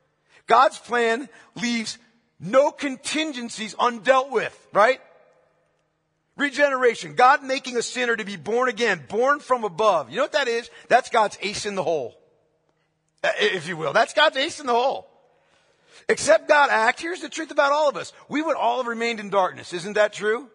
God's 0.47 0.79
plan 0.79 1.29
leaves 1.55 1.99
no 2.41 2.71
contingencies 2.71 3.75
undealt 3.75 4.31
with, 4.31 4.69
right? 4.73 5.01
Regeneration. 6.37 7.15
God 7.15 7.43
making 7.43 7.77
a 7.77 7.83
sinner 7.83 8.17
to 8.17 8.25
be 8.25 8.37
born 8.37 8.69
again, 8.69 9.05
born 9.09 9.41
from 9.41 9.65
above. 9.65 10.11
You 10.11 10.17
know 10.17 10.25
what 10.25 10.33
that 10.33 10.49
is? 10.49 10.69
That's 10.89 11.09
God's 11.09 11.39
ace 11.41 11.65
in 11.65 11.75
the 11.75 11.83
hole. 11.83 12.19
Uh, 13.23 13.31
if 13.39 13.69
you 13.69 13.77
will. 13.77 13.93
That's 13.93 14.13
God's 14.13 14.37
ace 14.37 14.61
in 14.61 14.67
the 14.67 14.73
hole. 14.73 15.09
Except 16.09 16.49
God 16.49 16.71
act, 16.71 17.01
here's 17.01 17.21
the 17.21 17.29
truth 17.29 17.51
about 17.51 17.73
all 17.73 17.89
of 17.89 17.97
us. 17.97 18.13
We 18.29 18.43
would 18.43 18.57
all 18.57 18.79
have 18.79 18.87
remained 18.87 19.21
in 19.21 19.31
darkness. 19.31 19.73
Isn't 19.73 19.95
that 19.95 20.13
true? 20.13 20.49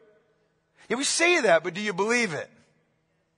Yeah, 0.89 0.97
we 0.97 1.03
say 1.03 1.41
that, 1.41 1.63
but 1.63 1.73
do 1.73 1.81
you 1.81 1.93
believe 1.93 2.33
it? 2.33 2.49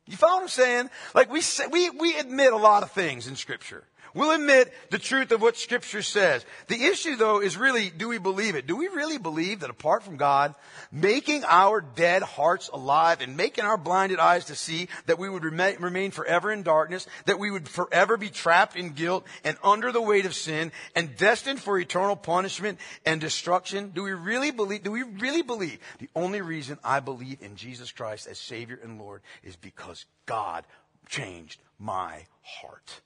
You 0.08 0.18
follow 0.18 0.36
what 0.36 0.42
I'm 0.44 0.48
saying? 0.50 0.90
Like 1.14 1.32
we 1.32 1.42
say, 1.42 1.68
we, 1.68 1.90
we 1.90 2.18
admit 2.18 2.52
a 2.52 2.58
lot 2.58 2.84
of 2.84 2.92
things 2.92 3.28
in 3.28 3.36
scripture. 3.36 3.84
We'll 4.14 4.32
admit 4.32 4.74
the 4.90 5.00
truth 5.00 5.32
of 5.32 5.42
what 5.42 5.56
Scripture 5.56 6.02
says. 6.02 6.46
The 6.68 6.84
issue, 6.86 7.16
though, 7.16 7.42
is 7.42 7.56
really, 7.56 7.90
do 7.90 8.10
we 8.10 8.18
believe 8.18 8.56
it? 8.56 8.68
Do 8.68 8.76
we 8.76 8.88
really 8.88 9.18
believe 9.18 9.62
that 9.62 9.70
apart 9.70 10.04
from 10.04 10.18
God, 10.18 10.54
making 10.92 11.44
our 11.46 11.80
dead 11.80 12.22
hearts 12.22 12.70
alive 12.74 13.22
and 13.22 13.38
making 13.38 13.64
our 13.64 13.78
blinded 13.78 14.20
eyes 14.20 14.46
to 14.46 14.56
see 14.56 14.90
that 15.06 15.20
we 15.20 15.30
would 15.30 15.44
remain 15.44 16.12
forever 16.12 16.52
in 16.52 16.64
darkness, 16.64 17.08
that 17.26 17.40
we 17.40 17.52
would 17.52 17.70
forever 17.70 18.18
be 18.18 18.30
trapped 18.30 18.76
in 18.76 18.90
guilt 18.90 19.26
and 19.44 19.58
under 19.64 19.92
the 19.92 20.02
weight 20.02 20.26
of 20.26 20.36
sin 20.36 20.72
and 20.96 21.16
destined 21.16 21.62
for 21.62 21.80
eternal 21.80 22.16
punishment 22.16 22.80
and 23.06 23.22
destruction? 23.22 23.92
Do 23.94 24.04
we 24.04 24.12
really 24.12 24.52
believe, 24.52 24.84
do 24.84 24.92
we 24.92 25.04
really 25.04 25.42
believe 25.42 25.80
the 26.00 26.10
only 26.16 26.42
reason 26.42 26.78
I 26.84 27.00
believe 27.00 27.42
in 27.42 27.56
Jesus 27.56 27.92
Christ 27.92 28.28
as 28.28 28.38
Savior 28.38 28.80
and 28.84 29.00
Lord 29.00 29.22
is 29.44 29.56
because 29.56 30.06
God 30.26 30.66
changed 31.08 31.62
my 31.80 32.26
heart? 32.42 33.02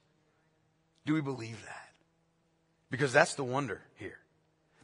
Do 1.05 1.13
we 1.13 1.21
believe 1.21 1.63
that? 1.65 1.89
Because 2.89 3.13
that's 3.13 3.35
the 3.35 3.43
wonder 3.43 3.81
here. 3.95 4.19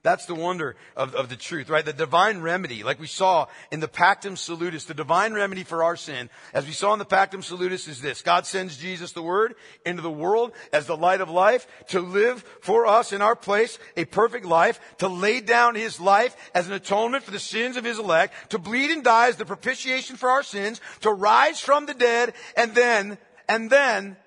That's 0.03 0.25
the 0.25 0.33
wonder 0.33 0.75
of, 0.95 1.13
of 1.13 1.29
the 1.29 1.35
truth, 1.35 1.69
right? 1.69 1.85
The 1.85 1.93
divine 1.93 2.41
remedy, 2.41 2.81
like 2.81 2.99
we 2.99 3.05
saw 3.05 3.45
in 3.71 3.81
the 3.81 3.87
Pactum 3.87 4.35
Salutis, 4.35 4.85
the 4.85 4.95
divine 4.95 5.33
remedy 5.33 5.63
for 5.63 5.83
our 5.83 5.95
sin, 5.95 6.31
as 6.55 6.65
we 6.65 6.71
saw 6.71 6.93
in 6.93 6.99
the 6.99 7.05
Pactum 7.05 7.43
Salutis 7.43 7.87
is 7.87 8.01
this. 8.01 8.23
God 8.23 8.47
sends 8.47 8.77
Jesus 8.77 9.11
the 9.11 9.21
Word 9.21 9.53
into 9.85 10.01
the 10.01 10.09
world 10.09 10.53
as 10.73 10.87
the 10.87 10.97
light 10.97 11.21
of 11.21 11.29
life 11.29 11.67
to 11.89 11.99
live 11.99 12.43
for 12.61 12.87
us 12.87 13.13
in 13.13 13.21
our 13.21 13.35
place 13.35 13.77
a 13.95 14.05
perfect 14.05 14.45
life, 14.45 14.79
to 14.97 15.07
lay 15.07 15.39
down 15.39 15.75
His 15.75 15.99
life 15.99 16.35
as 16.55 16.67
an 16.67 16.73
atonement 16.73 17.23
for 17.23 17.31
the 17.31 17.39
sins 17.39 17.77
of 17.77 17.83
His 17.83 17.99
elect, 17.99 18.33
to 18.49 18.57
bleed 18.57 18.89
and 18.89 19.03
die 19.03 19.27
as 19.27 19.35
the 19.35 19.45
propitiation 19.45 20.15
for 20.15 20.31
our 20.31 20.43
sins, 20.43 20.81
to 21.01 21.11
rise 21.11 21.59
from 21.59 21.85
the 21.85 21.93
dead, 21.93 22.33
and 22.57 22.73
then, 22.73 23.19
and 23.47 23.69
then 23.69 24.17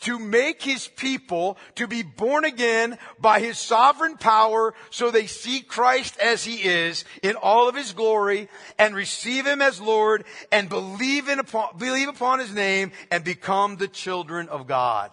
to 0.00 0.18
make 0.18 0.62
his 0.62 0.86
people 0.86 1.58
to 1.74 1.86
be 1.86 2.02
born 2.02 2.44
again 2.44 2.98
by 3.18 3.40
his 3.40 3.58
sovereign 3.58 4.16
power 4.16 4.74
so 4.90 5.10
they 5.10 5.26
see 5.26 5.60
Christ 5.60 6.18
as 6.18 6.44
he 6.44 6.56
is 6.56 7.04
in 7.22 7.34
all 7.36 7.68
of 7.68 7.74
his 7.74 7.92
glory 7.92 8.48
and 8.78 8.94
receive 8.94 9.46
him 9.46 9.60
as 9.60 9.80
Lord 9.80 10.24
and 10.52 10.68
believe 10.68 11.28
in 11.28 11.40
upon, 11.40 11.76
believe 11.78 12.08
upon 12.08 12.38
his 12.38 12.54
name 12.54 12.92
and 13.10 13.24
become 13.24 13.76
the 13.76 13.88
children 13.88 14.48
of 14.48 14.66
God. 14.66 15.10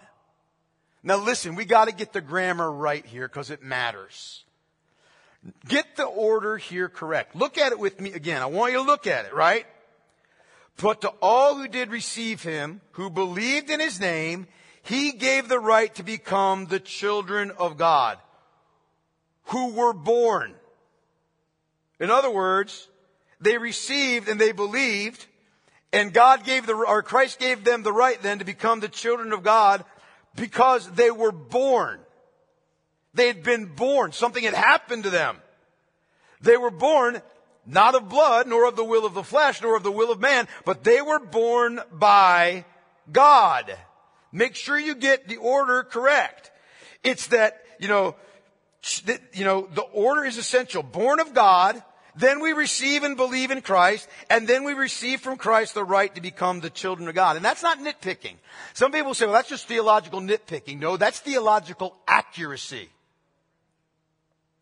Now 1.03 1.17
listen, 1.17 1.55
we 1.55 1.65
gotta 1.65 1.91
get 1.91 2.13
the 2.13 2.21
grammar 2.21 2.71
right 2.71 3.05
here 3.05 3.27
because 3.27 3.49
it 3.49 3.63
matters. 3.63 4.43
Get 5.67 5.95
the 5.95 6.05
order 6.05 6.57
here 6.57 6.89
correct. 6.89 7.35
Look 7.35 7.57
at 7.57 7.71
it 7.71 7.79
with 7.79 7.99
me 8.01 8.13
again. 8.13 8.41
I 8.41 8.47
want 8.47 8.73
you 8.73 8.79
to 8.79 8.85
look 8.85 9.05
at 9.05 9.25
it, 9.25 9.33
right? 9.33 9.65
But 10.77 11.01
to 11.01 11.09
all 11.21 11.55
who 11.55 11.67
did 11.67 11.89
receive 11.89 12.41
him, 12.41 12.81
who 12.91 13.09
believed 13.09 13.69
in 13.69 13.79
his 13.79 13.99
name, 13.99 14.47
he 14.85 15.11
gave 15.11 15.49
the 15.49 15.59
right 15.59 15.93
to 15.95 16.03
become 16.03 16.65
the 16.65 16.79
children 16.79 17.51
of 17.51 17.77
God 17.77 18.17
who 19.45 19.73
were 19.73 19.93
born. 19.93 20.53
In 21.99 22.11
other 22.11 22.29
words, 22.29 22.87
they 23.41 23.57
received 23.57 24.27
and 24.27 24.39
they 24.39 24.51
believed 24.51 25.25
and 25.95 26.13
God 26.13 26.43
gave 26.43 26.65
the, 26.65 26.75
or 26.75 27.01
Christ 27.01 27.39
gave 27.39 27.63
them 27.63 27.81
the 27.81 27.93
right 27.93 28.21
then 28.21 28.39
to 28.39 28.45
become 28.45 28.81
the 28.81 28.89
children 28.89 29.31
of 29.31 29.43
God 29.43 29.85
because 30.35 30.91
they 30.91 31.09
were 31.09 31.31
born. 31.31 31.99
They 33.13 33.27
had 33.27 33.43
been 33.43 33.67
born. 33.67 34.11
Something 34.11 34.43
had 34.43 34.53
happened 34.53 35.03
to 35.03 35.09
them. 35.09 35.37
They 36.41 36.57
were 36.57 36.69
born 36.69 37.21
not 37.65 37.95
of 37.95 38.09
blood, 38.09 38.45
nor 38.45 38.67
of 38.67 38.75
the 38.75 38.83
will 38.83 39.05
of 39.05 39.13
the 39.13 39.23
flesh, 39.23 39.61
nor 39.61 39.77
of 39.77 39.83
the 39.83 39.91
will 39.91 40.11
of 40.11 40.19
man, 40.19 40.47
but 40.65 40.83
they 40.83 41.01
were 41.01 41.19
born 41.19 41.79
by 41.91 42.65
God. 43.11 43.75
Make 44.35 44.55
sure 44.55 44.77
you 44.77 44.95
get 44.95 45.29
the 45.29 45.37
order 45.37 45.81
correct. 45.83 46.51
It's 47.03 47.27
that, 47.27 47.63
you 47.79 47.87
know, 47.87 48.17
you 49.31 49.45
know, 49.45 49.69
the 49.73 49.81
order 49.81 50.25
is 50.25 50.37
essential. 50.37 50.83
Born 50.83 51.21
of 51.21 51.33
God, 51.33 51.81
then 52.17 52.41
we 52.41 52.51
receive 52.51 53.03
and 53.03 53.15
believe 53.15 53.49
in 53.49 53.61
Christ, 53.61 54.09
and 54.29 54.45
then 54.45 54.65
we 54.65 54.73
receive 54.73 55.21
from 55.21 55.37
Christ 55.37 55.73
the 55.73 55.85
right 55.85 56.13
to 56.15 56.19
become 56.19 56.59
the 56.59 56.69
children 56.69 57.07
of 57.07 57.15
God. 57.15 57.37
And 57.37 57.45
that's 57.45 57.63
not 57.63 57.79
nitpicking. 57.79 58.35
Some 58.73 58.91
people 58.91 59.13
say, 59.13 59.25
well, 59.25 59.35
that's 59.35 59.47
just 59.47 59.69
theological 59.69 60.19
nitpicking. 60.19 60.79
No, 60.79 60.97
that's 60.97 61.21
theological 61.21 61.95
accuracy. 62.05 62.89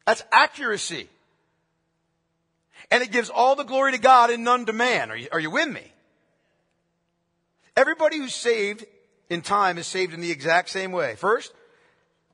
That's 0.06 0.24
accuracy. 0.32 1.10
And 2.92 3.02
it 3.02 3.12
gives 3.12 3.32
all 3.32 3.56
the 3.56 3.64
glory 3.64 3.94
to 3.94 3.98
God 3.98 4.30
and 4.30 4.44
none 4.44 4.68
to 4.68 4.74
man. 4.74 5.10
Are 5.10 5.18
you, 5.18 5.30
are 5.32 5.40
you 5.40 5.50
with 5.50 5.68
me? 5.68 5.92
Everybody 7.76 8.18
who's 8.18 8.36
saved 8.36 8.86
in 9.34 9.42
time 9.42 9.78
is 9.78 9.88
saved 9.88 10.14
in 10.14 10.22
the 10.22 10.32
exact 10.32 10.70
same 10.70 10.92
way. 10.92 11.16
First, 11.16 11.54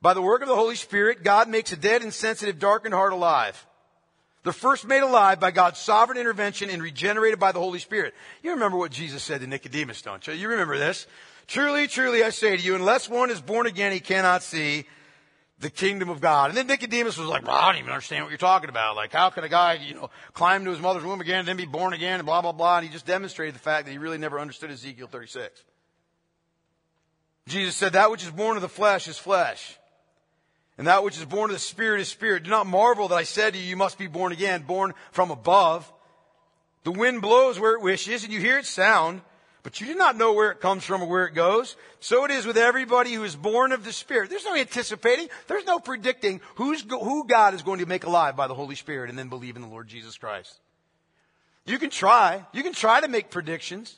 by 0.01 0.13
the 0.13 0.21
work 0.21 0.41
of 0.41 0.47
the 0.47 0.55
Holy 0.55 0.75
Spirit, 0.75 1.23
God 1.23 1.49
makes 1.49 1.71
a 1.71 1.75
dead, 1.75 2.03
insensitive, 2.03 2.59
darkened 2.59 2.93
heart 2.93 3.13
alive. 3.13 3.65
The 4.43 4.53
first 4.53 4.87
made 4.87 5.01
alive 5.01 5.39
by 5.39 5.51
God's 5.51 5.79
sovereign 5.79 6.17
intervention 6.17 6.69
and 6.69 6.81
regenerated 6.81 7.39
by 7.39 7.51
the 7.51 7.59
Holy 7.59 7.79
Spirit. 7.79 8.13
You 8.41 8.51
remember 8.51 8.77
what 8.77 8.91
Jesus 8.91 9.21
said 9.21 9.41
to 9.41 9.47
Nicodemus, 9.47 10.01
don't 10.01 10.25
you? 10.25 10.33
You 10.33 10.49
remember 10.49 10.77
this. 10.77 11.07
Truly, 11.47 11.87
truly, 11.87 12.23
I 12.23 12.29
say 12.29 12.55
to 12.55 12.63
you, 12.63 12.75
unless 12.75 13.09
one 13.09 13.31
is 13.31 13.41
born 13.41 13.65
again, 13.65 13.91
he 13.91 13.99
cannot 13.99 14.43
see 14.43 14.85
the 15.59 15.69
kingdom 15.69 16.07
of 16.07 16.21
God. 16.21 16.49
And 16.49 16.57
then 16.57 16.67
Nicodemus 16.67 17.17
was 17.17 17.27
like, 17.27 17.45
well, 17.45 17.55
I 17.55 17.71
don't 17.71 17.81
even 17.81 17.91
understand 17.91 18.23
what 18.23 18.29
you're 18.29 18.37
talking 18.37 18.69
about. 18.69 18.95
Like, 18.95 19.11
how 19.11 19.29
can 19.29 19.43
a 19.43 19.49
guy, 19.49 19.73
you 19.73 19.95
know, 19.95 20.09
climb 20.33 20.63
to 20.63 20.71
his 20.71 20.79
mother's 20.79 21.03
womb 21.03 21.19
again 21.19 21.39
and 21.39 21.47
then 21.47 21.57
be 21.57 21.65
born 21.65 21.91
again 21.91 22.19
and 22.19 22.25
blah, 22.25 22.41
blah, 22.41 22.53
blah. 22.53 22.77
And 22.77 22.87
he 22.87 22.93
just 22.93 23.05
demonstrated 23.05 23.55
the 23.55 23.59
fact 23.59 23.85
that 23.85 23.91
he 23.91 23.97
really 23.97 24.17
never 24.17 24.39
understood 24.39 24.71
Ezekiel 24.71 25.07
36. 25.07 25.61
Jesus 27.49 27.75
said, 27.75 27.93
that 27.93 28.11
which 28.11 28.23
is 28.23 28.31
born 28.31 28.55
of 28.55 28.61
the 28.61 28.69
flesh 28.69 29.07
is 29.07 29.17
flesh. 29.17 29.77
And 30.77 30.87
that 30.87 31.03
which 31.03 31.17
is 31.17 31.25
born 31.25 31.49
of 31.49 31.55
the 31.55 31.59
Spirit 31.59 31.99
is 31.99 32.07
spirit. 32.07 32.43
Do 32.43 32.49
not 32.49 32.65
marvel 32.65 33.09
that 33.09 33.15
I 33.15 33.23
said 33.23 33.53
to 33.53 33.59
you, 33.59 33.65
you 33.65 33.75
must 33.75 33.97
be 33.97 34.07
born 34.07 34.31
again, 34.31 34.63
born 34.63 34.93
from 35.11 35.29
above. 35.29 35.91
The 36.83 36.91
wind 36.91 37.21
blows 37.21 37.59
where 37.59 37.73
it 37.73 37.81
wishes 37.81 38.23
and 38.23 38.31
you 38.31 38.39
hear 38.39 38.57
its 38.59 38.69
sound, 38.69 39.21
but 39.61 39.81
you 39.81 39.87
do 39.87 39.95
not 39.95 40.15
know 40.15 40.31
where 40.31 40.51
it 40.51 40.61
comes 40.61 40.85
from 40.85 41.01
or 41.01 41.09
where 41.09 41.25
it 41.25 41.33
goes. 41.33 41.75
So 41.99 42.23
it 42.23 42.31
is 42.31 42.45
with 42.45 42.57
everybody 42.57 43.13
who 43.13 43.23
is 43.25 43.35
born 43.35 43.73
of 43.73 43.83
the 43.83 43.91
Spirit. 43.91 44.29
There's 44.29 44.45
no 44.45 44.55
anticipating. 44.55 45.27
There's 45.47 45.65
no 45.65 45.79
predicting 45.79 46.39
who's, 46.55 46.81
who 46.89 47.27
God 47.27 47.53
is 47.53 47.61
going 47.61 47.79
to 47.79 47.85
make 47.85 48.05
alive 48.05 48.37
by 48.37 48.47
the 48.47 48.55
Holy 48.55 48.75
Spirit 48.75 49.09
and 49.09 49.19
then 49.19 49.27
believe 49.27 49.57
in 49.57 49.61
the 49.61 49.67
Lord 49.67 49.89
Jesus 49.89 50.17
Christ. 50.17 50.57
You 51.65 51.77
can 51.77 51.89
try. 51.89 52.45
You 52.53 52.63
can 52.63 52.73
try 52.73 53.01
to 53.01 53.09
make 53.09 53.29
predictions. 53.29 53.97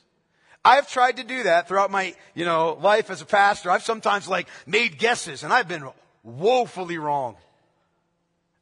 I've 0.64 0.88
tried 0.89 1.18
to 1.18 1.24
do 1.24 1.43
that 1.43 1.68
throughout 1.68 1.89
my, 1.89 2.16
you 2.36 2.45
know, 2.45 2.78
life 2.82 3.09
as 3.09 3.22
a 3.22 3.26
pastor. 3.26 3.72
I've 3.72 3.84
sometimes 3.84 4.28
like 4.28 4.47
made 4.68 4.99
guesses 4.99 5.43
and 5.43 5.51
I've 5.51 5.68
been 5.68 5.89
woefully 6.24 6.97
wrong. 6.97 7.36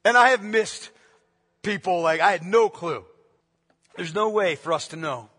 And 0.05 0.17
I 0.17 0.29
have 0.29 0.41
missed 0.41 0.91
people 1.61 2.01
like 2.01 2.21
I 2.21 2.31
had 2.31 2.43
no 2.43 2.69
clue. 2.69 3.03
There's 3.95 4.15
no 4.15 4.29
way 4.29 4.55
for 4.55 4.71
us 4.71 4.87
to 4.89 4.95
know. 4.95 5.29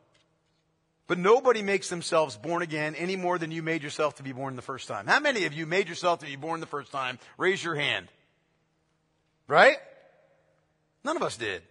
But 1.06 1.18
nobody 1.18 1.62
makes 1.62 1.88
themselves 1.88 2.36
born 2.36 2.62
again 2.62 2.94
any 2.94 3.16
more 3.16 3.38
than 3.38 3.50
you 3.50 3.62
made 3.62 3.82
yourself 3.82 4.16
to 4.16 4.22
be 4.22 4.32
born 4.32 4.54
the 4.54 4.62
first 4.62 4.86
time. 4.86 5.06
How 5.06 5.18
many 5.18 5.46
of 5.46 5.54
you 5.54 5.66
made 5.66 5.88
yourself 5.88 6.20
to 6.20 6.26
be 6.26 6.36
born 6.36 6.60
the 6.60 6.66
first 6.66 6.92
time? 6.92 7.18
Raise 7.36 7.64
your 7.64 7.74
hand. 7.74 8.06
Right? 9.48 9.78
None 11.02 11.16
of 11.16 11.22
us 11.22 11.36
did. 11.36 11.62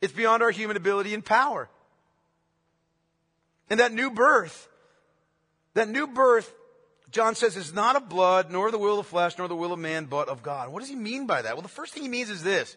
It's 0.00 0.12
beyond 0.12 0.42
our 0.42 0.50
human 0.50 0.76
ability 0.76 1.14
and 1.14 1.24
power. 1.24 1.68
And 3.70 3.80
that 3.80 3.92
new 3.92 4.10
birth, 4.10 4.68
that 5.74 5.88
new 5.88 6.06
birth, 6.06 6.52
John 7.10 7.34
says, 7.34 7.56
is 7.56 7.72
not 7.72 7.96
of 7.96 8.08
blood, 8.08 8.50
nor 8.50 8.70
the 8.70 8.78
will 8.78 8.98
of 8.98 9.06
flesh, 9.06 9.38
nor 9.38 9.48
the 9.48 9.56
will 9.56 9.72
of 9.72 9.78
man, 9.78 10.06
but 10.06 10.28
of 10.28 10.42
God. 10.42 10.70
What 10.70 10.80
does 10.80 10.88
he 10.88 10.96
mean 10.96 11.26
by 11.26 11.42
that? 11.42 11.54
Well, 11.54 11.62
the 11.62 11.68
first 11.68 11.94
thing 11.94 12.02
he 12.02 12.08
means 12.08 12.30
is 12.30 12.42
this, 12.42 12.76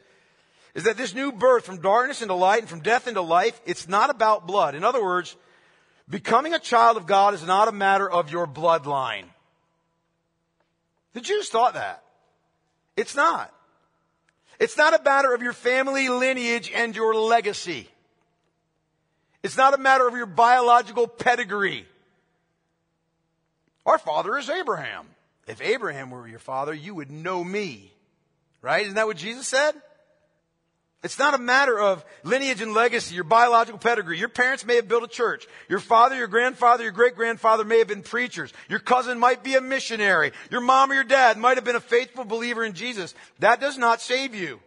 is 0.73 0.83
that 0.83 0.97
this 0.97 1.13
new 1.13 1.31
birth 1.31 1.65
from 1.65 1.81
darkness 1.81 2.21
into 2.21 2.35
light 2.35 2.59
and 2.59 2.69
from 2.69 2.81
death 2.81 3.07
into 3.07 3.21
life, 3.21 3.59
it's 3.65 3.88
not 3.88 4.09
about 4.09 4.47
blood. 4.47 4.75
In 4.75 4.83
other 4.83 5.03
words, 5.03 5.35
becoming 6.07 6.53
a 6.53 6.59
child 6.59 6.97
of 6.97 7.07
God 7.07 7.33
is 7.33 7.43
not 7.43 7.67
a 7.67 7.71
matter 7.71 8.09
of 8.09 8.31
your 8.31 8.47
bloodline. 8.47 9.25
The 11.13 11.21
Jews 11.21 11.49
thought 11.49 11.73
that. 11.73 12.03
It's 12.95 13.15
not. 13.15 13.51
It's 14.59 14.77
not 14.77 14.99
a 14.99 15.03
matter 15.03 15.33
of 15.33 15.41
your 15.41 15.53
family 15.53 16.09
lineage 16.09 16.71
and 16.73 16.95
your 16.95 17.15
legacy. 17.15 17.89
It's 19.43 19.57
not 19.57 19.73
a 19.73 19.77
matter 19.77 20.07
of 20.07 20.15
your 20.15 20.25
biological 20.25 21.07
pedigree. 21.07 21.85
Our 23.85 23.97
father 23.97 24.38
is 24.38 24.49
Abraham. 24.49 25.07
If 25.47 25.61
Abraham 25.61 26.11
were 26.11 26.27
your 26.27 26.39
father, 26.39 26.73
you 26.73 26.93
would 26.95 27.09
know 27.09 27.43
me. 27.43 27.93
Right? 28.61 28.83
Isn't 28.83 28.95
that 28.95 29.07
what 29.07 29.17
Jesus 29.17 29.47
said? 29.47 29.73
It's 31.03 31.19
not 31.19 31.35
a 31.35 31.38
matter 31.38 31.79
of 31.79 32.03
lineage 32.23 32.59
and 32.59 32.73
legacy, 32.73 33.13
your 33.15 33.23
biological 33.23 33.79
pedigree. 33.79 34.17
Your 34.17 34.29
parents 34.29 34.65
may 34.65 34.75
have 34.77 34.88
built 34.88 35.03
a 35.03 35.07
church. 35.07 35.47
Your 35.69 35.79
father, 35.79 36.15
your 36.15 36.27
grandfather, 36.27 36.83
your 36.83 36.91
great 36.91 37.15
grandfather 37.15 37.63
may 37.63 37.77
have 37.77 37.88
been 37.88 38.01
preachers. 38.01 38.51
Your 38.67 38.79
cousin 38.79 39.19
might 39.19 39.43
be 39.43 39.55
a 39.55 39.61
missionary. 39.61 40.31
Your 40.49 40.61
mom 40.61 40.91
or 40.91 40.95
your 40.95 41.03
dad 41.03 41.38
might 41.38 41.55
have 41.55 41.63
been 41.63 41.75
a 41.75 41.79
faithful 41.79 42.25
believer 42.25 42.63
in 42.63 42.73
Jesus. 42.73 43.13
That 43.39 43.61
does 43.61 43.77
not 43.77 44.01
save 44.01 44.33
you. 44.33 44.59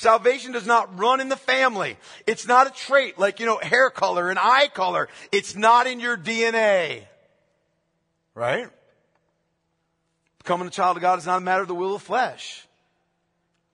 Salvation 0.00 0.52
does 0.52 0.66
not 0.66 0.98
run 0.98 1.20
in 1.20 1.28
the 1.28 1.36
family. 1.36 1.98
It's 2.26 2.48
not 2.48 2.66
a 2.66 2.70
trait 2.70 3.18
like, 3.18 3.38
you 3.38 3.44
know, 3.44 3.58
hair 3.58 3.90
color 3.90 4.30
and 4.30 4.38
eye 4.38 4.68
color. 4.68 5.10
It's 5.30 5.54
not 5.54 5.86
in 5.86 6.00
your 6.00 6.16
DNA. 6.16 7.04
Right? 8.34 8.70
Becoming 10.38 10.68
a 10.68 10.70
child 10.70 10.96
of 10.96 11.02
God 11.02 11.18
is 11.18 11.26
not 11.26 11.36
a 11.36 11.44
matter 11.44 11.60
of 11.60 11.68
the 11.68 11.74
will 11.74 11.96
of 11.96 12.00
flesh. 12.00 12.66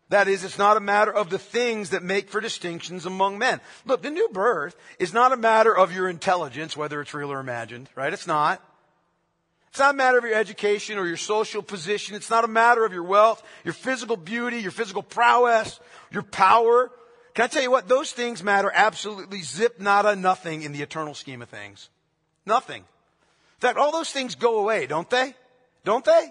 That 0.09 0.27
is, 0.27 0.43
it's 0.43 0.59
not 0.59 0.77
a 0.77 0.81
matter 0.81 1.15
of 1.15 1.31
the 1.31 1.39
things 1.39 1.91
that 1.91 2.03
make 2.03 2.29
for 2.29 2.41
distinctions 2.41 3.07
among 3.07 3.39
men. 3.39 3.61
Look, 3.85 4.03
the 4.03 4.11
new 4.11 4.29
birth 4.31 4.75
is 4.99 5.15
not 5.15 5.31
a 5.31 5.37
matter 5.37 5.77
of 5.77 5.95
your 5.95 6.09
intelligence, 6.09 6.77
whether 6.77 7.01
it's 7.01 7.15
real 7.15 7.31
or 7.31 7.39
imagined, 7.39 7.89
right? 7.95 8.13
It's 8.13 8.27
not. 8.27 8.61
It's 9.77 9.79
not 9.79 9.95
a 9.95 9.99
matter 9.99 10.17
of 10.17 10.25
your 10.25 10.35
education 10.35 10.97
or 10.97 11.07
your 11.07 11.19
social 11.19 11.63
position. 11.63 12.17
It's 12.17 12.31
not 12.31 12.45
a 12.45 12.49
matter 12.49 12.87
of 12.87 12.95
your 12.95 13.03
wealth, 13.03 13.43
your 13.63 13.75
physical 13.75 14.17
beauty, 14.17 14.57
your 14.61 14.71
physical 14.71 15.03
prowess, 15.03 15.79
your 16.11 16.23
power. 16.23 16.91
Can 17.35 17.45
I 17.45 17.49
tell 17.49 17.63
you 17.63 17.71
what? 17.71 17.89
Those 17.89 18.13
things 18.13 18.43
matter 18.43 18.71
absolutely 18.73 19.43
zip 19.43 19.81
nada 19.81 20.17
nothing 20.17 20.63
in 20.63 20.73
the 20.73 20.83
eternal 20.83 21.15
scheme 21.15 21.43
of 21.43 21.49
things. 21.49 21.89
Nothing. 22.47 22.83
In 22.83 23.61
fact, 23.61 23.79
all 23.79 23.93
those 23.93 24.11
things 24.11 24.35
go 24.35 24.59
away, 24.59 24.87
don't 24.87 25.09
they? 25.11 25.35
Don't 25.85 26.05
they? 26.05 26.31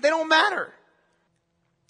They 0.00 0.08
don't 0.08 0.28
matter. 0.28 0.72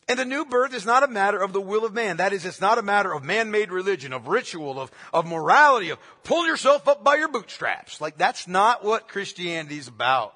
And 0.09 0.19
the 0.19 0.25
new 0.25 0.45
birth 0.45 0.73
is 0.73 0.87
not 0.87 1.03
a 1.03 1.09
matter 1.09 1.39
of 1.39 1.53
the 1.53 1.61
will 1.61 1.85
of 1.85 1.93
man. 1.93 2.19
That 2.19 2.33
is, 2.33 2.47
it's 2.47 2.61
not 2.61 2.79
a 2.79 2.83
matter 2.83 3.13
of 3.13 3.25
man-made 3.25 3.73
religion, 3.73 4.13
of 4.13 4.29
ritual, 4.29 4.81
of, 4.81 4.93
of 5.13 5.27
morality, 5.27 5.91
of 5.91 5.99
pull 6.23 6.47
yourself 6.47 6.87
up 6.87 7.03
by 7.03 7.17
your 7.17 7.29
bootstraps. 7.29 8.01
Like 8.01 8.17
that's 8.17 8.47
not 8.47 8.85
what 8.85 9.09
Christianity 9.09 9.79
is 9.79 9.89
about. 9.89 10.35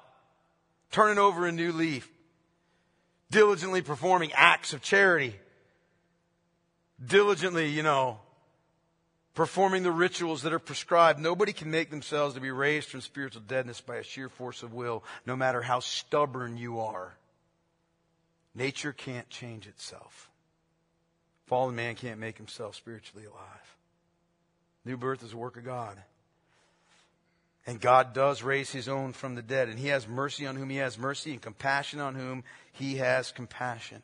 Turning 0.91 1.17
over 1.17 1.45
a 1.45 1.53
new 1.53 1.71
leaf. 1.71 2.09
Diligently 3.29 3.81
performing 3.81 4.33
acts 4.33 4.73
of 4.73 4.81
charity. 4.81 5.35
Diligently, 7.05 7.67
you 7.67 7.83
know, 7.83 8.19
performing 9.33 9.83
the 9.83 9.91
rituals 9.91 10.43
that 10.43 10.53
are 10.53 10.59
prescribed. 10.59 11.19
Nobody 11.19 11.53
can 11.53 11.71
make 11.71 11.89
themselves 11.89 12.35
to 12.35 12.41
be 12.41 12.51
raised 12.51 12.89
from 12.89 13.01
spiritual 13.01 13.41
deadness 13.47 13.81
by 13.81 13.97
a 13.97 14.03
sheer 14.03 14.29
force 14.29 14.63
of 14.63 14.73
will, 14.73 15.03
no 15.25 15.35
matter 15.35 15.61
how 15.61 15.79
stubborn 15.79 16.57
you 16.57 16.79
are. 16.79 17.15
Nature 18.53 18.91
can't 18.91 19.29
change 19.29 19.67
itself. 19.67 20.29
Fallen 21.47 21.75
man 21.75 21.95
can't 21.95 22.19
make 22.19 22.37
himself 22.37 22.75
spiritually 22.75 23.25
alive. 23.25 23.75
New 24.85 24.97
birth 24.97 25.23
is 25.23 25.33
a 25.33 25.37
work 25.37 25.57
of 25.57 25.65
God. 25.65 25.97
And 27.67 27.79
God 27.79 28.13
does 28.13 28.41
raise 28.41 28.71
his 28.71 28.89
own 28.89 29.13
from 29.13 29.35
the 29.35 29.41
dead. 29.41 29.69
And 29.69 29.77
he 29.77 29.89
has 29.89 30.07
mercy 30.07 30.47
on 30.47 30.55
whom 30.55 30.69
he 30.69 30.77
has 30.77 30.97
mercy 30.97 31.31
and 31.31 31.41
compassion 31.41 31.99
on 31.99 32.15
whom 32.15 32.43
he 32.71 32.95
has 32.95 33.31
compassion. 33.31 34.01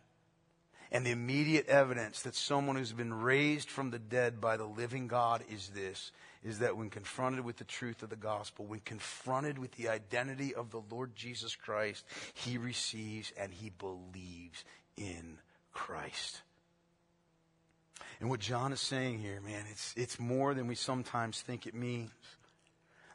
And 0.91 1.05
the 1.05 1.11
immediate 1.11 1.67
evidence 1.67 2.21
that 2.21 2.35
someone 2.35 2.77
who's 2.77 2.93
been 2.93 3.13
raised 3.13 3.69
from 3.69 3.91
the 3.91 3.99
dead 3.99 4.39
by 4.39 4.57
the 4.57 4.65
living 4.65 5.07
God 5.07 5.43
is 5.49 5.69
this 5.69 6.11
is 6.43 6.59
that 6.59 6.77
when 6.77 6.89
confronted 6.89 7.43
with 7.43 7.57
the 7.57 7.65
truth 7.65 8.03
of 8.03 8.09
the 8.09 8.15
gospel, 8.15 8.65
when 8.65 8.79
confronted 8.79 9.59
with 9.59 9.71
the 9.73 9.89
identity 9.89 10.55
of 10.55 10.71
the 10.71 10.81
Lord 10.89 11.15
Jesus 11.15 11.55
Christ, 11.55 12.05
he 12.33 12.57
receives 12.57 13.33
and 13.37 13.51
he 13.51 13.69
believes 13.69 14.63
in 14.95 15.39
Christ. 15.73 16.41
And 18.19 18.29
what 18.29 18.39
John 18.39 18.71
is 18.71 18.81
saying 18.81 19.19
here, 19.19 19.41
man, 19.41 19.65
it's, 19.69 19.93
it's 19.97 20.19
more 20.19 20.53
than 20.53 20.67
we 20.67 20.75
sometimes 20.75 21.41
think 21.41 21.67
it 21.67 21.75
means. 21.75 22.09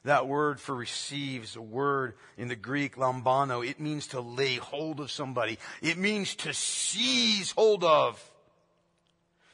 That 0.04 0.26
word 0.26 0.60
for 0.60 0.74
receive 0.74 1.44
is 1.44 1.54
a 1.54 1.62
word 1.62 2.14
in 2.36 2.48
the 2.48 2.56
Greek, 2.56 2.96
lambano. 2.96 3.66
It 3.66 3.78
means 3.78 4.08
to 4.08 4.20
lay 4.20 4.56
hold 4.56 4.98
of 4.98 5.12
somebody. 5.12 5.58
It 5.80 5.96
means 5.96 6.34
to 6.36 6.52
seize 6.52 7.52
hold 7.52 7.84
of. 7.84 8.22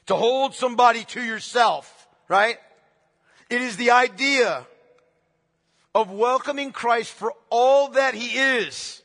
To 0.07 0.15
hold 0.15 0.55
somebody 0.55 1.03
to 1.05 1.23
yourself, 1.23 2.07
right? 2.27 2.57
It 3.51 3.61
is 3.61 3.77
the 3.77 3.91
idea 3.91 4.65
of 5.93 6.09
welcoming 6.09 6.71
Christ 6.71 7.13
for 7.13 7.33
all 7.51 7.89
that 7.89 8.15
he 8.15 8.37
is. 8.37 9.03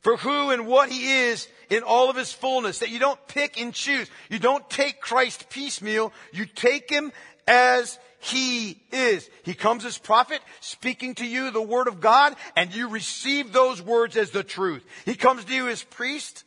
For 0.00 0.16
who 0.16 0.50
and 0.50 0.66
what 0.66 0.88
he 0.88 1.28
is 1.28 1.46
in 1.70 1.84
all 1.84 2.10
of 2.10 2.16
his 2.16 2.32
fullness. 2.32 2.80
That 2.80 2.90
you 2.90 2.98
don't 2.98 3.24
pick 3.28 3.60
and 3.60 3.72
choose. 3.72 4.10
You 4.28 4.40
don't 4.40 4.68
take 4.68 5.00
Christ 5.00 5.48
piecemeal. 5.48 6.12
You 6.32 6.44
take 6.44 6.90
him 6.90 7.12
as 7.46 8.00
he 8.24 8.80
is. 8.92 9.28
He 9.42 9.52
comes 9.52 9.84
as 9.84 9.98
prophet, 9.98 10.40
speaking 10.60 11.16
to 11.16 11.26
you 11.26 11.50
the 11.50 11.60
word 11.60 11.88
of 11.88 12.00
God, 12.00 12.36
and 12.54 12.72
you 12.72 12.88
receive 12.88 13.52
those 13.52 13.82
words 13.82 14.16
as 14.16 14.30
the 14.30 14.44
truth. 14.44 14.86
He 15.04 15.16
comes 15.16 15.44
to 15.44 15.52
you 15.52 15.66
as 15.66 15.82
priest, 15.82 16.44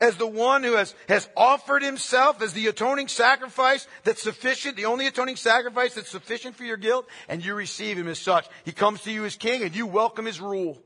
as 0.00 0.16
the 0.16 0.26
one 0.26 0.62
who 0.62 0.76
has, 0.76 0.94
has 1.06 1.28
offered 1.36 1.82
himself 1.82 2.40
as 2.40 2.54
the 2.54 2.68
atoning 2.68 3.08
sacrifice 3.08 3.86
that's 4.04 4.22
sufficient, 4.22 4.76
the 4.76 4.86
only 4.86 5.06
atoning 5.06 5.36
sacrifice 5.36 5.92
that's 5.94 6.08
sufficient 6.08 6.56
for 6.56 6.64
your 6.64 6.78
guilt, 6.78 7.06
and 7.28 7.44
you 7.44 7.52
receive 7.52 7.98
him 7.98 8.08
as 8.08 8.18
such. 8.18 8.48
He 8.64 8.72
comes 8.72 9.02
to 9.02 9.12
you 9.12 9.26
as 9.26 9.36
king, 9.36 9.62
and 9.62 9.76
you 9.76 9.86
welcome 9.86 10.24
his 10.24 10.40
rule. 10.40 10.78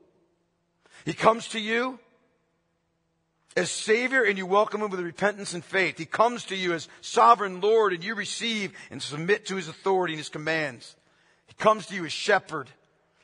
He 1.05 1.13
comes 1.13 1.47
to 1.49 1.61
you 1.61 2.01
as 3.57 3.71
Savior 3.71 4.23
and 4.23 4.39
you 4.39 4.47
welcome 4.47 4.83
Him 4.83 4.91
with 4.91 5.01
repentance 5.01 5.55
and 5.55 5.65
faith. 5.65 5.99
He 5.99 6.07
comes 6.07 6.45
to 6.47 6.57
you 6.57 6.73
as 6.73 6.89
sovereign 7.01 7.61
Lord 7.61 7.93
and 7.93 8.03
you 8.03 8.15
receive 8.15 8.73
and 8.91 9.03
submit 9.03 9.47
to 9.47 9.57
His 9.57 9.69
authority 9.69 10.15
and 10.15 10.21
His 10.21 10.29
commands. 10.29 10.97
He 11.47 11.55
comes 11.55 11.87
to 11.87 11.95
you 11.95 12.05
as 12.05 12.13
shepherd 12.13 12.69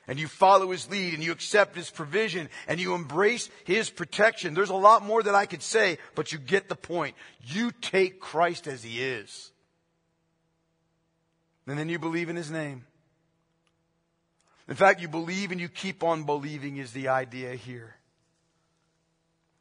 and 0.07 0.19
you 0.19 0.27
follow 0.27 0.71
His 0.71 0.89
lead 0.89 1.13
and 1.13 1.23
you 1.23 1.31
accept 1.31 1.75
His 1.75 1.89
provision 1.89 2.49
and 2.67 2.79
you 2.79 2.93
embrace 2.93 3.49
His 3.63 3.89
protection. 3.89 4.53
There's 4.53 4.69
a 4.69 4.75
lot 4.75 5.05
more 5.05 5.21
that 5.23 5.35
I 5.35 5.45
could 5.45 5.63
say, 5.63 5.97
but 6.15 6.31
you 6.31 6.39
get 6.39 6.69
the 6.69 6.75
point. 6.75 7.15
You 7.43 7.71
take 7.81 8.19
Christ 8.19 8.67
as 8.67 8.83
He 8.83 9.01
is. 9.01 9.51
And 11.67 11.77
then 11.77 11.89
you 11.89 11.99
believe 11.99 12.29
in 12.29 12.35
His 12.35 12.49
name. 12.49 12.85
In 14.67 14.75
fact, 14.75 15.01
you 15.01 15.07
believe 15.07 15.51
and 15.51 15.59
you 15.59 15.67
keep 15.67 16.03
on 16.03 16.23
believing 16.23 16.77
is 16.77 16.91
the 16.91 17.07
idea 17.07 17.55
here. 17.55 17.95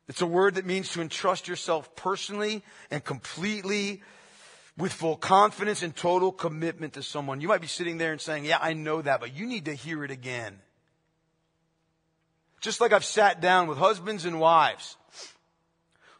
It's 0.09 0.23
a 0.23 0.27
word 0.27 0.55
that 0.55 0.67
means 0.67 0.91
to 0.93 1.03
entrust 1.03 1.49
yourself 1.49 1.95
personally 1.95 2.65
and 2.91 3.05
completely 3.05 4.03
with 4.77 4.93
full 4.93 5.17
confidence 5.17 5.83
and 5.83 5.95
total 5.95 6.33
commitment 6.33 6.95
to 6.95 7.03
someone. 7.03 7.41
You 7.41 7.49
might 7.49 7.61
be 7.61 7.67
sitting 7.67 7.99
there 7.99 8.13
and 8.13 8.21
saying, 8.21 8.45
yeah, 8.45 8.59
I 8.61 8.73
know 8.73 9.03
that, 9.03 9.21
but 9.21 9.35
you 9.35 9.47
need 9.47 9.67
to 9.67 9.75
hear 9.75 10.05
it 10.05 10.11
again. 10.11 10.59
Just 12.61 12.81
like 12.81 12.93
I've 12.93 13.05
sat 13.05 13.41
down 13.41 13.69
with 13.69 13.79
husbands 13.79 14.25
and 14.25 14.41
wives 14.41 14.97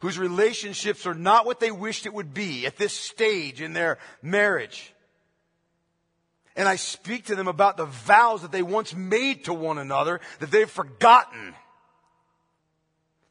whose 0.01 0.17
relationships 0.17 1.05
are 1.05 1.13
not 1.13 1.45
what 1.45 1.59
they 1.59 1.71
wished 1.71 2.05
it 2.05 2.13
would 2.13 2.33
be 2.33 2.65
at 2.65 2.77
this 2.77 2.93
stage 2.93 3.61
in 3.61 3.73
their 3.73 3.97
marriage. 4.21 4.93
And 6.55 6.67
I 6.67 6.75
speak 6.77 7.25
to 7.25 7.35
them 7.35 7.47
about 7.47 7.77
the 7.77 7.85
vows 7.85 8.41
that 8.41 8.51
they 8.51 8.61
once 8.61 8.93
made 8.93 9.45
to 9.45 9.53
one 9.53 9.77
another 9.77 10.19
that 10.39 10.51
they've 10.51 10.69
forgotten. 10.69 11.53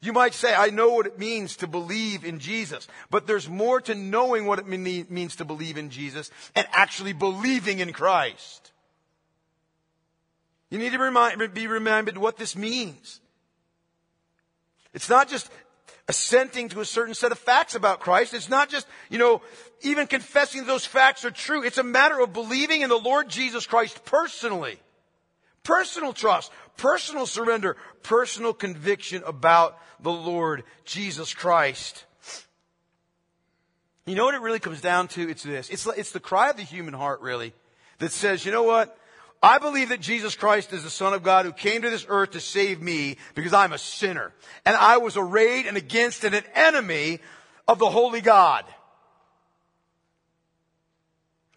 You 0.01 0.13
might 0.13 0.33
say, 0.33 0.53
I 0.53 0.69
know 0.69 0.91
what 0.91 1.07
it 1.07 1.19
means 1.19 1.57
to 1.57 1.67
believe 1.67 2.23
in 2.23 2.39
Jesus, 2.39 2.87
but 3.09 3.27
there's 3.27 3.49
more 3.49 3.81
to 3.81 3.95
knowing 3.95 4.45
what 4.45 4.59
it 4.59 4.67
means 4.67 5.35
to 5.37 5.45
believe 5.45 5.77
in 5.77 5.89
Jesus 5.89 6.31
and 6.55 6.65
actually 6.71 7.11
believing 7.11 7.79
in 7.79 7.91
Christ. 7.91 8.71
You 10.69 10.77
need 10.77 10.93
to 10.93 10.99
remind, 10.99 11.53
be 11.53 11.67
reminded 11.67 12.17
what 12.17 12.37
this 12.37 12.55
means. 12.55 13.19
It's 14.93 15.09
not 15.09 15.27
just 15.27 15.51
assenting 16.07 16.69
to 16.69 16.79
a 16.79 16.85
certain 16.85 17.13
set 17.13 17.31
of 17.31 17.37
facts 17.37 17.75
about 17.75 17.99
Christ. 17.99 18.33
It's 18.33 18.49
not 18.49 18.69
just, 18.69 18.87
you 19.09 19.19
know, 19.19 19.41
even 19.81 20.07
confessing 20.07 20.65
those 20.65 20.85
facts 20.85 21.25
are 21.25 21.31
true. 21.31 21.63
It's 21.63 21.77
a 21.77 21.83
matter 21.83 22.19
of 22.19 22.33
believing 22.33 22.81
in 22.81 22.89
the 22.89 22.97
Lord 22.97 23.29
Jesus 23.29 23.67
Christ 23.67 24.05
personally. 24.05 24.79
Personal 25.63 26.13
trust, 26.13 26.51
personal 26.77 27.25
surrender, 27.25 27.75
personal 28.01 28.53
conviction 28.53 29.23
about 29.25 29.77
the 30.01 30.11
Lord 30.11 30.63
Jesus 30.85 31.33
Christ. 31.33 32.05
You 34.05 34.15
know 34.15 34.25
what 34.25 34.35
it 34.35 34.41
really 34.41 34.59
comes 34.59 34.81
down 34.81 35.07
to? 35.09 35.29
It's 35.29 35.43
this. 35.43 35.69
It's, 35.69 35.85
it's 35.85 36.11
the 36.11 36.19
cry 36.19 36.49
of 36.49 36.57
the 36.57 36.63
human 36.63 36.93
heart, 36.93 37.21
really, 37.21 37.53
that 37.99 38.11
says, 38.11 38.45
you 38.45 38.51
know 38.51 38.63
what? 38.63 38.97
I 39.41 39.57
believe 39.59 39.89
that 39.89 40.01
Jesus 40.01 40.35
Christ 40.35 40.73
is 40.73 40.83
the 40.83 40.89
Son 40.89 41.13
of 41.13 41.23
God 41.23 41.45
who 41.45 41.53
came 41.53 41.83
to 41.83 41.89
this 41.89 42.05
earth 42.09 42.31
to 42.31 42.41
save 42.41 42.81
me 42.81 43.17
because 43.35 43.53
I'm 43.53 43.71
a 43.71 43.77
sinner. 43.77 44.33
And 44.65 44.75
I 44.75 44.97
was 44.97 45.15
arrayed 45.15 45.65
and 45.65 45.77
against 45.77 46.23
and 46.25 46.35
an 46.35 46.43
enemy 46.53 47.19
of 47.67 47.79
the 47.79 47.89
Holy 47.89 48.19
God. 48.19 48.65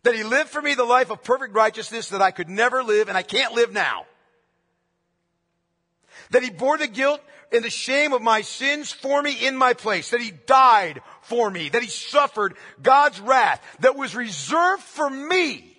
That 0.04 0.14
He 0.14 0.22
lived 0.22 0.50
for 0.50 0.62
me 0.62 0.74
the 0.74 0.84
life 0.84 1.10
of 1.10 1.24
perfect 1.24 1.54
righteousness 1.54 2.10
that 2.10 2.22
I 2.22 2.30
could 2.30 2.48
never 2.48 2.84
live 2.84 3.08
and 3.08 3.16
I 3.16 3.22
can't 3.22 3.54
live 3.54 3.72
now. 3.72 4.06
That 6.30 6.42
He 6.42 6.50
bore 6.50 6.78
the 6.78 6.86
guilt 6.86 7.20
and 7.52 7.64
the 7.64 7.70
shame 7.70 8.12
of 8.12 8.22
my 8.22 8.40
sins 8.40 8.92
for 8.92 9.22
me 9.22 9.46
in 9.46 9.56
my 9.56 9.74
place. 9.74 10.10
That 10.10 10.20
He 10.20 10.30
died 10.30 11.02
for 11.22 11.50
me. 11.50 11.68
That 11.68 11.82
He 11.82 11.88
suffered 11.88 12.56
God's 12.82 13.20
wrath 13.20 13.62
that 13.80 13.96
was 13.96 14.16
reserved 14.16 14.82
for 14.82 15.08
me. 15.08 15.76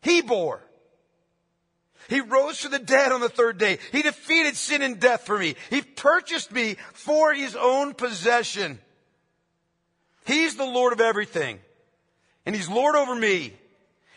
He 0.00 0.20
bore. 0.22 0.62
He 2.08 2.20
rose 2.20 2.60
from 2.60 2.72
the 2.72 2.78
dead 2.78 3.12
on 3.12 3.20
the 3.20 3.28
third 3.28 3.58
day. 3.58 3.78
He 3.90 4.02
defeated 4.02 4.56
sin 4.56 4.82
and 4.82 5.00
death 5.00 5.24
for 5.24 5.38
me. 5.38 5.54
He 5.70 5.82
purchased 5.82 6.52
me 6.52 6.76
for 6.92 7.32
His 7.32 7.56
own 7.56 7.94
possession. 7.94 8.80
He's 10.26 10.56
the 10.56 10.64
Lord 10.64 10.92
of 10.92 11.00
everything. 11.00 11.58
And 12.44 12.54
He's 12.54 12.68
Lord 12.68 12.96
over 12.96 13.14
me. 13.14 13.54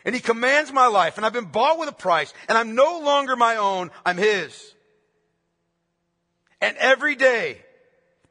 And 0.03 0.13
He 0.13 0.21
commands 0.21 0.73
my 0.73 0.87
life. 0.87 1.17
And 1.17 1.25
I've 1.25 1.33
been 1.33 1.45
bought 1.45 1.79
with 1.79 1.89
a 1.89 1.93
price. 1.93 2.33
And 2.49 2.57
I'm 2.57 2.75
no 2.75 2.99
longer 2.99 3.35
my 3.35 3.57
own. 3.57 3.91
I'm 4.05 4.17
His. 4.17 4.74
And 6.61 6.77
every 6.77 7.15
day, 7.15 7.61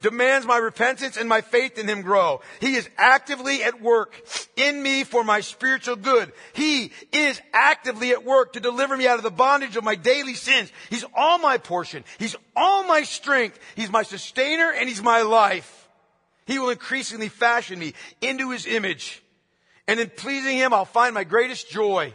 demands 0.05 0.47
my 0.47 0.59
repentance 0.59 1.17
and 1.17 1.29
my 1.29 1.41
faith 1.41 1.79
in 1.79 1.89
Him 1.89 2.03
grow. 2.03 2.43
He 2.61 2.75
is 2.75 2.89
actively 2.99 3.63
at 3.63 3.81
work 3.81 4.15
in 4.55 4.83
me 4.83 5.03
for 5.03 5.25
my 5.25 5.41
spiritual 5.41 5.97
good. 5.97 6.31
He 6.53 6.93
is 7.11 7.41
actively 7.55 8.11
at 8.11 8.23
work 8.23 8.53
to 8.53 8.61
deliver 8.61 8.95
me 8.97 9.09
out 9.09 9.17
of 9.17 9.23
the 9.23 9.31
bondage 9.31 9.77
of 9.77 9.83
my 9.83 9.95
daily 9.95 10.35
sins. 10.35 10.71
He's 10.91 11.07
all 11.15 11.39
my 11.39 11.57
portion. 11.57 12.05
He's 12.19 12.37
all 12.55 12.85
my 12.85 13.03
strength. 13.03 13.59
He's 13.77 13.91
my 13.91 14.03
sustainer 14.03 14.71
and 14.71 14.91
He's 14.91 15.03
my 15.03 15.23
life. 15.23 15.89
He 16.45 16.59
will 16.59 16.69
increasingly 16.69 17.31
fashion 17.31 17.79
me 17.79 17.95
into 18.21 18.51
His 18.51 18.67
image. 18.67 19.23
And 19.89 19.99
in 19.99 20.11
pleasing 20.11 20.59
Him, 20.59 20.75
I'll 20.75 20.85
find 20.85 21.15
my 21.15 21.25
greatest 21.25 21.71
joy. 21.71 22.13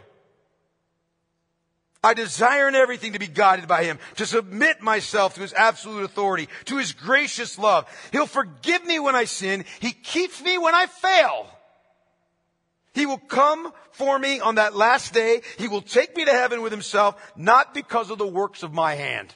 I 2.02 2.14
desire 2.14 2.68
in 2.68 2.74
everything 2.74 3.12
to 3.12 3.18
be 3.18 3.26
guided 3.26 3.68
by 3.68 3.84
Him, 3.84 3.98
to 4.16 4.24
submit 4.24 4.80
myself 4.80 5.34
to 5.34 5.42
His 5.42 5.52
absolute 5.52 6.04
authority, 6.04 6.48
to 6.66 6.78
His 6.78 6.92
gracious 6.92 7.58
love. 7.58 7.86
He'll 8.10 8.26
forgive 8.26 8.84
me 8.86 8.98
when 8.98 9.14
I 9.14 9.24
sin. 9.24 9.64
He 9.80 9.92
keeps 9.92 10.42
me 10.42 10.56
when 10.56 10.74
I 10.74 10.86
fail. 10.86 11.46
He 12.94 13.04
will 13.06 13.18
come 13.18 13.72
for 13.92 14.18
me 14.18 14.40
on 14.40 14.54
that 14.54 14.74
last 14.74 15.12
day. 15.12 15.42
He 15.58 15.68
will 15.68 15.82
take 15.82 16.16
me 16.16 16.24
to 16.24 16.32
heaven 16.32 16.62
with 16.62 16.72
Himself, 16.72 17.20
not 17.36 17.74
because 17.74 18.10
of 18.10 18.18
the 18.18 18.26
works 18.26 18.62
of 18.62 18.72
my 18.72 18.94
hand. 18.94 19.34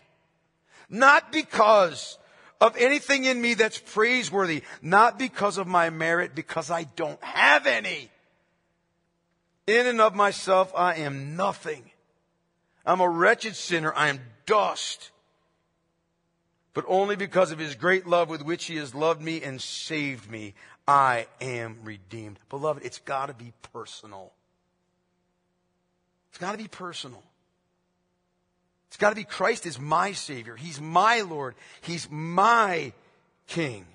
Not 0.88 1.32
because 1.32 2.18
of 2.60 2.76
anything 2.78 3.24
in 3.24 3.40
me 3.40 3.54
that's 3.54 3.78
praiseworthy. 3.78 4.62
Not 4.80 5.18
because 5.18 5.58
of 5.58 5.66
my 5.66 5.90
merit, 5.90 6.34
because 6.34 6.70
I 6.70 6.84
don't 6.84 7.22
have 7.22 7.66
any. 7.66 8.10
In 9.66 9.86
and 9.86 10.00
of 10.00 10.14
myself, 10.14 10.72
I 10.74 10.96
am 10.96 11.36
nothing. 11.36 11.90
I'm 12.84 13.00
a 13.00 13.08
wretched 13.08 13.56
sinner. 13.56 13.92
I 13.94 14.08
am 14.08 14.20
dust. 14.46 15.10
But 16.74 16.84
only 16.88 17.16
because 17.16 17.52
of 17.52 17.58
his 17.58 17.74
great 17.74 18.06
love 18.06 18.28
with 18.28 18.42
which 18.42 18.64
he 18.66 18.76
has 18.76 18.94
loved 18.94 19.22
me 19.22 19.42
and 19.42 19.60
saved 19.60 20.30
me, 20.30 20.54
I 20.86 21.26
am 21.40 21.78
redeemed. 21.84 22.38
Beloved, 22.50 22.84
it's 22.84 22.98
got 22.98 23.26
to 23.26 23.34
be 23.34 23.52
personal. 23.72 24.32
It's 26.30 26.38
got 26.38 26.52
to 26.52 26.58
be 26.58 26.68
personal. 26.68 27.22
It's 28.88 28.96
got 28.96 29.10
to 29.10 29.16
be 29.16 29.24
Christ 29.24 29.66
is 29.66 29.78
my 29.78 30.12
Savior. 30.12 30.56
He's 30.56 30.80
my 30.80 31.22
Lord. 31.22 31.54
He's 31.80 32.08
my 32.10 32.92
King. 33.46 33.86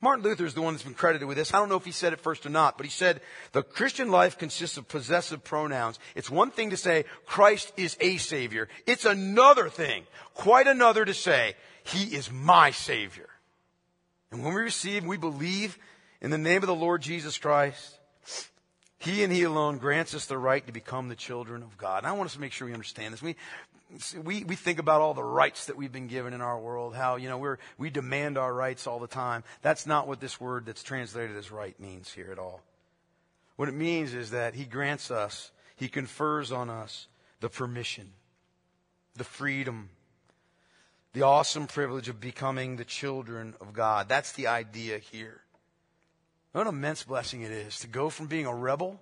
Martin 0.00 0.24
Luther 0.24 0.44
is 0.44 0.54
the 0.54 0.60
one 0.60 0.74
that's 0.74 0.84
been 0.84 0.94
credited 0.94 1.26
with 1.26 1.38
this. 1.38 1.54
I 1.54 1.58
don't 1.58 1.70
know 1.70 1.76
if 1.76 1.86
he 1.86 1.92
said 1.92 2.12
it 2.12 2.20
first 2.20 2.44
or 2.44 2.50
not, 2.50 2.76
but 2.76 2.84
he 2.84 2.92
said 2.92 3.22
the 3.52 3.62
Christian 3.62 4.10
life 4.10 4.36
consists 4.36 4.76
of 4.76 4.88
possessive 4.88 5.42
pronouns. 5.42 5.98
It's 6.14 6.30
one 6.30 6.50
thing 6.50 6.70
to 6.70 6.76
say 6.76 7.06
Christ 7.24 7.72
is 7.76 7.96
a 8.00 8.18
Savior. 8.18 8.68
It's 8.86 9.06
another 9.06 9.70
thing, 9.70 10.04
quite 10.34 10.66
another 10.66 11.04
to 11.04 11.14
say 11.14 11.54
He 11.82 12.14
is 12.14 12.30
my 12.30 12.72
Savior. 12.72 13.28
And 14.30 14.44
when 14.44 14.54
we 14.54 14.60
receive, 14.60 15.06
we 15.06 15.16
believe 15.16 15.78
in 16.20 16.30
the 16.30 16.38
name 16.38 16.62
of 16.62 16.66
the 16.66 16.74
Lord 16.74 17.00
Jesus 17.00 17.38
Christ, 17.38 17.98
He 18.98 19.24
and 19.24 19.32
He 19.32 19.44
alone 19.44 19.78
grants 19.78 20.14
us 20.14 20.26
the 20.26 20.36
right 20.36 20.66
to 20.66 20.72
become 20.72 21.08
the 21.08 21.16
children 21.16 21.62
of 21.62 21.78
God. 21.78 21.98
And 21.98 22.06
I 22.06 22.12
want 22.12 22.26
us 22.26 22.34
to 22.34 22.40
make 22.40 22.52
sure 22.52 22.66
we 22.66 22.74
understand 22.74 23.14
this. 23.14 23.22
We, 23.22 23.36
we, 24.24 24.44
we 24.44 24.56
think 24.56 24.78
about 24.78 25.00
all 25.00 25.14
the 25.14 25.22
rights 25.22 25.66
that 25.66 25.76
we've 25.76 25.92
been 25.92 26.08
given 26.08 26.34
in 26.34 26.40
our 26.40 26.58
world, 26.58 26.94
how, 26.94 27.16
you 27.16 27.28
know, 27.28 27.38
we're, 27.38 27.58
we 27.78 27.90
demand 27.90 28.36
our 28.36 28.52
rights 28.52 28.86
all 28.86 28.98
the 28.98 29.06
time. 29.06 29.44
That's 29.62 29.86
not 29.86 30.08
what 30.08 30.20
this 30.20 30.40
word 30.40 30.66
that's 30.66 30.82
translated 30.82 31.36
as 31.36 31.50
right 31.50 31.78
means 31.78 32.10
here 32.10 32.30
at 32.32 32.38
all. 32.38 32.62
What 33.56 33.68
it 33.68 33.74
means 33.74 34.12
is 34.12 34.30
that 34.30 34.54
He 34.54 34.64
grants 34.64 35.10
us, 35.10 35.50
He 35.76 35.88
confers 35.88 36.50
on 36.50 36.68
us 36.68 37.06
the 37.40 37.48
permission, 37.48 38.12
the 39.14 39.24
freedom, 39.24 39.90
the 41.12 41.22
awesome 41.22 41.66
privilege 41.66 42.08
of 42.08 42.20
becoming 42.20 42.76
the 42.76 42.84
children 42.84 43.54
of 43.60 43.72
God. 43.72 44.08
That's 44.08 44.32
the 44.32 44.48
idea 44.48 44.98
here. 44.98 45.40
What 46.52 46.62
an 46.62 46.74
immense 46.74 47.04
blessing 47.04 47.42
it 47.42 47.52
is 47.52 47.78
to 47.80 47.86
go 47.86 48.10
from 48.10 48.26
being 48.26 48.46
a 48.46 48.54
rebel 48.54 49.00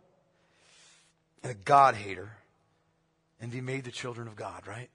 and 1.42 1.52
a 1.52 1.54
God 1.54 1.94
hater 1.94 2.32
and 3.44 3.52
be 3.52 3.60
made 3.60 3.84
the 3.84 3.90
children 3.90 4.26
of 4.26 4.36
God, 4.36 4.66
right? 4.66 4.88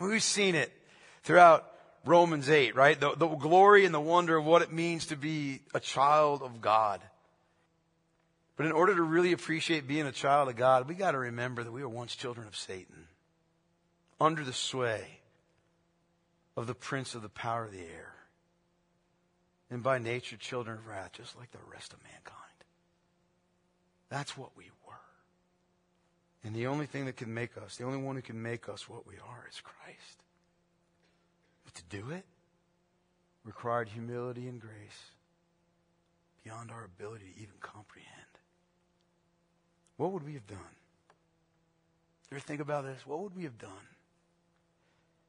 We've 0.00 0.20
seen 0.20 0.56
it 0.56 0.72
throughout 1.22 1.64
Romans 2.04 2.50
8, 2.50 2.74
right? 2.74 2.98
The, 2.98 3.14
the 3.14 3.28
glory 3.28 3.84
and 3.84 3.94
the 3.94 4.00
wonder 4.00 4.36
of 4.36 4.44
what 4.44 4.62
it 4.62 4.72
means 4.72 5.06
to 5.06 5.16
be 5.16 5.60
a 5.72 5.78
child 5.78 6.42
of 6.42 6.60
God. 6.60 7.00
But 8.56 8.66
in 8.66 8.72
order 8.72 8.96
to 8.96 9.02
really 9.02 9.30
appreciate 9.30 9.86
being 9.86 10.04
a 10.04 10.10
child 10.10 10.48
of 10.48 10.56
God, 10.56 10.88
we 10.88 10.96
got 10.96 11.12
to 11.12 11.18
remember 11.18 11.62
that 11.62 11.70
we 11.70 11.82
were 11.82 11.88
once 11.88 12.16
children 12.16 12.48
of 12.48 12.56
Satan, 12.56 13.06
under 14.20 14.42
the 14.42 14.52
sway 14.52 15.20
of 16.56 16.66
the 16.66 16.74
prince 16.74 17.14
of 17.14 17.22
the 17.22 17.28
power 17.28 17.66
of 17.66 17.70
the 17.70 17.78
air, 17.78 18.14
and 19.70 19.80
by 19.80 19.98
nature 19.98 20.36
children 20.36 20.78
of 20.78 20.88
wrath, 20.88 21.12
just 21.12 21.38
like 21.38 21.52
the 21.52 21.58
rest 21.72 21.92
of 21.92 22.02
mankind. 22.02 22.64
That's 24.08 24.36
what 24.36 24.56
we 24.56 24.64
and 26.46 26.54
the 26.54 26.68
only 26.68 26.86
thing 26.86 27.06
that 27.06 27.16
can 27.16 27.34
make 27.34 27.58
us, 27.58 27.76
the 27.76 27.84
only 27.84 27.98
one 27.98 28.14
who 28.14 28.22
can 28.22 28.40
make 28.40 28.68
us 28.68 28.88
what 28.88 29.04
we 29.04 29.14
are 29.14 29.48
is 29.50 29.60
Christ. 29.60 30.22
But 31.64 31.74
to 31.74 31.82
do 31.90 32.10
it 32.10 32.24
required 33.44 33.88
humility 33.88 34.46
and 34.46 34.60
grace 34.60 35.10
beyond 36.44 36.70
our 36.70 36.84
ability 36.84 37.32
to 37.34 37.42
even 37.42 37.56
comprehend. 37.60 38.06
What 39.96 40.12
would 40.12 40.24
we 40.24 40.34
have 40.34 40.46
done? 40.46 40.58
You 42.30 42.36
ever 42.36 42.40
think 42.40 42.60
about 42.60 42.84
this? 42.84 43.04
What 43.04 43.18
would 43.20 43.36
we 43.36 43.42
have 43.42 43.58
done 43.58 43.88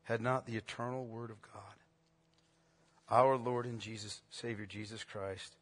had 0.03 0.21
not 0.21 0.45
the 0.45 0.55
eternal 0.55 1.03
Word 1.05 1.31
of 1.31 1.41
God, 1.41 1.73
our 3.09 3.37
Lord 3.37 3.65
and 3.65 3.79
Jesus, 3.79 4.21
Savior 4.29 4.67
Jesus 4.67 5.03
Christ, 5.03 5.55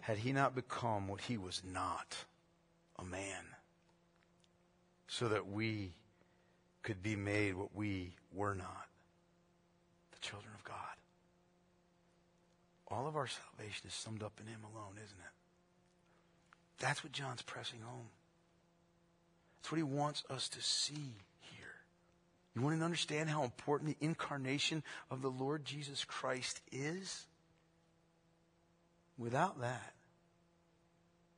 had 0.00 0.18
he 0.18 0.32
not 0.32 0.54
become 0.54 1.08
what 1.08 1.22
he 1.22 1.36
was 1.36 1.60
not, 1.64 2.24
a 3.00 3.04
man? 3.04 3.56
So 5.10 5.26
that 5.26 5.50
we 5.50 5.90
could 6.84 7.02
be 7.02 7.16
made 7.16 7.56
what 7.56 7.74
we 7.74 8.14
were 8.32 8.54
not 8.54 8.86
the 10.12 10.18
children 10.20 10.52
of 10.54 10.62
God. 10.62 10.76
All 12.86 13.08
of 13.08 13.16
our 13.16 13.26
salvation 13.26 13.88
is 13.88 13.92
summed 13.92 14.22
up 14.22 14.32
in 14.40 14.46
Him 14.46 14.60
alone, 14.62 14.92
isn't 14.94 15.18
it? 15.18 15.34
That's 16.78 17.02
what 17.02 17.12
John's 17.12 17.42
pressing 17.42 17.80
home. 17.80 18.06
That's 19.58 19.72
what 19.72 19.78
he 19.78 19.82
wants 19.82 20.22
us 20.30 20.48
to 20.50 20.62
see 20.62 21.12
here. 21.40 21.74
You 22.54 22.62
want 22.62 22.78
to 22.78 22.84
understand 22.84 23.28
how 23.28 23.42
important 23.42 23.98
the 23.98 24.04
incarnation 24.04 24.84
of 25.10 25.22
the 25.22 25.30
Lord 25.30 25.64
Jesus 25.64 26.04
Christ 26.04 26.60
is? 26.72 27.26
Without 29.18 29.60
that, 29.60 29.92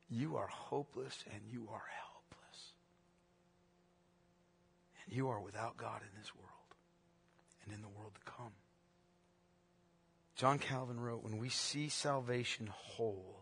you 0.09 0.37
are 0.37 0.47
hopeless 0.47 1.25
and 1.33 1.41
you 1.51 1.69
are 1.73 1.83
helpless. 1.89 2.02
You 5.13 5.29
are 5.29 5.41
without 5.41 5.77
God 5.77 6.01
in 6.01 6.19
this 6.19 6.35
world 6.35 6.49
and 7.65 7.75
in 7.75 7.83
the 7.83 7.89
world 7.89 8.13
to 8.15 8.33
come. 8.33 8.53
John 10.37 10.59
Calvin 10.59 10.99
wrote, 10.99 11.23
when 11.23 11.37
we 11.37 11.51
see 11.51 11.91
salvation 11.91 12.71
whole, 12.73 13.41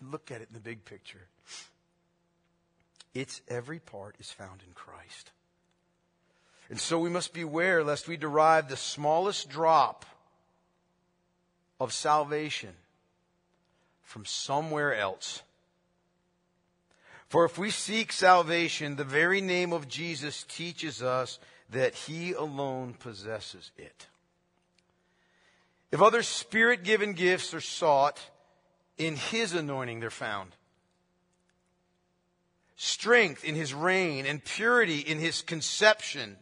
look 0.00 0.30
at 0.30 0.40
it 0.40 0.48
in 0.48 0.54
the 0.54 0.60
big 0.60 0.86
picture. 0.86 1.28
Its 3.12 3.42
every 3.46 3.78
part 3.78 4.16
is 4.18 4.30
found 4.30 4.62
in 4.66 4.72
Christ. 4.72 5.32
And 6.70 6.80
so 6.80 6.98
we 6.98 7.10
must 7.10 7.34
beware 7.34 7.84
lest 7.84 8.08
we 8.08 8.16
derive 8.16 8.70
the 8.70 8.76
smallest 8.76 9.50
drop 9.50 10.06
of 11.78 11.92
salvation 11.92 12.72
from 14.02 14.24
somewhere 14.24 14.94
else 14.94 15.42
for 17.28 17.44
if 17.44 17.58
we 17.58 17.70
seek 17.70 18.12
salvation, 18.12 18.96
the 18.96 19.04
very 19.04 19.40
name 19.40 19.72
of 19.72 19.88
Jesus 19.88 20.44
teaches 20.44 21.02
us 21.02 21.38
that 21.70 21.94
he 21.94 22.32
alone 22.32 22.94
possesses 22.94 23.70
it. 23.76 24.06
If 25.90 26.02
other 26.02 26.22
spirit 26.22 26.84
given 26.84 27.14
gifts 27.14 27.54
are 27.54 27.60
sought, 27.60 28.20
in 28.98 29.16
his 29.16 29.54
anointing 29.54 30.00
they're 30.00 30.10
found. 30.10 30.52
Strength 32.76 33.44
in 33.44 33.54
his 33.54 33.72
reign 33.72 34.26
and 34.26 34.44
purity 34.44 35.00
in 35.00 35.18
his 35.18 35.42
conception 35.42 36.36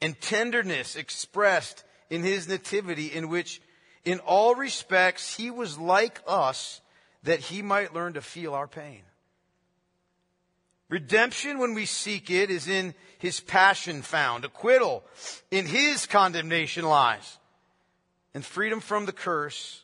and 0.00 0.20
tenderness 0.20 0.96
expressed 0.96 1.84
in 2.10 2.22
his 2.22 2.48
nativity 2.48 3.06
in 3.06 3.28
which 3.28 3.60
in 4.04 4.18
all 4.20 4.54
respects 4.54 5.36
he 5.36 5.50
was 5.50 5.78
like 5.78 6.20
us 6.26 6.80
that 7.22 7.40
he 7.40 7.62
might 7.62 7.94
learn 7.94 8.12
to 8.12 8.20
feel 8.20 8.54
our 8.54 8.68
pain. 8.68 9.02
Redemption, 10.88 11.58
when 11.58 11.74
we 11.74 11.84
seek 11.84 12.30
it, 12.30 12.50
is 12.50 12.68
in 12.68 12.94
his 13.18 13.40
passion 13.40 14.02
found. 14.02 14.44
Acquittal 14.44 15.04
in 15.50 15.66
his 15.66 16.06
condemnation 16.06 16.84
lies. 16.84 17.38
And 18.34 18.44
freedom 18.44 18.80
from 18.80 19.06
the 19.06 19.12
curse 19.12 19.82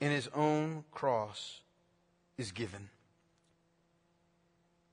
in 0.00 0.10
his 0.10 0.28
own 0.34 0.84
cross 0.90 1.60
is 2.36 2.52
given. 2.52 2.90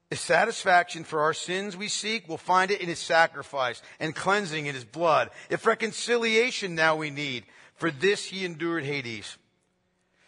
If 0.09 0.19
satisfaction 0.19 1.03
for 1.05 1.21
our 1.21 1.33
sins 1.33 1.75
we 1.75 1.87
seek, 1.87 2.27
we'll 2.27 2.37
find 2.37 2.69
it 2.69 2.81
in 2.81 2.89
his 2.89 2.99
sacrifice 2.99 3.81
and 3.99 4.13
cleansing 4.15 4.65
in 4.65 4.75
his 4.75 4.83
blood. 4.83 5.29
If 5.49 5.65
reconciliation 5.65 6.75
now 6.75 6.97
we 6.97 7.09
need, 7.09 7.45
for 7.75 7.91
this 7.91 8.25
he 8.25 8.45
endured 8.45 8.83
Hades. 8.83 9.37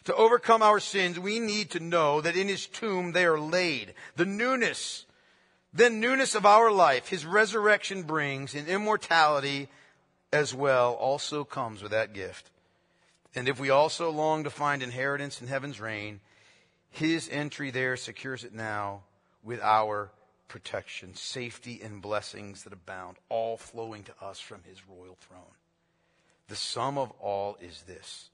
To 0.06 0.16
overcome 0.16 0.62
our 0.62 0.80
sins, 0.80 1.20
we 1.20 1.39
need 1.39 1.72
to 1.72 1.80
know 1.80 2.20
that 2.22 2.36
in 2.36 2.47
his 2.47 2.68
tomb 2.68 3.14
they 3.14 3.26
are 3.26 3.39
laid. 3.39 3.93
The 4.16 4.26
newness, 4.26 5.06
then 5.74 5.99
newness 5.99 6.36
of 6.36 6.45
our 6.45 6.72
life, 6.72 7.08
his 7.08 7.26
resurrection 7.26 8.04
brings 8.04 8.54
and 8.54 8.68
immortality 8.68 9.70
as 10.32 10.54
well 10.54 10.93
also 10.93 11.43
comes 11.43 11.82
with 11.82 11.91
that 11.91 12.14
gift. 12.14 12.49
And 13.36 13.47
if 13.47 13.60
we 13.60 13.70
also 13.70 14.10
long 14.10 14.43
to 14.43 14.49
find 14.49 14.84
inheritance 14.84 15.41
in 15.41 15.47
heaven's 15.47 15.80
reign, 15.80 16.20
his 16.89 17.30
entry 17.32 17.72
there 17.72 17.95
secures 17.95 18.43
it 18.43 18.54
now 18.54 19.01
with 19.43 19.62
our 19.62 20.12
protection, 20.47 21.16
safety, 21.16 21.82
and 21.84 22.01
blessings 22.01 22.64
that 22.64 22.74
abound, 22.74 23.18
all 23.30 23.58
flowing 23.58 24.04
to 24.04 24.14
us 24.22 24.39
from 24.39 24.62
his 24.64 24.88
royal 24.88 25.18
throne. 25.20 25.41
The 26.47 26.56
sum 26.56 26.97
of 26.97 27.12
all 27.20 27.58
is 27.60 27.84
this. 27.88 28.30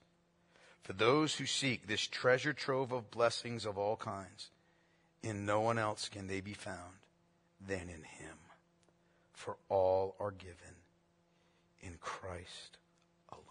For 0.82 0.92
those 0.92 1.36
who 1.36 1.46
seek 1.46 1.86
this 1.86 2.06
treasure 2.06 2.52
trove 2.52 2.92
of 2.92 3.10
blessings 3.10 3.64
of 3.64 3.78
all 3.78 3.96
kinds, 3.96 4.50
in 5.22 5.44
no 5.46 5.60
one 5.60 5.78
else 5.78 6.08
can 6.08 6.26
they 6.26 6.40
be 6.40 6.54
found 6.54 7.00
than 7.66 7.82
in 7.82 8.02
him. 8.02 8.36
For 9.32 9.56
all 9.68 10.16
are 10.18 10.30
given 10.30 10.76
in 11.80 11.96
Christ 12.00 12.78
alone. 13.30 13.44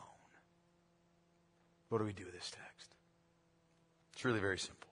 What 1.90 2.00
do 2.00 2.06
we 2.06 2.14
do 2.14 2.26
with 2.26 2.34
this 2.34 2.52
text? 2.52 2.96
It's 4.14 4.26
really 4.26 4.40
very 4.40 4.60
simple. 4.60 4.90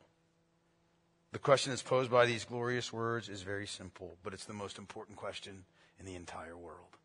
The 1.33 1.39
question 1.39 1.71
that's 1.71 1.83
posed 1.83 2.09
by 2.09 2.25
these 2.25 2.45
glorious 2.45 2.93
words 2.93 3.29
is 3.29 3.41
very 3.41 3.67
simple, 3.67 4.17
but 4.23 4.33
it's 4.33 4.45
the 4.45 4.53
most 4.53 4.77
important 4.77 5.17
question 5.17 5.65
in 5.99 6.05
the 6.05 6.15
entire 6.15 6.55
world. 6.55 6.97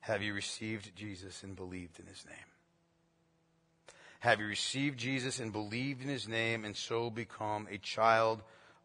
Have 0.00 0.22
you 0.22 0.34
received 0.34 0.94
Jesus 0.94 1.42
and 1.42 1.56
believed 1.56 1.98
in 1.98 2.06
his 2.06 2.24
name? 2.26 2.51
Have 4.22 4.38
you 4.38 4.46
received 4.46 5.00
Jesus 5.00 5.40
and 5.40 5.50
believed 5.50 6.00
in 6.00 6.08
his 6.08 6.28
name 6.28 6.64
and 6.64 6.76
so 6.76 7.10
become 7.10 7.66
a 7.68 7.76
child 7.78 8.40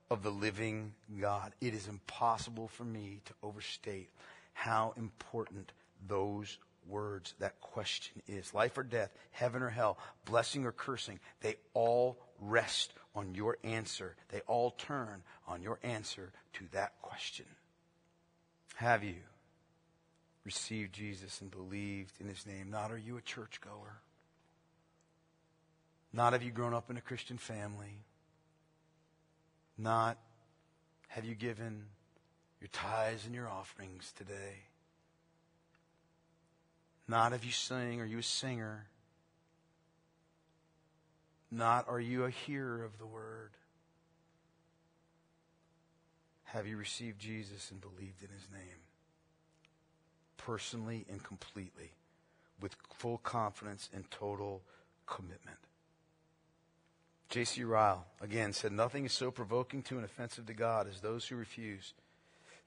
of 0.09 0.23
the 0.23 0.31
living 0.31 0.95
God? 1.21 1.53
It 1.61 1.75
is 1.75 1.87
impossible 1.87 2.69
for 2.69 2.83
me 2.83 3.21
to 3.25 3.33
overstate 3.43 4.09
how 4.53 4.95
important 4.97 5.73
those 6.07 6.57
words, 6.87 7.35
that 7.37 7.61
question 7.61 8.23
is. 8.27 8.55
Life 8.55 8.79
or 8.79 8.83
death, 8.83 9.11
heaven 9.29 9.61
or 9.61 9.69
hell, 9.69 9.99
blessing 10.25 10.65
or 10.65 10.71
cursing, 10.71 11.19
they 11.41 11.57
all 11.75 12.17
rest 12.41 12.95
on 13.13 13.35
your 13.35 13.59
answer. 13.63 14.15
They 14.29 14.41
all 14.47 14.71
turn 14.71 15.21
on 15.47 15.61
your 15.61 15.77
answer 15.83 16.31
to 16.53 16.65
that 16.71 16.99
question. 17.03 17.45
Have 18.77 19.03
you 19.03 19.17
received 20.43 20.93
Jesus 20.93 21.41
and 21.41 21.51
believed 21.51 22.13
in 22.19 22.27
his 22.27 22.47
name? 22.47 22.71
Not 22.71 22.91
are 22.91 22.97
you 22.97 23.17
a 23.17 23.21
churchgoer? 23.21 24.01
Not 26.17 26.33
have 26.33 26.41
you 26.41 26.49
grown 26.49 26.73
up 26.73 26.89
in 26.89 26.97
a 26.97 27.01
Christian 27.01 27.37
family? 27.37 28.01
Not 29.77 30.17
have 31.09 31.25
you 31.25 31.35
given 31.35 31.83
your 32.59 32.69
tithes 32.73 33.27
and 33.27 33.35
your 33.35 33.47
offerings 33.47 34.11
today? 34.17 34.63
Not 37.07 37.33
have 37.33 37.45
you 37.45 37.51
sing, 37.51 38.01
are 38.01 38.05
you 38.05 38.17
a 38.17 38.23
singer? 38.23 38.87
Not 41.51 41.87
are 41.87 41.99
you 41.99 42.23
a 42.23 42.31
hearer 42.31 42.83
of 42.83 42.97
the 42.97 43.05
word? 43.05 43.51
Have 46.45 46.65
you 46.65 46.77
received 46.77 47.19
Jesus 47.19 47.69
and 47.69 47.79
believed 47.79 48.23
in 48.23 48.29
his 48.29 48.47
name? 48.51 48.81
Personally 50.37 51.05
and 51.11 51.23
completely, 51.23 51.91
with 52.59 52.75
full 52.95 53.19
confidence 53.19 53.87
and 53.93 54.09
total 54.09 54.63
commitment. 55.05 55.59
J.C. 57.29 57.63
Ryle, 57.63 58.05
again, 58.21 58.53
said, 58.53 58.71
Nothing 58.71 59.05
is 59.05 59.11
so 59.11 59.31
provoking 59.31 59.83
to 59.83 59.95
and 59.95 60.05
offensive 60.05 60.45
to 60.45 60.53
God 60.53 60.87
as 60.87 61.01
those 61.01 61.27
who 61.27 61.35
refuse 61.35 61.93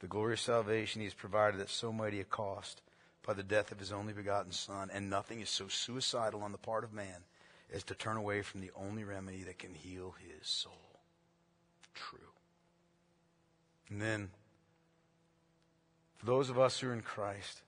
the 0.00 0.06
glorious 0.06 0.42
salvation 0.42 1.00
he 1.00 1.06
has 1.06 1.14
provided 1.14 1.60
at 1.60 1.70
so 1.70 1.92
mighty 1.92 2.20
a 2.20 2.24
cost 2.24 2.82
by 3.26 3.32
the 3.34 3.42
death 3.42 3.72
of 3.72 3.78
his 3.78 3.92
only 3.92 4.12
begotten 4.12 4.52
Son. 4.52 4.90
And 4.92 5.08
nothing 5.08 5.40
is 5.40 5.48
so 5.48 5.68
suicidal 5.68 6.42
on 6.42 6.52
the 6.52 6.58
part 6.58 6.84
of 6.84 6.92
man 6.92 7.24
as 7.72 7.84
to 7.84 7.94
turn 7.94 8.16
away 8.16 8.42
from 8.42 8.60
the 8.60 8.70
only 8.76 9.04
remedy 9.04 9.42
that 9.44 9.58
can 9.58 9.74
heal 9.74 10.14
his 10.18 10.46
soul. 10.46 11.00
True. 11.94 12.18
And 13.88 14.00
then, 14.00 14.30
for 16.16 16.26
those 16.26 16.50
of 16.50 16.58
us 16.58 16.78
who 16.78 16.88
are 16.88 16.92
in 16.92 17.02
Christ, 17.02 17.62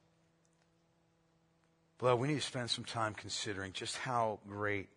beloved, 1.98 2.20
we 2.20 2.28
need 2.28 2.34
to 2.34 2.40
spend 2.40 2.70
some 2.70 2.84
time 2.84 3.14
considering 3.14 3.72
just 3.72 3.96
how 3.96 4.40
great 4.48 4.88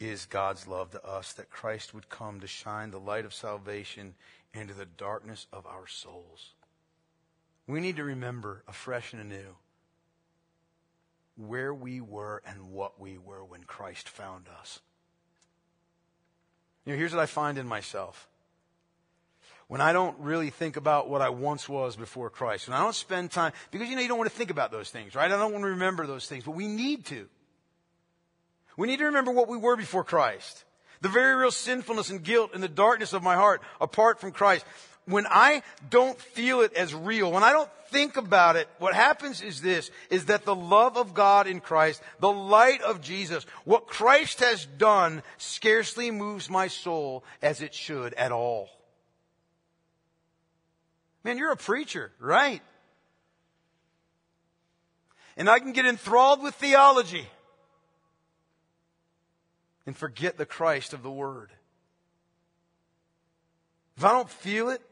is 0.00 0.26
God's 0.26 0.66
love 0.66 0.90
to 0.90 1.04
us 1.04 1.32
that 1.34 1.50
Christ 1.50 1.94
would 1.94 2.08
come 2.08 2.40
to 2.40 2.46
shine 2.46 2.90
the 2.90 2.98
light 2.98 3.24
of 3.24 3.34
salvation 3.34 4.14
into 4.52 4.74
the 4.74 4.86
darkness 4.86 5.46
of 5.52 5.66
our 5.66 5.86
souls. 5.86 6.52
We 7.66 7.80
need 7.80 7.96
to 7.96 8.04
remember 8.04 8.62
afresh 8.68 9.12
and 9.12 9.22
anew 9.22 9.56
where 11.36 11.74
we 11.74 12.00
were 12.00 12.42
and 12.46 12.70
what 12.72 13.00
we 13.00 13.18
were 13.18 13.44
when 13.44 13.64
Christ 13.64 14.08
found 14.08 14.46
us. 14.60 14.80
You 16.84 16.92
know, 16.92 16.98
here's 16.98 17.12
what 17.12 17.22
I 17.22 17.26
find 17.26 17.58
in 17.58 17.66
myself. 17.66 18.28
When 19.66 19.80
I 19.80 19.92
don't 19.92 20.18
really 20.20 20.50
think 20.50 20.76
about 20.76 21.08
what 21.08 21.22
I 21.22 21.30
once 21.30 21.68
was 21.68 21.96
before 21.96 22.28
Christ, 22.28 22.68
when 22.68 22.76
I 22.76 22.80
don't 22.80 22.94
spend 22.94 23.30
time, 23.30 23.52
because 23.70 23.88
you 23.88 23.96
know, 23.96 24.02
you 24.02 24.08
don't 24.08 24.18
want 24.18 24.30
to 24.30 24.36
think 24.36 24.50
about 24.50 24.70
those 24.70 24.90
things, 24.90 25.14
right? 25.14 25.32
I 25.32 25.36
don't 25.36 25.52
want 25.52 25.64
to 25.64 25.70
remember 25.70 26.06
those 26.06 26.26
things, 26.26 26.44
but 26.44 26.52
we 26.52 26.68
need 26.68 27.06
to. 27.06 27.26
We 28.76 28.86
need 28.86 28.98
to 28.98 29.06
remember 29.06 29.30
what 29.30 29.48
we 29.48 29.56
were 29.56 29.76
before 29.76 30.04
Christ. 30.04 30.64
The 31.00 31.08
very 31.08 31.34
real 31.34 31.50
sinfulness 31.50 32.10
and 32.10 32.22
guilt 32.22 32.52
and 32.54 32.62
the 32.62 32.68
darkness 32.68 33.12
of 33.12 33.22
my 33.22 33.34
heart 33.34 33.62
apart 33.80 34.20
from 34.20 34.32
Christ 34.32 34.64
when 35.06 35.26
I 35.28 35.62
don't 35.90 36.18
feel 36.18 36.62
it 36.62 36.72
as 36.74 36.94
real, 36.94 37.30
when 37.30 37.42
I 37.42 37.52
don't 37.52 37.68
think 37.88 38.16
about 38.16 38.56
it, 38.56 38.68
what 38.78 38.94
happens 38.94 39.42
is 39.42 39.60
this, 39.60 39.90
is 40.10 40.26
that 40.26 40.44
the 40.44 40.54
love 40.54 40.96
of 40.96 41.14
God 41.14 41.46
in 41.46 41.60
Christ, 41.60 42.02
the 42.20 42.32
light 42.32 42.80
of 42.82 43.00
Jesus, 43.00 43.44
what 43.64 43.86
Christ 43.86 44.40
has 44.40 44.64
done 44.64 45.22
scarcely 45.36 46.10
moves 46.10 46.48
my 46.48 46.68
soul 46.68 47.24
as 47.42 47.60
it 47.60 47.74
should 47.74 48.14
at 48.14 48.32
all. 48.32 48.68
Man, 51.22 51.38
you're 51.38 51.52
a 51.52 51.56
preacher, 51.56 52.12
right? 52.18 52.62
And 55.36 55.48
I 55.48 55.58
can 55.58 55.72
get 55.72 55.86
enthralled 55.86 56.42
with 56.42 56.54
theology 56.54 57.26
and 59.86 59.96
forget 59.96 60.36
the 60.36 60.46
Christ 60.46 60.92
of 60.92 61.02
the 61.02 61.10
Word. 61.10 61.50
If 63.96 64.04
I 64.04 64.12
don't 64.12 64.30
feel 64.30 64.70
it, 64.70 64.82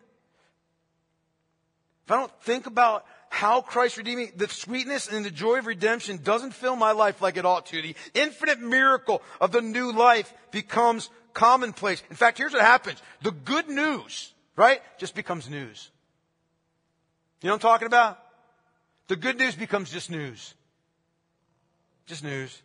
if 2.05 2.11
I 2.11 2.16
don't 2.16 2.43
think 2.43 2.66
about 2.66 3.05
how 3.28 3.62
Christ 3.62 3.97
redeemed 3.97 4.18
me, 4.18 4.30
the 4.36 4.49
sweetness 4.49 5.09
and 5.09 5.24
the 5.24 5.30
joy 5.30 5.59
of 5.59 5.66
redemption 5.66 6.20
doesn't 6.22 6.53
fill 6.53 6.76
my 6.76 6.93
life 6.93 7.22
like 7.22 7.36
it 7.36 7.47
ought 7.47 7.66
to. 7.66 7.80
The 7.80 7.97
infinite 8.14 8.61
miracle 8.61 9.22
of 9.40 9.53
the 9.53 9.62
new 9.62 9.93
life 9.93 10.32
becomes 10.51 11.09
commonplace. 11.32 12.03
In 12.11 12.16
fact, 12.16 12.38
here's 12.38 12.53
what 12.53 12.62
happens. 12.62 13.01
The 13.22 13.30
good 13.30 13.68
news, 13.68 14.32
right, 14.57 14.82
just 14.99 15.14
becomes 15.14 15.49
news. 15.49 15.90
You 17.40 17.49
know 17.49 17.55
what 17.55 17.64
I'm 17.64 17.70
talking 17.70 17.86
about? 17.86 18.18
The 19.09 19.16
good 19.16 19.38
news 19.38 19.55
becomes 19.55 19.90
just 19.90 20.11
news. 20.11 20.55
Just 22.07 22.22
news. 22.22 22.62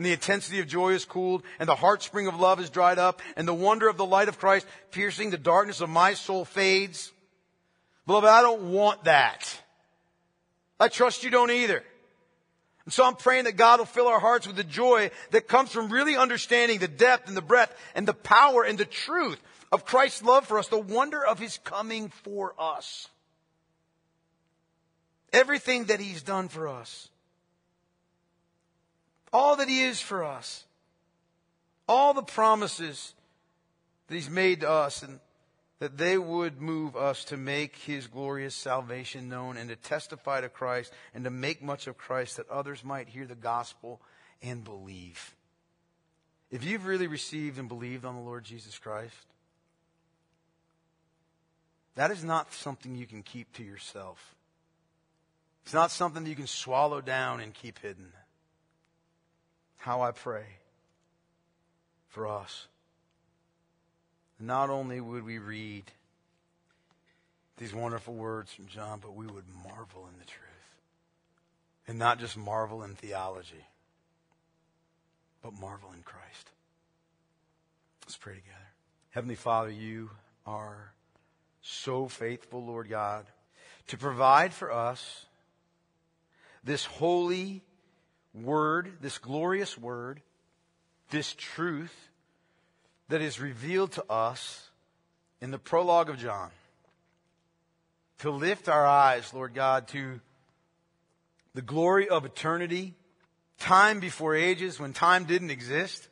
And 0.00 0.06
the 0.06 0.14
intensity 0.14 0.60
of 0.60 0.66
joy 0.66 0.94
is 0.94 1.04
cooled, 1.04 1.42
and 1.58 1.68
the 1.68 1.74
heart 1.74 2.02
spring 2.02 2.26
of 2.26 2.40
love 2.40 2.58
is 2.58 2.70
dried 2.70 2.98
up, 2.98 3.20
and 3.36 3.46
the 3.46 3.52
wonder 3.52 3.86
of 3.86 3.98
the 3.98 4.06
light 4.06 4.28
of 4.28 4.38
Christ 4.38 4.66
piercing 4.92 5.28
the 5.28 5.36
darkness 5.36 5.82
of 5.82 5.90
my 5.90 6.14
soul 6.14 6.46
fades. 6.46 7.12
Beloved, 8.06 8.26
I 8.26 8.40
don't 8.40 8.72
want 8.72 9.04
that. 9.04 9.60
I 10.80 10.88
trust 10.88 11.22
you 11.22 11.28
don't 11.28 11.50
either. 11.50 11.84
And 12.86 12.94
so 12.94 13.04
I'm 13.04 13.14
praying 13.14 13.44
that 13.44 13.58
God 13.58 13.78
will 13.78 13.84
fill 13.84 14.08
our 14.08 14.18
hearts 14.18 14.46
with 14.46 14.56
the 14.56 14.64
joy 14.64 15.10
that 15.32 15.46
comes 15.46 15.70
from 15.70 15.92
really 15.92 16.16
understanding 16.16 16.78
the 16.78 16.88
depth 16.88 17.28
and 17.28 17.36
the 17.36 17.42
breadth 17.42 17.76
and 17.94 18.08
the 18.08 18.14
power 18.14 18.62
and 18.62 18.78
the 18.78 18.86
truth 18.86 19.38
of 19.70 19.84
Christ's 19.84 20.22
love 20.22 20.46
for 20.46 20.58
us, 20.58 20.68
the 20.68 20.78
wonder 20.78 21.22
of 21.22 21.38
His 21.38 21.58
coming 21.58 22.08
for 22.08 22.54
us. 22.58 23.06
Everything 25.30 25.84
that 25.84 26.00
He's 26.00 26.22
done 26.22 26.48
for 26.48 26.68
us. 26.68 27.09
All 29.32 29.56
that 29.56 29.68
He 29.68 29.82
is 29.82 30.00
for 30.00 30.24
us. 30.24 30.64
All 31.88 32.14
the 32.14 32.22
promises 32.22 33.14
that 34.06 34.14
He's 34.14 34.30
made 34.30 34.60
to 34.60 34.70
us 34.70 35.02
and 35.02 35.20
that 35.80 35.96
they 35.96 36.18
would 36.18 36.60
move 36.60 36.94
us 36.94 37.24
to 37.24 37.36
make 37.38 37.74
his 37.76 38.06
glorious 38.06 38.54
salvation 38.54 39.30
known 39.30 39.56
and 39.56 39.70
to 39.70 39.76
testify 39.76 40.40
to 40.42 40.48
Christ 40.48 40.92
and 41.14 41.24
to 41.24 41.30
make 41.30 41.62
much 41.62 41.86
of 41.86 41.96
Christ 41.96 42.36
that 42.36 42.48
others 42.50 42.84
might 42.84 43.08
hear 43.08 43.26
the 43.26 43.34
gospel 43.34 44.00
and 44.42 44.62
believe. 44.62 45.34
If 46.50 46.64
you've 46.64 46.84
really 46.84 47.06
received 47.06 47.58
and 47.58 47.68
believed 47.68 48.04
on 48.04 48.14
the 48.14 48.20
Lord 48.20 48.44
Jesus 48.44 48.78
Christ, 48.78 49.14
that 51.94 52.10
is 52.10 52.22
not 52.22 52.52
something 52.52 52.94
you 52.94 53.06
can 53.06 53.22
keep 53.22 53.50
to 53.54 53.64
yourself. 53.64 54.34
It's 55.64 55.74
not 55.74 55.90
something 55.90 56.24
that 56.24 56.30
you 56.30 56.36
can 56.36 56.46
swallow 56.46 57.00
down 57.00 57.40
and 57.40 57.54
keep 57.54 57.78
hidden. 57.78 58.12
How 59.80 60.02
I 60.02 60.10
pray 60.10 60.44
for 62.08 62.26
us. 62.26 62.66
Not 64.38 64.68
only 64.68 65.00
would 65.00 65.24
we 65.24 65.38
read 65.38 65.84
these 67.56 67.74
wonderful 67.74 68.12
words 68.12 68.52
from 68.52 68.66
John, 68.66 68.98
but 69.00 69.14
we 69.14 69.26
would 69.26 69.44
marvel 69.64 70.06
in 70.12 70.18
the 70.18 70.26
truth. 70.26 70.46
And 71.88 71.98
not 71.98 72.18
just 72.18 72.36
marvel 72.36 72.82
in 72.82 72.94
theology, 72.94 73.64
but 75.42 75.54
marvel 75.58 75.92
in 75.94 76.02
Christ. 76.02 76.50
Let's 78.04 78.18
pray 78.18 78.34
together. 78.34 78.56
Heavenly 79.10 79.34
Father, 79.34 79.70
you 79.70 80.10
are 80.44 80.92
so 81.62 82.06
faithful, 82.06 82.66
Lord 82.66 82.90
God, 82.90 83.24
to 83.86 83.96
provide 83.96 84.52
for 84.52 84.70
us 84.70 85.24
this 86.62 86.84
holy 86.84 87.62
word, 88.34 88.92
this 89.00 89.18
glorious 89.18 89.76
word, 89.76 90.20
this 91.10 91.34
truth 91.34 91.94
that 93.08 93.20
is 93.20 93.40
revealed 93.40 93.92
to 93.92 94.04
us 94.10 94.70
in 95.40 95.50
the 95.50 95.58
prologue 95.58 96.08
of 96.08 96.18
John. 96.18 96.50
To 98.18 98.30
lift 98.30 98.68
our 98.68 98.86
eyes, 98.86 99.32
Lord 99.32 99.54
God, 99.54 99.88
to 99.88 100.20
the 101.54 101.62
glory 101.62 102.08
of 102.08 102.24
eternity, 102.24 102.94
time 103.58 103.98
before 103.98 104.34
ages 104.34 104.78
when 104.78 104.92
time 104.92 105.24
didn't 105.24 105.50
exist, 105.50 106.08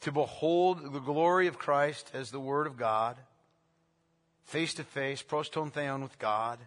to 0.00 0.12
behold 0.12 0.92
the 0.92 1.00
glory 1.00 1.48
of 1.48 1.58
Christ 1.58 2.10
as 2.14 2.30
the 2.30 2.40
Word 2.40 2.66
of 2.66 2.76
God, 2.76 3.16
face 4.44 4.74
to 4.74 4.84
face, 4.84 5.22
pros 5.22 5.48
ton 5.48 5.70
theon 5.70 6.02
with 6.02 6.18
God, 6.18 6.58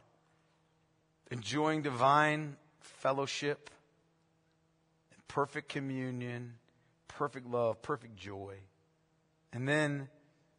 enjoying 1.32 1.82
divine 1.82 2.58
fellowship, 2.82 3.70
perfect 5.28 5.70
communion, 5.70 6.56
perfect 7.08 7.48
love, 7.48 7.82
perfect 7.82 8.16
joy. 8.16 8.56
And 9.54 9.68
then 9.68 10.10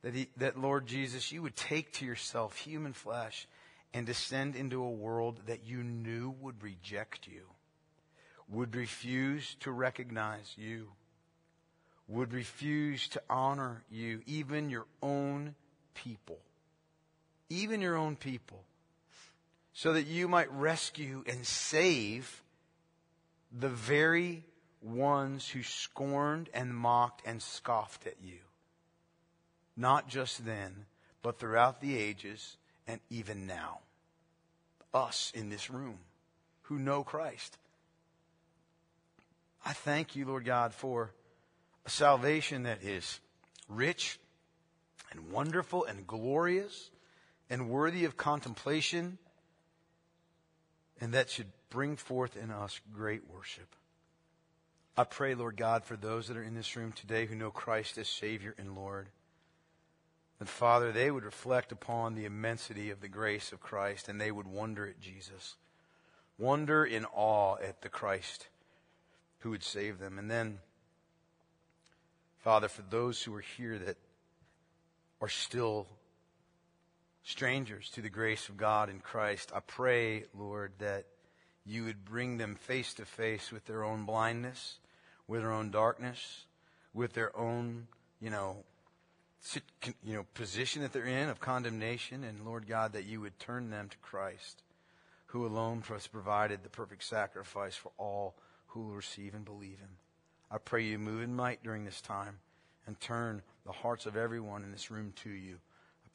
that, 0.03 0.15
he, 0.15 0.29
that 0.37 0.59
Lord 0.59 0.87
Jesus, 0.87 1.33
you 1.33 1.43
would 1.43 1.57
take 1.57 1.93
to 1.95 2.05
yourself 2.05 2.57
human 2.57 2.93
flesh 2.93 3.47
and 3.95 4.07
descend 4.07 4.57
into 4.57 4.83
a 4.83 4.91
world 4.91 5.41
that 5.47 5.65
you 5.65 5.83
knew 5.83 6.35
would 6.41 6.63
reject 6.63 7.27
you, 7.27 7.43
would 8.49 8.75
refuse 8.75 9.55
to 9.61 9.71
recognize 9.71 10.55
you, 10.57 10.89
would 12.09 12.33
refuse 12.33 13.09
to 13.09 13.23
honor 13.31 13.83
you, 13.91 14.21
even 14.27 14.71
your 14.71 14.87
own 15.03 15.55
people. 15.95 16.39
Even 17.49 17.81
your 17.81 17.97
own 17.97 18.17
people. 18.17 18.65
So 19.75 19.95
that 19.95 20.07
you 20.07 20.29
might 20.29 20.53
rescue 20.53 21.25
and 21.27 21.47
save 21.47 22.43
the 23.51 23.69
very 23.69 24.45
ones 24.83 25.49
who 25.49 25.63
scorned 25.63 26.51
and 26.53 26.75
mocked 26.75 27.23
and 27.27 27.41
scoffed 27.41 28.07
at 28.07 28.17
you. 28.23 28.39
Not 29.77 30.09
just 30.09 30.45
then, 30.45 30.87
but 31.23 31.39
throughout 31.39 31.81
the 31.81 31.97
ages 31.97 32.57
and 32.87 33.01
even 33.11 33.47
now. 33.47 33.79
Us 34.93 35.33
in 35.35 35.49
this 35.49 35.71
room 35.71 35.99
who 36.63 36.79
know 36.79 37.03
Christ. 37.03 37.57
I 39.65 39.73
thank 39.73 40.17
you, 40.17 40.27
Lord 40.27 40.45
God, 40.45 40.75
for 40.75 41.13
a 41.87 41.91
salvation 41.91 42.65
that 42.65 42.83
is 42.83 43.21
rich 43.69 44.19
and 45.11 45.31
wonderful 45.31 45.85
and 45.85 46.07
glorious 46.07 46.91
and 47.49 47.71
worthy 47.71 48.05
of 48.05 48.17
contemplation 48.17 49.19
and 51.03 51.15
that 51.15 51.29
should 51.29 51.51
bring 51.69 51.97
forth 51.97 52.37
in 52.37 52.53
us 52.53 52.81
great 52.95 53.23
worship. 53.29 53.75
I 54.97 55.03
pray, 55.03 55.35
Lord 55.35 55.57
God, 55.57 55.85
for 55.85 55.97
those 55.97 56.29
that 56.29 56.37
are 56.37 56.45
in 56.45 56.55
this 56.55 56.77
room 56.77 56.93
today 56.93 57.27
who 57.27 57.35
know 57.35 57.51
Christ 57.51 57.99
as 57.99 58.07
Savior 58.07 58.55
and 58.57 58.77
Lord. 58.77 59.09
That, 60.39 60.49
Father, 60.49 60.93
they 60.93 61.11
would 61.11 61.25
reflect 61.25 61.73
upon 61.73 62.15
the 62.15 62.25
immensity 62.25 62.91
of 62.91 63.01
the 63.01 63.09
grace 63.09 63.51
of 63.51 63.61
Christ 63.61 64.09
and 64.09 64.21
they 64.21 64.31
would 64.31 64.47
wonder 64.47 64.87
at 64.87 65.01
Jesus. 65.01 65.57
Wonder 66.39 66.85
in 66.85 67.05
awe 67.07 67.57
at 67.57 67.83
the 67.83 67.89
Christ 67.89 68.47
who 69.41 69.51
would 69.51 69.65
save 69.65 69.99
them. 69.99 70.21
And 70.21 70.31
then, 70.31 70.61
Father, 72.39 72.69
for 72.69 72.83
those 72.83 73.21
who 73.25 73.35
are 73.35 73.41
here 73.41 73.77
that 73.77 73.97
are 75.21 75.29
still 75.29 75.89
strangers 77.23 77.89
to 77.91 78.03
the 78.03 78.11
grace 78.11 78.49
of 78.49 78.57
God 78.57 78.89
in 78.89 79.01
Christ, 79.01 79.53
I 79.55 79.61
pray, 79.61 80.25
Lord, 80.37 80.73
that 80.79 81.07
you 81.65 81.85
would 81.85 82.05
bring 82.05 82.39
them 82.39 82.57
face 82.57 82.95
to 82.95 83.05
face 83.05 83.53
with 83.53 83.65
their 83.67 83.85
own 83.85 84.05
blindness, 84.05 84.79
with 85.29 85.41
their 85.41 85.53
own 85.53 85.71
darkness, 85.71 86.45
with 86.93 87.13
their 87.13 87.37
own, 87.37 87.87
you 88.21 88.31
know, 88.31 88.65
you 90.05 90.15
know, 90.15 90.25
position 90.35 90.83
that 90.83 90.93
they're 90.93 91.05
in 91.05 91.29
of 91.29 91.41
condemnation, 91.41 92.23
and 92.25 92.45
Lord 92.45 92.67
God, 92.67 92.93
that 92.93 93.07
you 93.07 93.21
would 93.21 93.39
turn 93.39 93.71
them 93.71 93.89
to 93.89 93.97
Christ, 93.99 94.63
who 95.27 95.47
alone 95.47 95.83
has 95.89 96.07
provided 96.07 96.63
the 96.63 96.69
perfect 96.69 97.05
sacrifice 97.05 97.75
for 97.75 97.91
all 97.99 98.35
who 98.69 98.83
will 98.83 98.95
receive 98.95 99.35
and 99.35 99.45
believe 99.45 99.79
him. 99.79 99.97
I 100.51 100.59
pray 100.59 100.85
you 100.85 100.99
move 100.99 101.23
in 101.23 101.35
might 101.35 101.63
during 101.63 101.85
this 101.85 102.01
time 102.01 102.39
and 102.87 103.01
turn 103.01 103.43
the 103.65 103.73
hearts 103.73 104.07
of 104.07 104.17
everyone 104.17 104.63
in 104.63 104.71
this 104.71 104.91
room 104.91 105.13
to 105.23 105.31
you. 105.31 105.59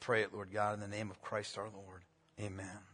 Pray 0.00 0.22
it, 0.22 0.32
Lord 0.32 0.52
God, 0.52 0.74
in 0.74 0.80
the 0.80 0.88
name 0.88 1.10
of 1.10 1.20
Christ 1.22 1.58
our 1.58 1.68
Lord. 1.74 2.04
Amen. 2.40 2.87